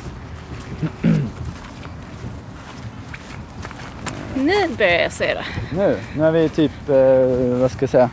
nu 4.34 4.52
börjar 4.78 5.02
jag 5.02 5.12
se 5.12 5.34
det. 5.34 5.44
Nu, 5.76 5.96
nu 6.16 6.24
är 6.24 6.30
vi 6.30 6.48
typ, 6.48 6.88
eh, 6.88 7.58
vad 7.60 7.70
ska 7.70 7.82
jag 7.82 7.90
säga, 7.90 8.10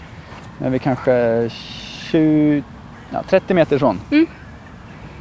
nu 0.59 0.65
är 0.67 0.69
vi 0.69 0.79
kanske 0.79 1.49
20, 2.11 2.63
ja, 3.11 3.23
30 3.29 3.53
meter 3.53 3.75
ifrån. 3.75 3.99
Mm. 4.11 4.25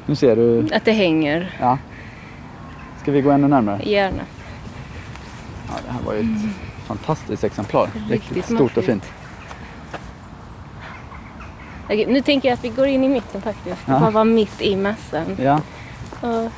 Nu 0.07 0.15
ser 0.15 0.37
du, 0.37 0.69
Att 0.75 0.85
det 0.85 0.93
hänger. 0.93 1.57
ja. 1.61 1.79
Ska 3.03 3.13
vi 3.13 3.21
gå 3.21 3.31
ännu 3.31 3.49
närmare? 3.49 3.81
Gärna. 3.85 4.23
Ja, 5.69 5.75
det 5.87 5.93
här 5.93 6.03
var 6.03 6.15
ju 6.15 6.21
ett 6.21 6.57
fantastiskt 6.87 7.45
exemplar. 7.45 7.85
Riktigt, 7.85 8.11
Riktigt 8.11 8.45
stort 8.45 8.77
och 8.77 8.85
fint. 8.85 9.05
Okej, 11.85 12.07
nu 12.07 12.21
tänker 12.21 12.49
jag 12.49 12.55
att 12.55 12.65
vi 12.65 12.69
går 12.69 12.87
in 12.87 13.05
i 13.05 13.09
mitten 13.09 13.43
faktiskt. 13.43 13.83
Ja. 13.87 14.01
Bara 14.01 14.11
vara 14.11 14.25
mitt 14.25 14.63
i 14.63 14.77
massan. 14.77 15.37
Ja, 15.39 15.61
Och 16.21 16.51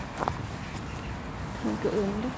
gå 1.82 1.88
under. 1.88 2.30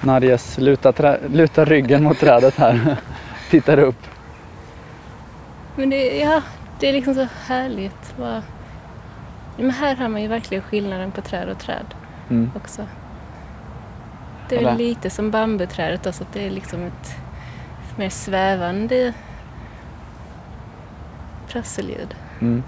Narjes 0.00 0.58
lutar, 0.58 0.92
trä, 0.92 1.18
lutar 1.28 1.66
ryggen 1.66 2.02
mot 2.02 2.18
trädet 2.18 2.54
här. 2.56 2.96
Tittar 3.50 3.78
upp. 3.78 4.06
Men 5.76 5.90
det, 5.90 6.18
ja, 6.18 6.42
det 6.80 6.88
är 6.88 6.92
liksom 6.92 7.14
så 7.14 7.26
härligt. 7.46 8.16
Bara... 8.16 8.42
Men 9.56 9.70
här 9.70 9.96
har 9.96 10.08
man 10.08 10.22
ju 10.22 10.28
verkligen 10.28 10.62
skillnaden 10.62 11.10
på 11.10 11.20
träd 11.20 11.48
och 11.48 11.58
träd 11.58 11.86
Mm. 12.30 12.50
också. 12.56 12.86
Det 14.48 14.56
är 14.56 14.76
lite 14.76 15.10
som 15.10 15.30
bambuträdet 15.30 16.06
också, 16.06 16.22
att 16.22 16.32
det 16.32 16.46
är 16.46 16.50
liksom 16.50 16.82
ett 16.82 17.16
mer 17.96 18.10
svävande 18.10 19.12
prasselljud. 21.48 22.14
Mm. 22.40 22.62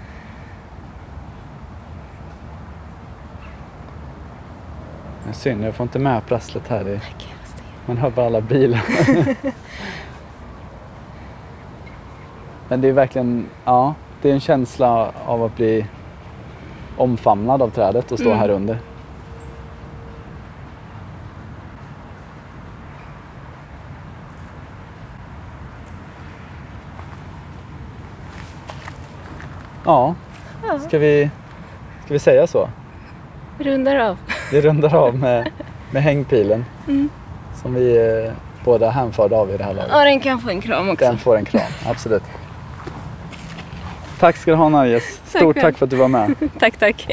Synd, 5.33 5.63
jag 5.65 5.75
får 5.75 5.83
inte 5.83 5.99
med 5.99 6.25
prasslet 6.25 6.67
här. 6.67 6.83
Säger 6.83 7.01
man 7.85 7.97
hör 7.97 8.09
bara 8.09 8.25
alla 8.25 8.41
bilar. 8.41 8.81
Men 12.69 12.81
det 12.81 12.87
är 12.87 12.93
verkligen, 12.93 13.45
ja, 13.65 13.93
det 14.21 14.29
är 14.29 14.33
en 14.33 14.39
känsla 14.39 15.11
av 15.25 15.43
att 15.43 15.55
bli 15.55 15.85
omfamnad 16.97 17.61
av 17.61 17.69
trädet 17.69 18.11
och 18.11 18.19
stå 18.19 18.27
Mm. 18.29 18.39
här 18.39 18.49
under. 18.49 18.77
Ja, 29.85 30.15
ska 30.87 30.97
vi, 30.97 31.29
ska 32.05 32.13
vi 32.13 32.19
säga 32.19 32.47
så? 32.47 32.69
rundar 33.59 33.95
av. 33.99 34.17
Vi 34.51 34.61
rundar 34.61 34.95
av 34.95 35.15
med, 35.15 35.49
med 35.91 36.03
hängpilen 36.03 36.65
Mm. 36.87 37.09
som 37.61 37.73
vi 37.73 37.97
eh, 38.25 38.33
båda 38.65 38.89
hänförda 38.89 39.35
av 39.35 39.51
i 39.51 39.57
det 39.57 39.63
här 39.63 39.73
laget. 39.73 39.91
Ja, 39.91 40.03
den 40.03 40.19
kan 40.19 40.39
få 40.39 40.49
en 40.49 40.61
kram 40.61 40.89
också. 40.89 41.05
Den 41.05 41.17
får 41.17 41.37
en 41.37 41.45
kram, 41.45 41.61
absolut. 41.85 42.23
Tack 44.19 44.37
ska 44.37 44.51
du 44.51 44.57
ha 44.57 44.69
Narjes. 44.69 45.03
Tack 45.03 45.41
Stort 45.41 45.55
själv. 45.55 45.63
tack 45.63 45.77
för 45.77 45.85
att 45.85 45.89
du 45.89 45.95
var 45.95 46.07
med. 46.07 46.35
Tack, 46.59 46.77
tack. 46.77 47.07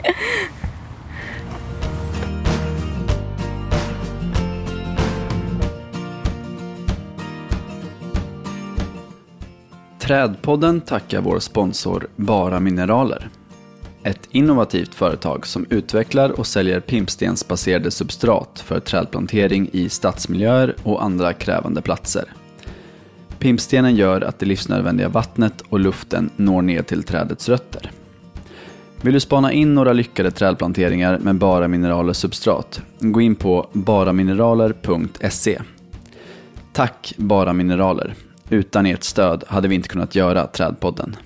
Trädpodden 9.98 10.80
tackar 10.80 11.20
vår 11.20 11.38
sponsor 11.38 12.06
Bara 12.16 12.60
Mineraler. 12.60 13.28
Ett 14.02 14.28
innovativt 14.30 14.94
företag 14.94 15.46
som 15.46 15.66
utvecklar 15.70 16.30
och 16.30 16.46
säljer 16.46 16.80
pimpstensbaserade 16.80 17.90
substrat 17.90 18.62
för 18.66 18.80
trädplantering 18.80 19.68
i 19.72 19.88
stadsmiljöer 19.88 20.74
och 20.82 21.04
andra 21.04 21.32
krävande 21.32 21.82
platser. 21.82 22.24
Pimpstenen 23.44 23.96
gör 23.96 24.20
att 24.20 24.38
det 24.38 24.46
livsnödvändiga 24.46 25.08
vattnet 25.08 25.62
och 25.68 25.80
luften 25.80 26.30
når 26.36 26.62
ner 26.62 26.82
till 26.82 27.02
trädets 27.02 27.48
rötter. 27.48 27.90
Vill 29.02 29.14
du 29.14 29.20
spana 29.20 29.52
in 29.52 29.74
några 29.74 29.92
lyckade 29.92 30.30
trädplanteringar 30.30 31.18
med 31.18 31.34
Bara 31.34 31.68
Mineraler 31.68 32.12
substrat? 32.12 32.82
Gå 33.00 33.20
in 33.20 33.34
på 33.34 33.68
baramineraler.se. 33.72 35.60
Tack 36.72 37.14
Bara 37.16 37.52
Mineraler. 37.52 38.14
Utan 38.48 38.86
ert 38.86 39.02
stöd 39.02 39.44
hade 39.46 39.68
vi 39.68 39.74
inte 39.74 39.88
kunnat 39.88 40.14
göra 40.14 40.46
Trädpodden. 40.46 41.16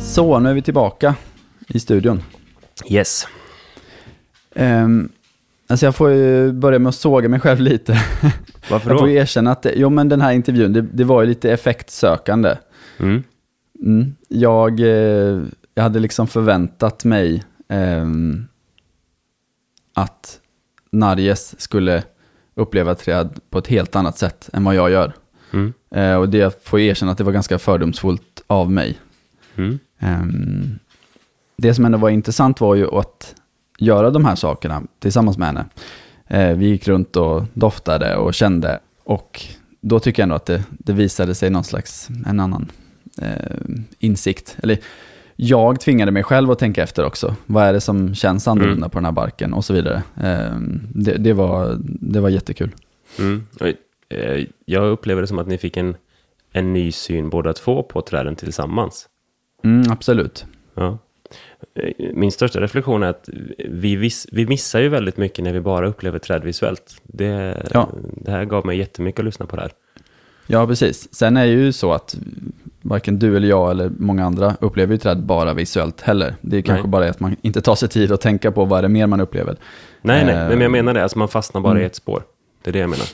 Så, 0.00 0.38
nu 0.38 0.50
är 0.50 0.54
vi 0.54 0.62
tillbaka 0.62 1.14
i 1.68 1.80
studion. 1.80 2.22
Yes. 2.90 3.26
Um, 4.60 5.08
alltså 5.68 5.86
jag 5.86 5.96
får 5.96 6.10
ju 6.10 6.52
börja 6.52 6.78
med 6.78 6.88
att 6.88 6.94
såga 6.94 7.28
mig 7.28 7.40
själv 7.40 7.60
lite. 7.60 7.92
Varför 8.70 8.90
Jag 8.90 8.98
får 8.98 9.06
då? 9.06 9.12
erkänna 9.12 9.52
att, 9.52 9.62
det, 9.62 9.72
jo 9.76 9.90
men 9.90 10.08
den 10.08 10.20
här 10.20 10.32
intervjun, 10.32 10.72
det, 10.72 10.82
det 10.82 11.04
var 11.04 11.22
ju 11.22 11.28
lite 11.28 11.52
effektsökande. 11.52 12.56
Mm. 12.98 13.22
Mm. 13.82 14.14
Jag, 14.28 14.80
eh, 14.80 15.40
jag 15.74 15.82
hade 15.82 15.98
liksom 15.98 16.26
förväntat 16.26 17.04
mig 17.04 17.44
ehm, 17.68 18.46
att 19.94 20.40
Narjes 20.92 21.60
skulle 21.60 22.02
uppleva 22.54 22.94
träd 22.94 23.40
på 23.50 23.58
ett 23.58 23.66
helt 23.66 23.96
annat 23.96 24.18
sätt 24.18 24.50
än 24.52 24.64
vad 24.64 24.74
jag 24.74 24.90
gör. 24.90 25.12
Mm. 25.52 25.72
Eh, 25.94 26.14
och 26.14 26.28
det 26.28 26.64
får 26.64 26.80
jag 26.80 26.88
erkänna 26.88 27.12
att 27.12 27.18
det 27.18 27.24
var 27.24 27.32
ganska 27.32 27.58
fördomsfullt 27.58 28.42
av 28.46 28.70
mig. 28.70 28.98
Ehm, 29.98 30.78
det 31.56 31.74
som 31.74 31.84
ändå 31.84 31.98
var 31.98 32.10
intressant 32.10 32.60
var 32.60 32.74
ju 32.74 32.88
att 32.94 33.34
göra 33.80 34.10
de 34.10 34.24
här 34.24 34.34
sakerna 34.34 34.82
tillsammans 34.98 35.38
med 35.38 35.46
henne. 35.48 35.64
Eh, 36.26 36.56
vi 36.56 36.66
gick 36.66 36.88
runt 36.88 37.16
och 37.16 37.42
doftade 37.54 38.16
och 38.16 38.34
kände. 38.34 38.78
Och 39.04 39.42
då 39.80 40.00
tycker 40.00 40.22
jag 40.22 40.24
ändå 40.24 40.34
att 40.34 40.46
det, 40.46 40.62
det 40.70 40.92
visade 40.92 41.34
sig 41.34 41.50
någon 41.50 41.64
slags, 41.64 42.08
en 42.26 42.40
annan 42.40 42.70
eh, 43.22 43.56
insikt. 43.98 44.56
Eller 44.62 44.78
jag 45.36 45.80
tvingade 45.80 46.12
mig 46.12 46.22
själv 46.22 46.50
att 46.50 46.58
tänka 46.58 46.82
efter 46.82 47.04
också. 47.04 47.34
Vad 47.46 47.64
är 47.64 47.72
det 47.72 47.80
som 47.80 48.14
känns 48.14 48.48
annorlunda 48.48 48.76
Mm. 48.76 48.90
på 48.90 48.98
den 48.98 49.04
här 49.04 49.12
barken 49.12 49.54
och 49.54 49.64
så 49.64 49.72
vidare. 49.72 50.02
Eh, 50.22 50.56
det, 50.94 51.12
det, 51.18 51.32
var, 51.32 51.76
det 51.84 52.20
var 52.20 52.28
jättekul. 52.28 52.70
Mm. 53.18 53.46
Eh, 53.60 54.46
Jag 54.64 54.90
upplever 54.90 55.20
det 55.20 55.26
som 55.28 55.38
att 55.38 55.46
ni 55.46 55.58
fick 55.58 55.76
en, 55.76 55.96
en 56.52 56.72
ny 56.72 56.92
syn 56.92 57.30
båda 57.30 57.52
två 57.52 57.82
på 57.82 58.02
träden 58.02 58.36
tillsammans. 58.36 59.06
Mm, 59.64 59.90
absolut. 59.92 60.44
Ja. 60.74 60.98
Eh, 61.74 61.92
Min 62.14 62.32
största 62.32 62.60
reflektion 62.60 63.02
är 63.02 63.06
att 63.06 63.28
vi, 63.68 63.96
vis, 63.96 64.26
vi 64.32 64.46
missar 64.46 64.80
ju 64.80 64.88
väldigt 64.88 65.16
mycket 65.16 65.44
när 65.44 65.52
vi 65.52 65.60
bara 65.60 65.86
upplever 65.88 66.18
träd 66.18 66.44
visuellt. 66.44 67.00
Det, 67.02 67.62
Ja. 67.74 67.88
det 68.16 68.30
här 68.30 68.44
gav 68.44 68.66
mig 68.66 68.78
jättemycket 68.78 69.18
att 69.18 69.24
lyssna 69.24 69.46
på 69.46 69.56
det 69.56 69.62
här. 69.62 69.72
Ja, 70.46 70.66
precis. 70.66 71.14
Sen 71.14 71.36
är 71.36 71.46
det 71.46 71.52
ju 71.52 71.72
så 71.72 71.92
att 71.92 72.16
varken 72.82 73.18
du 73.18 73.36
eller 73.36 73.48
jag 73.48 73.70
eller 73.70 73.90
många 73.98 74.24
andra 74.24 74.56
upplever 74.60 74.94
ju 74.94 74.98
träd 74.98 75.22
bara 75.22 75.54
visuellt 75.54 76.00
heller. 76.00 76.34
Det 76.40 76.56
är 76.56 76.62
kanske 76.62 76.82
Nej. 76.82 76.90
bara 76.90 77.08
att 77.08 77.20
man 77.20 77.36
inte 77.42 77.60
tar 77.60 77.74
sig 77.74 77.88
tid 77.88 78.12
att 78.12 78.20
tänka 78.20 78.52
på 78.52 78.64
vad 78.64 78.82
det 78.82 78.86
är 78.86 78.88
mer 78.88 79.06
man 79.06 79.20
upplever. 79.20 79.56
Nej, 80.02 80.24
nej, 80.24 80.48
men 80.48 80.60
jag 80.60 80.70
menar 80.70 80.94
det. 80.94 81.02
Alltså 81.02 81.18
man 81.18 81.28
fastnar 81.28 81.60
bara 81.60 81.70
mm. 81.70 81.82
i 81.82 81.86
ett 81.86 81.94
spår. 81.94 82.22
Det 82.62 82.70
är 82.70 82.72
det 82.72 82.78
jag 82.78 82.90
menar. 82.90 83.06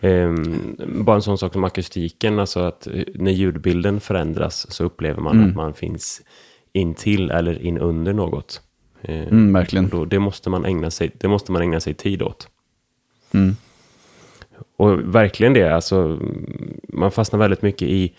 Ehm, 0.00 0.76
bara 1.04 1.16
en 1.16 1.22
sån 1.22 1.38
sak 1.38 1.52
som 1.52 1.64
akustiken, 1.64 2.38
alltså 2.38 2.60
att 2.60 2.88
när 3.14 3.30
ljudbilden 3.32 4.00
förändras 4.00 4.72
så 4.72 4.84
upplever 4.84 5.20
man 5.22 5.36
Mm. 5.36 5.48
att 5.48 5.56
man 5.56 5.74
finns 5.74 6.22
in 6.76 6.94
till 6.94 7.30
eller 7.30 7.62
in 7.62 7.78
under 7.78 8.12
något. 8.12 8.60
Ehm, 9.02 9.22
Mm, 9.28 9.52
verkligen. 9.52 9.88
då, 9.88 10.04
det, 10.04 10.18
måste 10.18 10.50
man 10.50 10.64
ägna 10.64 10.90
sig, 10.90 11.10
det 11.18 11.28
måste 11.28 11.52
man 11.52 11.62
ägna 11.62 11.80
sig 11.80 11.94
tid 11.94 12.22
åt. 12.22 12.48
Mm. 13.34 13.56
Och 14.76 15.14
verkligen 15.14 15.52
det, 15.52 15.74
alltså 15.74 15.96
mm, 15.96 16.80
man 16.88 17.10
fastnar 17.10 17.38
väldigt 17.38 17.62
mycket 17.62 17.88
i 17.88 18.14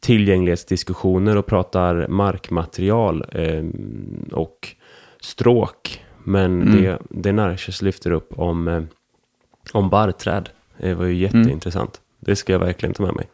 tillgänglighetsdiskussioner 0.00 1.36
och 1.36 1.46
pratar 1.46 2.08
markmaterial 2.08 3.24
ehm, 3.32 4.28
och 4.32 4.68
stråk. 5.20 6.04
Men 6.24 6.62
Mm. 6.62 6.82
det, 6.82 6.98
det 7.10 7.32
Narciss 7.32 7.82
lyfter 7.82 8.10
upp 8.10 8.38
om, 8.38 8.68
eh, 8.68 8.82
om 9.72 9.88
barrträd 9.90 10.48
det 10.78 10.94
var 10.94 11.04
ju 11.04 11.14
jätteintressant. 11.14 12.00
Det 12.20 12.36
ska 12.36 12.52
jag 12.52 12.58
verkligen 12.60 12.94
ta 12.94 13.02
med 13.02 13.14
mig. 13.14 13.26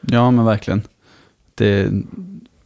Ja, 0.00 0.30
men 0.30 0.44
verkligen. 0.44 0.82
Det, 1.54 1.90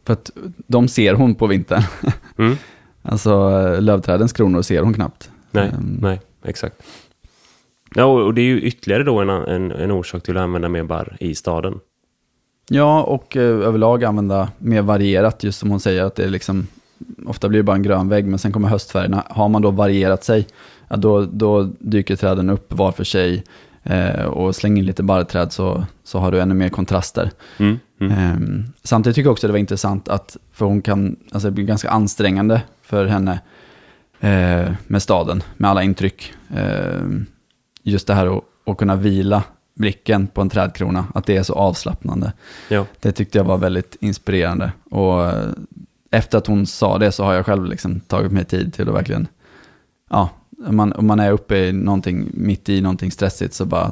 för 0.07 0.13
att 0.13 0.31
de 0.67 0.87
ser 0.87 1.13
hon 1.13 1.35
på 1.35 1.47
vintern. 1.47 1.83
Mm. 2.37 2.55
Alltså 3.01 3.49
lövträdens 3.79 4.33
kronor 4.33 4.61
ser 4.61 4.81
hon 4.81 4.93
knappt. 4.93 5.31
Nej, 5.51 5.67
Ehm, 5.67 5.97
nej, 6.01 6.21
exakt. 6.45 6.75
Ja, 7.95 8.05
och 8.05 8.21
och 8.25 8.33
det 8.33 8.41
är 8.41 8.45
ju 8.45 8.61
ytterligare 8.61 9.03
då 9.03 9.19
en, 9.19 9.29
en, 9.29 9.71
en 9.71 9.91
orsak 9.91 10.23
till 10.23 10.37
att 10.37 10.43
använda 10.43 10.69
mer 10.69 10.83
barr 10.83 11.17
i 11.19 11.35
staden. 11.35 11.79
Ja, 12.69 13.03
och 13.03 13.37
eh, 13.37 13.43
överlag 13.67 14.03
använda 14.03 14.49
mer 14.57 14.81
varierat, 14.81 15.43
just 15.43 15.59
som 15.59 15.69
hon 15.69 15.79
säger, 15.79 16.03
att 16.03 16.15
det 16.15 16.23
är 16.23 16.29
liksom, 16.29 16.67
ofta 17.25 17.49
blir 17.49 17.59
det 17.59 17.63
bara 17.63 17.75
en 17.75 17.83
grön 17.83 18.09
vägg, 18.09 18.25
men 18.25 18.39
sen 18.39 18.51
kommer 18.51 18.67
höstfärgerna. 18.67 19.23
Har 19.29 19.49
man 19.49 19.61
då 19.61 19.71
varierat 19.71 20.23
sig, 20.23 20.47
ja, 20.87 20.95
då, 20.95 21.25
då 21.25 21.69
dyker 21.79 22.15
träden 22.15 22.49
upp 22.49 22.73
var 22.73 22.91
för 22.91 23.03
sig, 23.03 23.43
eh, 23.89 24.25
och 24.25 24.55
slänger 24.55 24.77
in 24.77 24.85
lite 24.85 25.03
barrträd 25.03 25.51
så, 25.51 25.85
så 26.03 26.19
har 26.19 26.31
du 26.31 26.41
ännu 26.41 26.53
mer 26.53 26.69
kontraster. 26.69 27.31
Mm. 27.57 27.79
Mm. 28.01 28.17
Ehm, 28.17 28.65
samtidigt 28.83 29.15
tycker 29.15 29.27
jag 29.27 29.31
också 29.31 29.47
det 29.47 29.53
var 29.53 29.59
intressant 29.59 30.07
att, 30.07 30.37
för 30.53 30.65
hon 30.65 30.81
kan, 30.81 31.15
alltså 31.31 31.47
det 31.47 31.51
blir 31.51 31.65
ganska 31.65 31.89
ansträngande 31.89 32.61
för 32.81 33.05
henne 33.05 33.39
eh, 34.19 34.71
med 34.87 35.01
staden, 35.01 35.43
med 35.57 35.69
alla 35.69 35.83
intryck. 35.83 36.33
Ehm, 36.55 37.25
just 37.83 38.07
det 38.07 38.13
här 38.13 38.37
att, 38.37 38.43
att 38.65 38.77
kunna 38.77 38.95
vila 38.95 39.43
blicken 39.77 40.27
på 40.27 40.41
en 40.41 40.49
trädkrona, 40.49 41.05
att 41.13 41.25
det 41.25 41.37
är 41.37 41.43
så 41.43 41.53
avslappnande. 41.53 42.33
Ja. 42.69 42.85
Det 42.99 43.11
tyckte 43.11 43.37
jag 43.37 43.45
var 43.45 43.57
väldigt 43.57 43.97
inspirerande. 43.99 44.71
Och 44.91 45.25
eh, 45.25 45.49
efter 46.11 46.37
att 46.37 46.47
hon 46.47 46.65
sa 46.65 46.97
det 46.97 47.11
så 47.11 47.23
har 47.23 47.33
jag 47.33 47.45
själv 47.45 47.65
liksom 47.65 47.99
tagit 47.99 48.31
mig 48.31 48.45
tid 48.45 48.73
till 48.73 48.89
att 48.89 48.95
verkligen, 48.95 49.27
ja, 50.09 50.29
om 50.65 50.75
man, 50.75 50.93
om 50.93 51.07
man 51.07 51.19
är 51.19 51.31
uppe 51.31 51.57
i 51.57 51.71
någonting, 51.71 52.29
mitt 52.33 52.69
i 52.69 52.81
någonting 52.81 53.11
stressigt 53.11 53.53
så 53.53 53.65
bara 53.65 53.91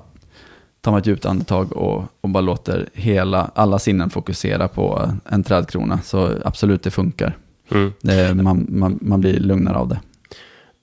tar 0.81 0.91
man 0.91 1.01
ett 1.01 1.07
djupt 1.07 1.25
andetag 1.25 1.73
och, 1.73 2.03
och 2.21 2.29
bara 2.29 2.41
låter 2.41 2.89
hela, 2.93 3.51
alla 3.55 3.79
sinnen 3.79 4.09
fokusera 4.09 4.67
på 4.67 5.11
en 5.25 5.43
trädkrona. 5.43 5.99
Så 6.01 6.31
absolut, 6.45 6.83
det 6.83 6.91
funkar. 6.91 7.37
Mm. 7.71 7.93
Det, 8.01 8.33
man, 8.33 8.65
man, 8.69 8.99
man 9.01 9.21
blir 9.21 9.39
lugnare 9.39 9.77
av 9.77 9.87
det. 9.87 9.99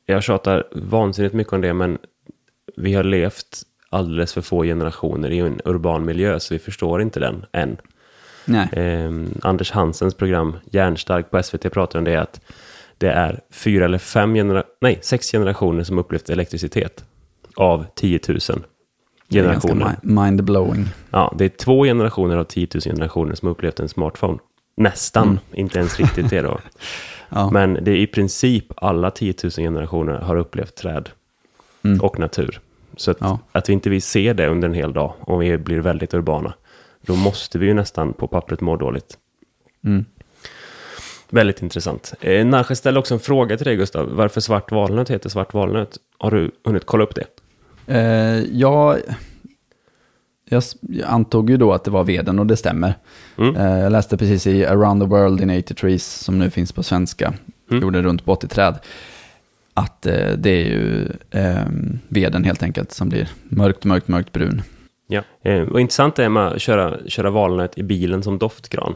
Jag 0.07 0.23
tjatar 0.23 0.65
vansinnigt 0.73 1.35
mycket 1.35 1.53
om 1.53 1.61
det, 1.61 1.75
men 1.75 1.99
vi 2.77 2.95
har 2.95 3.05
levt 3.05 3.63
alldeles 3.91 4.33
för 4.33 4.41
få 4.41 4.63
generationer 4.63 5.31
i 5.31 5.39
en 5.39 5.61
urban 5.65 6.05
miljö, 6.05 6.41
så 6.41 6.55
vi 6.55 6.59
förstår 6.59 7.03
inte 7.03 7.21
den 7.21 7.45
än. 7.53 7.77
Eh, 8.73 9.11
Anders 9.43 9.71
Hansens 9.71 10.15
program 10.15 10.57
Järnstark 10.71 11.31
på 11.31 11.43
SVT 11.43 11.73
pratar 11.73 11.99
om 11.99 12.05
det, 12.05 12.17
att 12.17 12.41
det 13.03 13.13
är 13.13 13.41
fyra 13.51 13.85
eller 13.85 13.99
fem 13.99 14.35
genera- 14.35 14.65
nej, 14.81 14.99
sex 15.03 15.31
generationer 15.33 15.85
som 15.85 15.99
upplevt 15.99 16.31
elektricitet 16.31 17.05
av 17.57 17.85
10 17.95 18.21
000 18.29 18.39
det 19.29 19.39
är 19.39 19.45
ganska 19.45 19.69
generationer. 19.69 19.97
mi- 20.03 20.15
mind-blowing. 20.31 20.85
Ja, 21.11 21.35
det 21.39 21.45
är 21.45 21.49
två 21.49 21.85
generationer 21.85 22.37
av 22.37 22.45
10 22.45 22.69
000 22.75 22.81
generationer 22.83 23.35
som 23.35 23.49
upplevt 23.49 23.81
en 23.81 23.89
smartphone. 23.89 24.39
Nästan, 24.77 25.23
Mm. 25.29 25.39
inte 25.53 25.79
ens 25.79 26.01
riktigt 26.01 26.31
det 26.31 26.41
då. 26.41 26.61
Ja. 27.35 27.51
Men 27.51 27.79
det 27.83 27.91
är 27.91 27.97
i 27.97 28.07
princip 28.07 28.65
alla 28.77 29.11
10 29.11 29.35
000 29.43 29.51
generationer 29.51 30.13
har 30.13 30.37
upplevt 30.37 30.75
träd 30.75 31.11
Mm. 31.85 32.01
och 32.01 32.19
natur. 32.19 32.61
Så 32.97 33.11
att, 33.11 33.17
Ja. 33.21 33.39
att 33.53 33.69
vi 33.69 33.73
inte 33.73 33.91
vill 33.91 34.03
se 34.03 34.33
det 34.33 34.47
under 34.47 34.69
en 34.69 34.75
hel 34.75 34.93
dag, 34.93 35.13
om 35.21 35.39
vi 35.39 35.59
blir 35.59 35.81
väldigt 35.81 36.15
urbana, 36.15 36.55
då 37.07 37.15
måste 37.17 37.59
vi 37.59 37.67
ju 37.67 37.75
nästan 37.75 38.13
på 38.13 38.27
pappret 38.27 38.61
må 38.61 38.77
dåligt. 38.77 39.19
Mm. 39.85 40.05
Väldigt 41.33 41.63
intressant. 41.63 42.15
Eh, 42.21 42.47
Nasche 42.47 42.77
ställde 42.77 43.01
också 43.01 43.15
en 43.15 43.21
fråga 43.21 43.57
till 43.57 43.67
dig, 43.67 43.77
Gustav. 43.77 44.09
Varför 44.15 44.41
svart 44.41 44.73
valnöt 44.73 45.11
heter 45.11 45.29
svart 45.29 45.55
valnöt? 45.55 45.99
Har 46.19 46.31
du 46.31 46.51
hunnit 46.65 46.87
kolla 46.87 47.05
upp 47.05 47.15
det? 47.15 47.27
Eh, 47.87 48.45
jag, 48.53 48.99
jag, 50.49 50.63
antog 51.05 51.51
ju 51.51 51.57
då 51.57 51.73
att 51.73 51.85
det 51.85 51.91
var 51.91 52.05
veden 52.05 52.39
och 52.39 52.47
det 52.47 52.57
stämmer. 52.57 52.95
Mm. 53.39 53.57
Eh, 53.57 53.79
jag 53.79 53.93
läste 53.93 54.17
precis 54.17 54.47
i 54.47 54.67
Around 54.67 55.03
the 55.03 55.07
World 55.07 55.41
in 55.41 55.59
80 55.59 55.75
Trees 55.75 56.15
som 56.15 56.39
nu 56.39 56.51
finns 56.51 56.73
på 56.73 56.83
svenska. 56.83 57.35
Mm. 57.71 57.83
Gjorde 57.83 58.03
runt 58.03 58.25
på 58.25 58.33
80 58.33 58.49
träd. 58.49 58.79
Att 59.75 60.07
eh, 60.07 60.33
det 60.37 60.51
är 60.51 60.65
ju 60.65 61.09
eh, 61.31 61.67
veden 62.09 62.45
helt 62.45 62.63
enkelt 62.63 62.93
som 62.93 63.09
blir 63.09 63.29
mörkt, 63.43 63.85
mörkt, 63.85 64.09
mörkt 64.09 64.33
brun. 64.33 64.63
Ja. 65.09 65.23
Eh, 65.43 65.63
och 65.63 65.81
intressant 65.81 66.19
är 66.19 66.29
med 66.29 66.47
att 66.47 66.61
köra, 66.61 66.99
köra 67.07 67.31
valnöt 67.31 67.79
i 67.79 67.83
bilen 67.83 68.23
som 68.23 68.39
doftgran. 68.39 68.95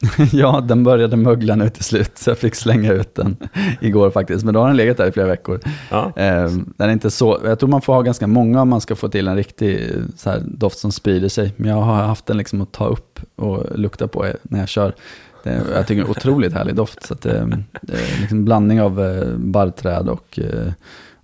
ja, 0.32 0.60
den 0.60 0.84
började 0.84 1.16
mögla 1.16 1.56
nu 1.56 1.68
till 1.68 1.84
slut 1.84 2.18
så 2.18 2.30
jag 2.30 2.38
fick 2.38 2.54
slänga 2.54 2.92
ut 2.92 3.14
den 3.14 3.36
igår 3.80 4.10
faktiskt. 4.10 4.44
Men 4.44 4.54
då 4.54 4.60
har 4.60 4.66
den 4.66 4.76
legat 4.76 4.96
där 4.96 5.06
i 5.06 5.12
flera 5.12 5.26
veckor. 5.26 5.60
Ja. 5.90 6.12
Eh, 6.16 6.50
den 6.76 6.88
är 6.88 6.92
inte 6.92 7.10
så, 7.10 7.40
jag 7.44 7.58
tror 7.58 7.68
man 7.68 7.82
får 7.82 7.94
ha 7.94 8.02
ganska 8.02 8.26
många 8.26 8.62
om 8.62 8.68
man 8.68 8.80
ska 8.80 8.96
få 8.96 9.08
till 9.08 9.28
en 9.28 9.36
riktig 9.36 9.74
eh, 9.74 10.02
så 10.16 10.30
här, 10.30 10.42
doft 10.46 10.78
som 10.78 10.92
sprider 10.92 11.28
sig. 11.28 11.52
Men 11.56 11.70
jag 11.70 11.76
har 11.76 11.94
haft 11.94 12.26
den 12.26 12.36
liksom 12.36 12.60
att 12.60 12.72
ta 12.72 12.86
upp 12.86 13.20
och 13.36 13.78
lukta 13.78 14.08
på 14.08 14.26
när 14.42 14.58
jag 14.58 14.68
kör. 14.68 14.94
Det, 15.42 15.62
jag 15.74 15.86
tycker 15.86 16.02
det 16.02 16.06
är 16.06 16.10
en 16.10 16.10
otroligt 16.10 16.52
härlig 16.52 16.74
doft. 16.74 17.06
Så 17.06 17.14
att, 17.14 17.26
eh, 17.26 17.46
det 17.82 17.92
är 17.92 18.20
liksom 18.20 18.38
en 18.38 18.44
blandning 18.44 18.80
av 18.80 19.04
eh, 19.04 19.36
barrträd 19.36 20.08
och, 20.08 20.38
eh, 20.38 20.72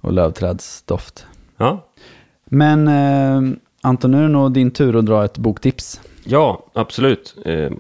och 0.01 0.13
lövträdsdoft. 0.13 1.27
ja. 1.57 1.89
Men 2.45 2.89
eh, 2.89 3.59
Anton, 3.85 4.11
nu 4.11 4.19
är 4.19 4.23
det 4.23 4.29
nog 4.29 4.53
din 4.53 4.71
tur 4.71 4.97
att 4.97 5.07
dra 5.07 5.25
ett 5.25 5.39
boktips. 5.39 6.01
Ja, 6.25 6.67
absolut. 6.73 7.37
Eh, 7.45 7.71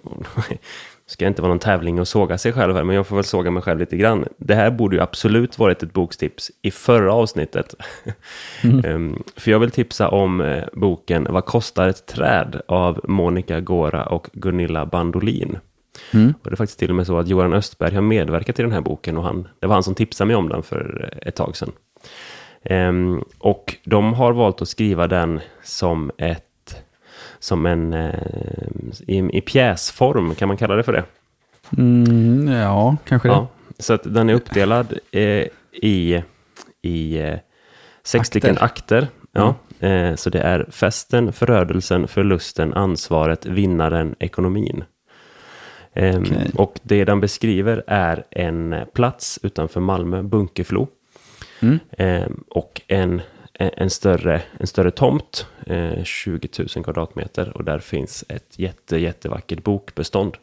ska 1.07 1.26
inte 1.26 1.43
vara 1.43 1.49
någon 1.51 1.59
tävling 1.59 2.01
och 2.01 2.09
såga 2.09 2.38
sig 2.38 2.53
själv 2.53 2.76
här, 2.76 2.84
men 2.84 2.97
jag 2.97 3.07
får 3.07 3.16
väl 3.16 3.24
såga 3.24 3.51
mig 3.51 3.62
själv 3.62 3.80
lite 3.80 3.97
grann. 3.97 4.24
Det 4.36 4.55
här 4.55 4.70
borde 4.70 4.97
ju 4.97 5.03
absolut 5.03 5.59
varit 5.59 5.82
ett 5.82 5.93
bokstips 5.93 6.51
i 6.62 6.70
förra 6.70 7.14
avsnittet. 7.14 7.74
Ehm, 8.84 9.22
för 9.36 9.51
jag 9.51 9.59
vill 9.59 9.70
tipsa 9.70 10.09
om 10.09 10.40
eh, 10.40 10.64
boken 10.72 11.26
Vad 11.30 11.45
kostar 11.45 11.88
ett 11.88 12.07
träd? 12.07 12.61
av 12.68 13.01
Monica 13.05 13.61
Gora 13.61 14.07
och 14.07 14.28
Gunilla 14.32 14.86
Bandolin. 14.86 15.59
Mm. 16.14 16.34
Och 16.43 16.51
det 16.51 16.55
är 16.55 16.57
faktiskt 16.57 16.78
till 16.78 16.90
och 16.90 16.97
med 16.97 17.07
så 17.07 17.18
att 17.18 17.28
Johan 17.28 17.53
Östberg 17.53 17.95
har 17.95 18.03
medverkat 18.03 18.59
i 18.59 18.62
den 18.62 18.72
här 18.72 18.80
boken 18.80 19.16
och 19.16 19.24
han, 19.24 19.49
det 19.61 19.66
var 19.66 19.74
han 19.74 19.82
som 19.82 19.95
tipsade 19.95 20.28
mig 20.28 20.36
om 20.36 20.49
den 20.49 20.62
för 20.62 21.11
eh, 21.12 21.28
ett 21.28 21.36
tag 21.36 21.57
sedan. 21.57 21.72
Ehm, 22.64 23.24
och 23.38 23.76
de 23.84 24.14
har 24.14 24.32
valt 24.32 24.62
att 24.62 24.68
skriva 24.68 25.07
den 25.07 25.40
som 25.62 26.11
ett 26.18 26.45
som 27.43 27.66
en 27.66 27.93
eh, 27.93 28.14
i, 29.07 29.30
i 29.32 29.40
pjäsform, 29.40 30.34
kan 30.34 30.49
man 30.49 30.57
kalla 30.57 30.74
det 30.74 30.82
för 30.82 30.93
det? 30.93 31.05
Mm, 31.78 32.49
ja, 32.49 32.97
kanske 33.05 33.28
det. 33.28 33.34
Ja, 33.34 33.49
så 33.78 33.93
att 33.93 34.14
den 34.14 34.30
är 34.30 34.34
uppdelad 34.34 34.99
eh, 35.11 35.47
i, 35.72 36.22
i 36.82 37.18
eh, 37.18 37.38
sex 38.03 38.20
Akter. 38.20 38.24
stycken 38.24 38.57
akter. 38.61 39.09
Ja, 39.32 39.55
eh, 39.80 40.14
så 40.14 40.30
det 40.30 40.40
är 40.40 40.66
festen, 40.70 41.32
förödelsen, 41.32 42.09
förlusten, 42.09 42.74
ansvaret, 42.74 43.47
vinnaren, 43.47 44.14
ekonomin. 44.18 44.84
Ehm, 45.95 46.22
Okej. 46.22 46.51
Och 46.55 46.80
det 46.82 47.05
den 47.05 47.20
beskriver 47.20 47.84
är 47.86 48.24
en 48.30 48.74
plats 48.95 49.38
utanför 49.43 49.80
Malmö, 49.80 50.22
Bunkeflo. 50.22 50.88
Mm. 51.61 51.78
Eh, 51.90 52.28
och 52.51 52.80
en, 52.88 53.20
en, 53.55 53.90
större, 53.90 54.42
en 54.59 54.66
större 54.66 54.90
tomt, 54.90 55.46
eh, 55.66 56.05
20 56.05 56.48
000 56.59 56.84
kvadratmeter. 56.84 57.53
Och 57.57 57.64
där 57.64 57.78
finns 57.78 58.24
ett 58.28 58.59
jätte, 58.59 58.96
jättevackert 58.96 59.64
bokbestånd. 59.64 60.36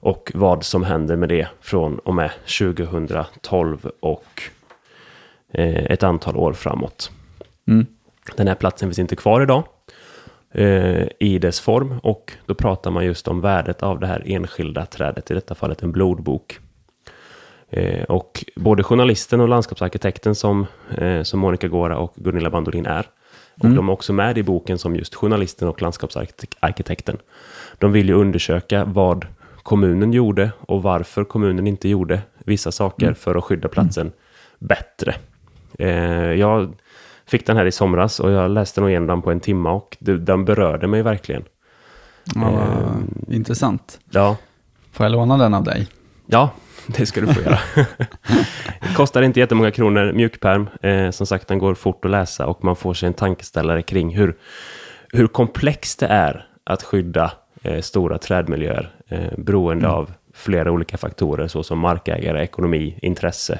Och 0.00 0.32
vad 0.34 0.64
som 0.64 0.84
händer 0.84 1.16
med 1.16 1.28
det 1.28 1.48
från 1.60 1.98
och 1.98 2.14
med 2.14 2.30
2012 2.58 3.90
och 4.00 4.42
eh, 5.52 5.84
ett 5.84 6.02
antal 6.02 6.36
år 6.36 6.52
framåt. 6.52 7.10
Mm. 7.68 7.86
Den 8.36 8.48
här 8.48 8.54
platsen 8.54 8.88
finns 8.88 8.98
inte 8.98 9.16
kvar 9.16 9.42
idag 9.42 9.64
eh, 10.50 11.08
i 11.18 11.38
dess 11.38 11.60
form 11.60 11.98
och 12.02 12.32
då 12.46 12.54
pratar 12.54 12.90
man 12.90 13.04
just 13.04 13.28
om 13.28 13.40
värdet 13.40 13.82
av 13.82 14.00
det 14.00 14.06
här 14.06 14.22
enskilda 14.26 14.86
trädet, 14.86 15.30
i 15.30 15.34
detta 15.34 15.54
fallet 15.54 15.82
en 15.82 15.92
blodbok. 15.92 16.58
Eh, 17.70 18.04
och 18.04 18.29
både 18.56 18.82
journalisten 18.82 19.40
och 19.40 19.48
landskapsarkitekten 19.48 20.34
som, 20.34 20.66
eh, 20.98 21.22
som 21.22 21.40
Monica 21.40 21.68
Gora 21.68 21.98
och 21.98 22.12
Gunilla 22.16 22.50
Bandolin 22.50 22.86
är, 22.86 23.06
och 23.58 23.64
Mm. 23.64 23.76
de 23.76 23.88
är 23.88 23.92
också 23.92 24.12
med 24.12 24.38
i 24.38 24.42
boken 24.42 24.78
som 24.78 24.96
just 24.96 25.14
journalisten 25.14 25.68
och 25.68 25.82
landskapsarkitekten. 25.82 27.16
De 27.78 27.92
vill 27.92 28.08
ju 28.08 28.14
undersöka 28.14 28.84
vad 28.84 29.26
kommunen 29.62 30.12
gjorde 30.12 30.50
och 30.60 30.82
varför 30.82 31.24
kommunen 31.24 31.66
inte 31.66 31.88
gjorde 31.88 32.20
vissa 32.38 32.72
saker 32.72 33.06
Mm. 33.06 33.14
för 33.14 33.34
att 33.34 33.44
skydda 33.44 33.68
platsen 33.68 34.12
bättre. 34.58 35.14
Eh, 35.78 35.88
jag 36.32 36.72
fick 37.26 37.46
den 37.46 37.56
här 37.56 37.64
i 37.66 37.72
somras 37.72 38.20
och 38.20 38.30
jag 38.30 38.50
läste 38.50 38.80
nog 38.80 38.90
igenom 38.90 39.06
den 39.06 39.22
på 39.22 39.30
en 39.30 39.40
timme 39.40 39.68
och 39.68 39.96
det, 40.00 40.16
den 40.18 40.44
berörde 40.44 40.86
mig 40.86 41.02
verkligen. 41.02 41.42
Ja, 42.34 42.50
Eh, 42.50 43.34
intressant. 43.34 44.00
Ja, 44.10 44.36
Får 44.92 45.06
jag 45.06 45.12
låna 45.12 45.36
den 45.36 45.54
av 45.54 45.64
dig? 45.64 45.88
ja 46.26 46.50
det 46.96 47.06
ska 47.06 47.20
du 47.20 47.34
få 47.34 47.40
göra. 47.40 47.58
det 48.80 48.94
kostar 48.96 49.22
inte 49.22 49.40
jättemånga 49.40 49.70
kronor, 49.70 50.12
mjukperm. 50.12 50.68
Eh, 50.82 51.10
som 51.10 51.26
sagt, 51.26 51.48
den 51.48 51.58
går 51.58 51.74
fort 51.74 52.04
att 52.04 52.10
läsa 52.10 52.46
och 52.46 52.64
man 52.64 52.76
får 52.76 52.94
sig 52.94 53.06
en 53.06 53.14
tankeställare 53.14 53.82
kring 53.82 54.16
hur, 54.16 54.36
hur 55.12 55.26
komplext 55.26 56.00
det 56.00 56.06
är 56.06 56.46
att 56.64 56.82
skydda 56.82 57.32
eh, 57.62 57.80
stora 57.80 58.18
trädmiljöer 58.18 58.94
eh, 59.08 59.38
beroende 59.38 59.86
Mm. 59.86 59.96
av 59.96 60.12
flera 60.34 60.70
olika 60.72 60.98
faktorer 60.98 61.48
såsom 61.48 61.78
markägare, 61.78 62.42
ekonomi, 62.42 62.98
intresse 63.02 63.58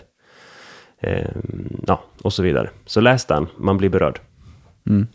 eh, 1.00 1.28
ja, 1.86 2.02
och 2.22 2.32
så 2.32 2.42
vidare. 2.42 2.70
Så 2.86 3.00
läs 3.00 3.24
den, 3.24 3.46
man 3.56 3.78
blir 3.78 3.88
berörd. 3.88 4.20
Mm. 4.86 5.06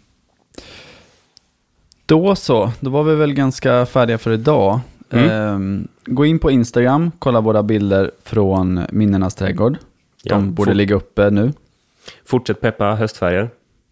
Då 2.06 2.36
så, 2.36 2.72
då 2.80 2.90
var 2.90 3.04
vi 3.04 3.16
väl 3.16 3.34
ganska 3.34 3.86
färdiga 3.86 4.18
för 4.18 4.32
idag. 4.32 4.80
Mm. 5.10 5.30
Ehm, 5.30 5.88
gå 6.06 6.26
in 6.26 6.40
på 6.40 6.52
Instagram, 6.52 7.12
kolla 7.20 7.42
våra 7.42 7.64
bilder 7.64 8.12
från 8.24 8.82
Minnenas 8.92 9.36
trädgård. 9.36 9.74
De 10.24 10.30
Ja, 10.30 10.40
borde 10.40 10.70
fort- 10.72 10.78
ligga 10.78 10.96
uppe 10.96 11.30
nu. 11.30 11.54
Fortsätt 12.26 12.62
peppa 12.62 12.86
höstfärger. 12.96 13.50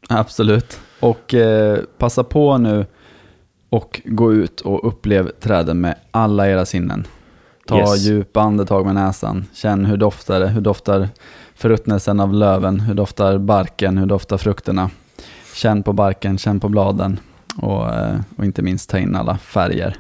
Absolut. 0.10 0.80
Och 1.00 1.34
eh, 1.34 1.80
passa 1.98 2.24
på 2.24 2.58
nu 2.58 2.86
och 3.70 4.02
gå 4.06 4.34
ut 4.34 4.62
och 4.62 4.88
upplev 4.88 5.30
träden 5.40 5.82
med 5.82 5.96
alla 6.12 6.50
era 6.50 6.66
sinnen. 6.66 7.08
Ta 7.68 7.80
Yes. 7.80 8.02
djupa 8.06 8.42
andetag 8.42 8.86
med 8.86 8.96
näsan. 8.96 9.46
Känn 9.54 9.86
hur 9.86 9.98
doftar 9.98 10.40
det. 10.40 10.48
Hur 10.48 10.62
doftar 10.62 11.10
förruttnelsen 11.56 12.20
av 12.20 12.34
löven? 12.34 12.80
Hur 12.80 12.94
doftar 12.94 13.38
barken? 13.38 13.98
Hur 13.98 14.06
doftar 14.06 14.38
frukterna? 14.38 14.90
Känn 15.56 15.84
på 15.84 15.94
barken, 15.94 16.38
känn 16.38 16.60
på 16.60 16.70
bladen. 16.70 17.20
Och, 17.58 17.90
eh, 17.94 18.16
och 18.38 18.46
inte 18.46 18.62
minst 18.62 18.90
ta 18.90 18.98
in 19.00 19.16
alla 19.16 19.38
färger. 19.38 19.98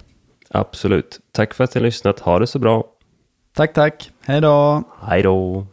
Absolut. 0.55 1.19
Tack 1.31 1.53
för 1.53 1.63
att 1.63 1.75
ni 1.75 1.81
har 1.81 1.85
lyssnat. 1.85 2.19
Ha 2.19 2.39
det 2.39 2.47
så 2.47 2.59
bra. 2.59 2.85
Tack, 3.55 3.73
tack. 3.73 4.11
Hej 4.25 4.41
då. 4.41 4.83
Hej 5.01 5.23
då. 5.23 5.65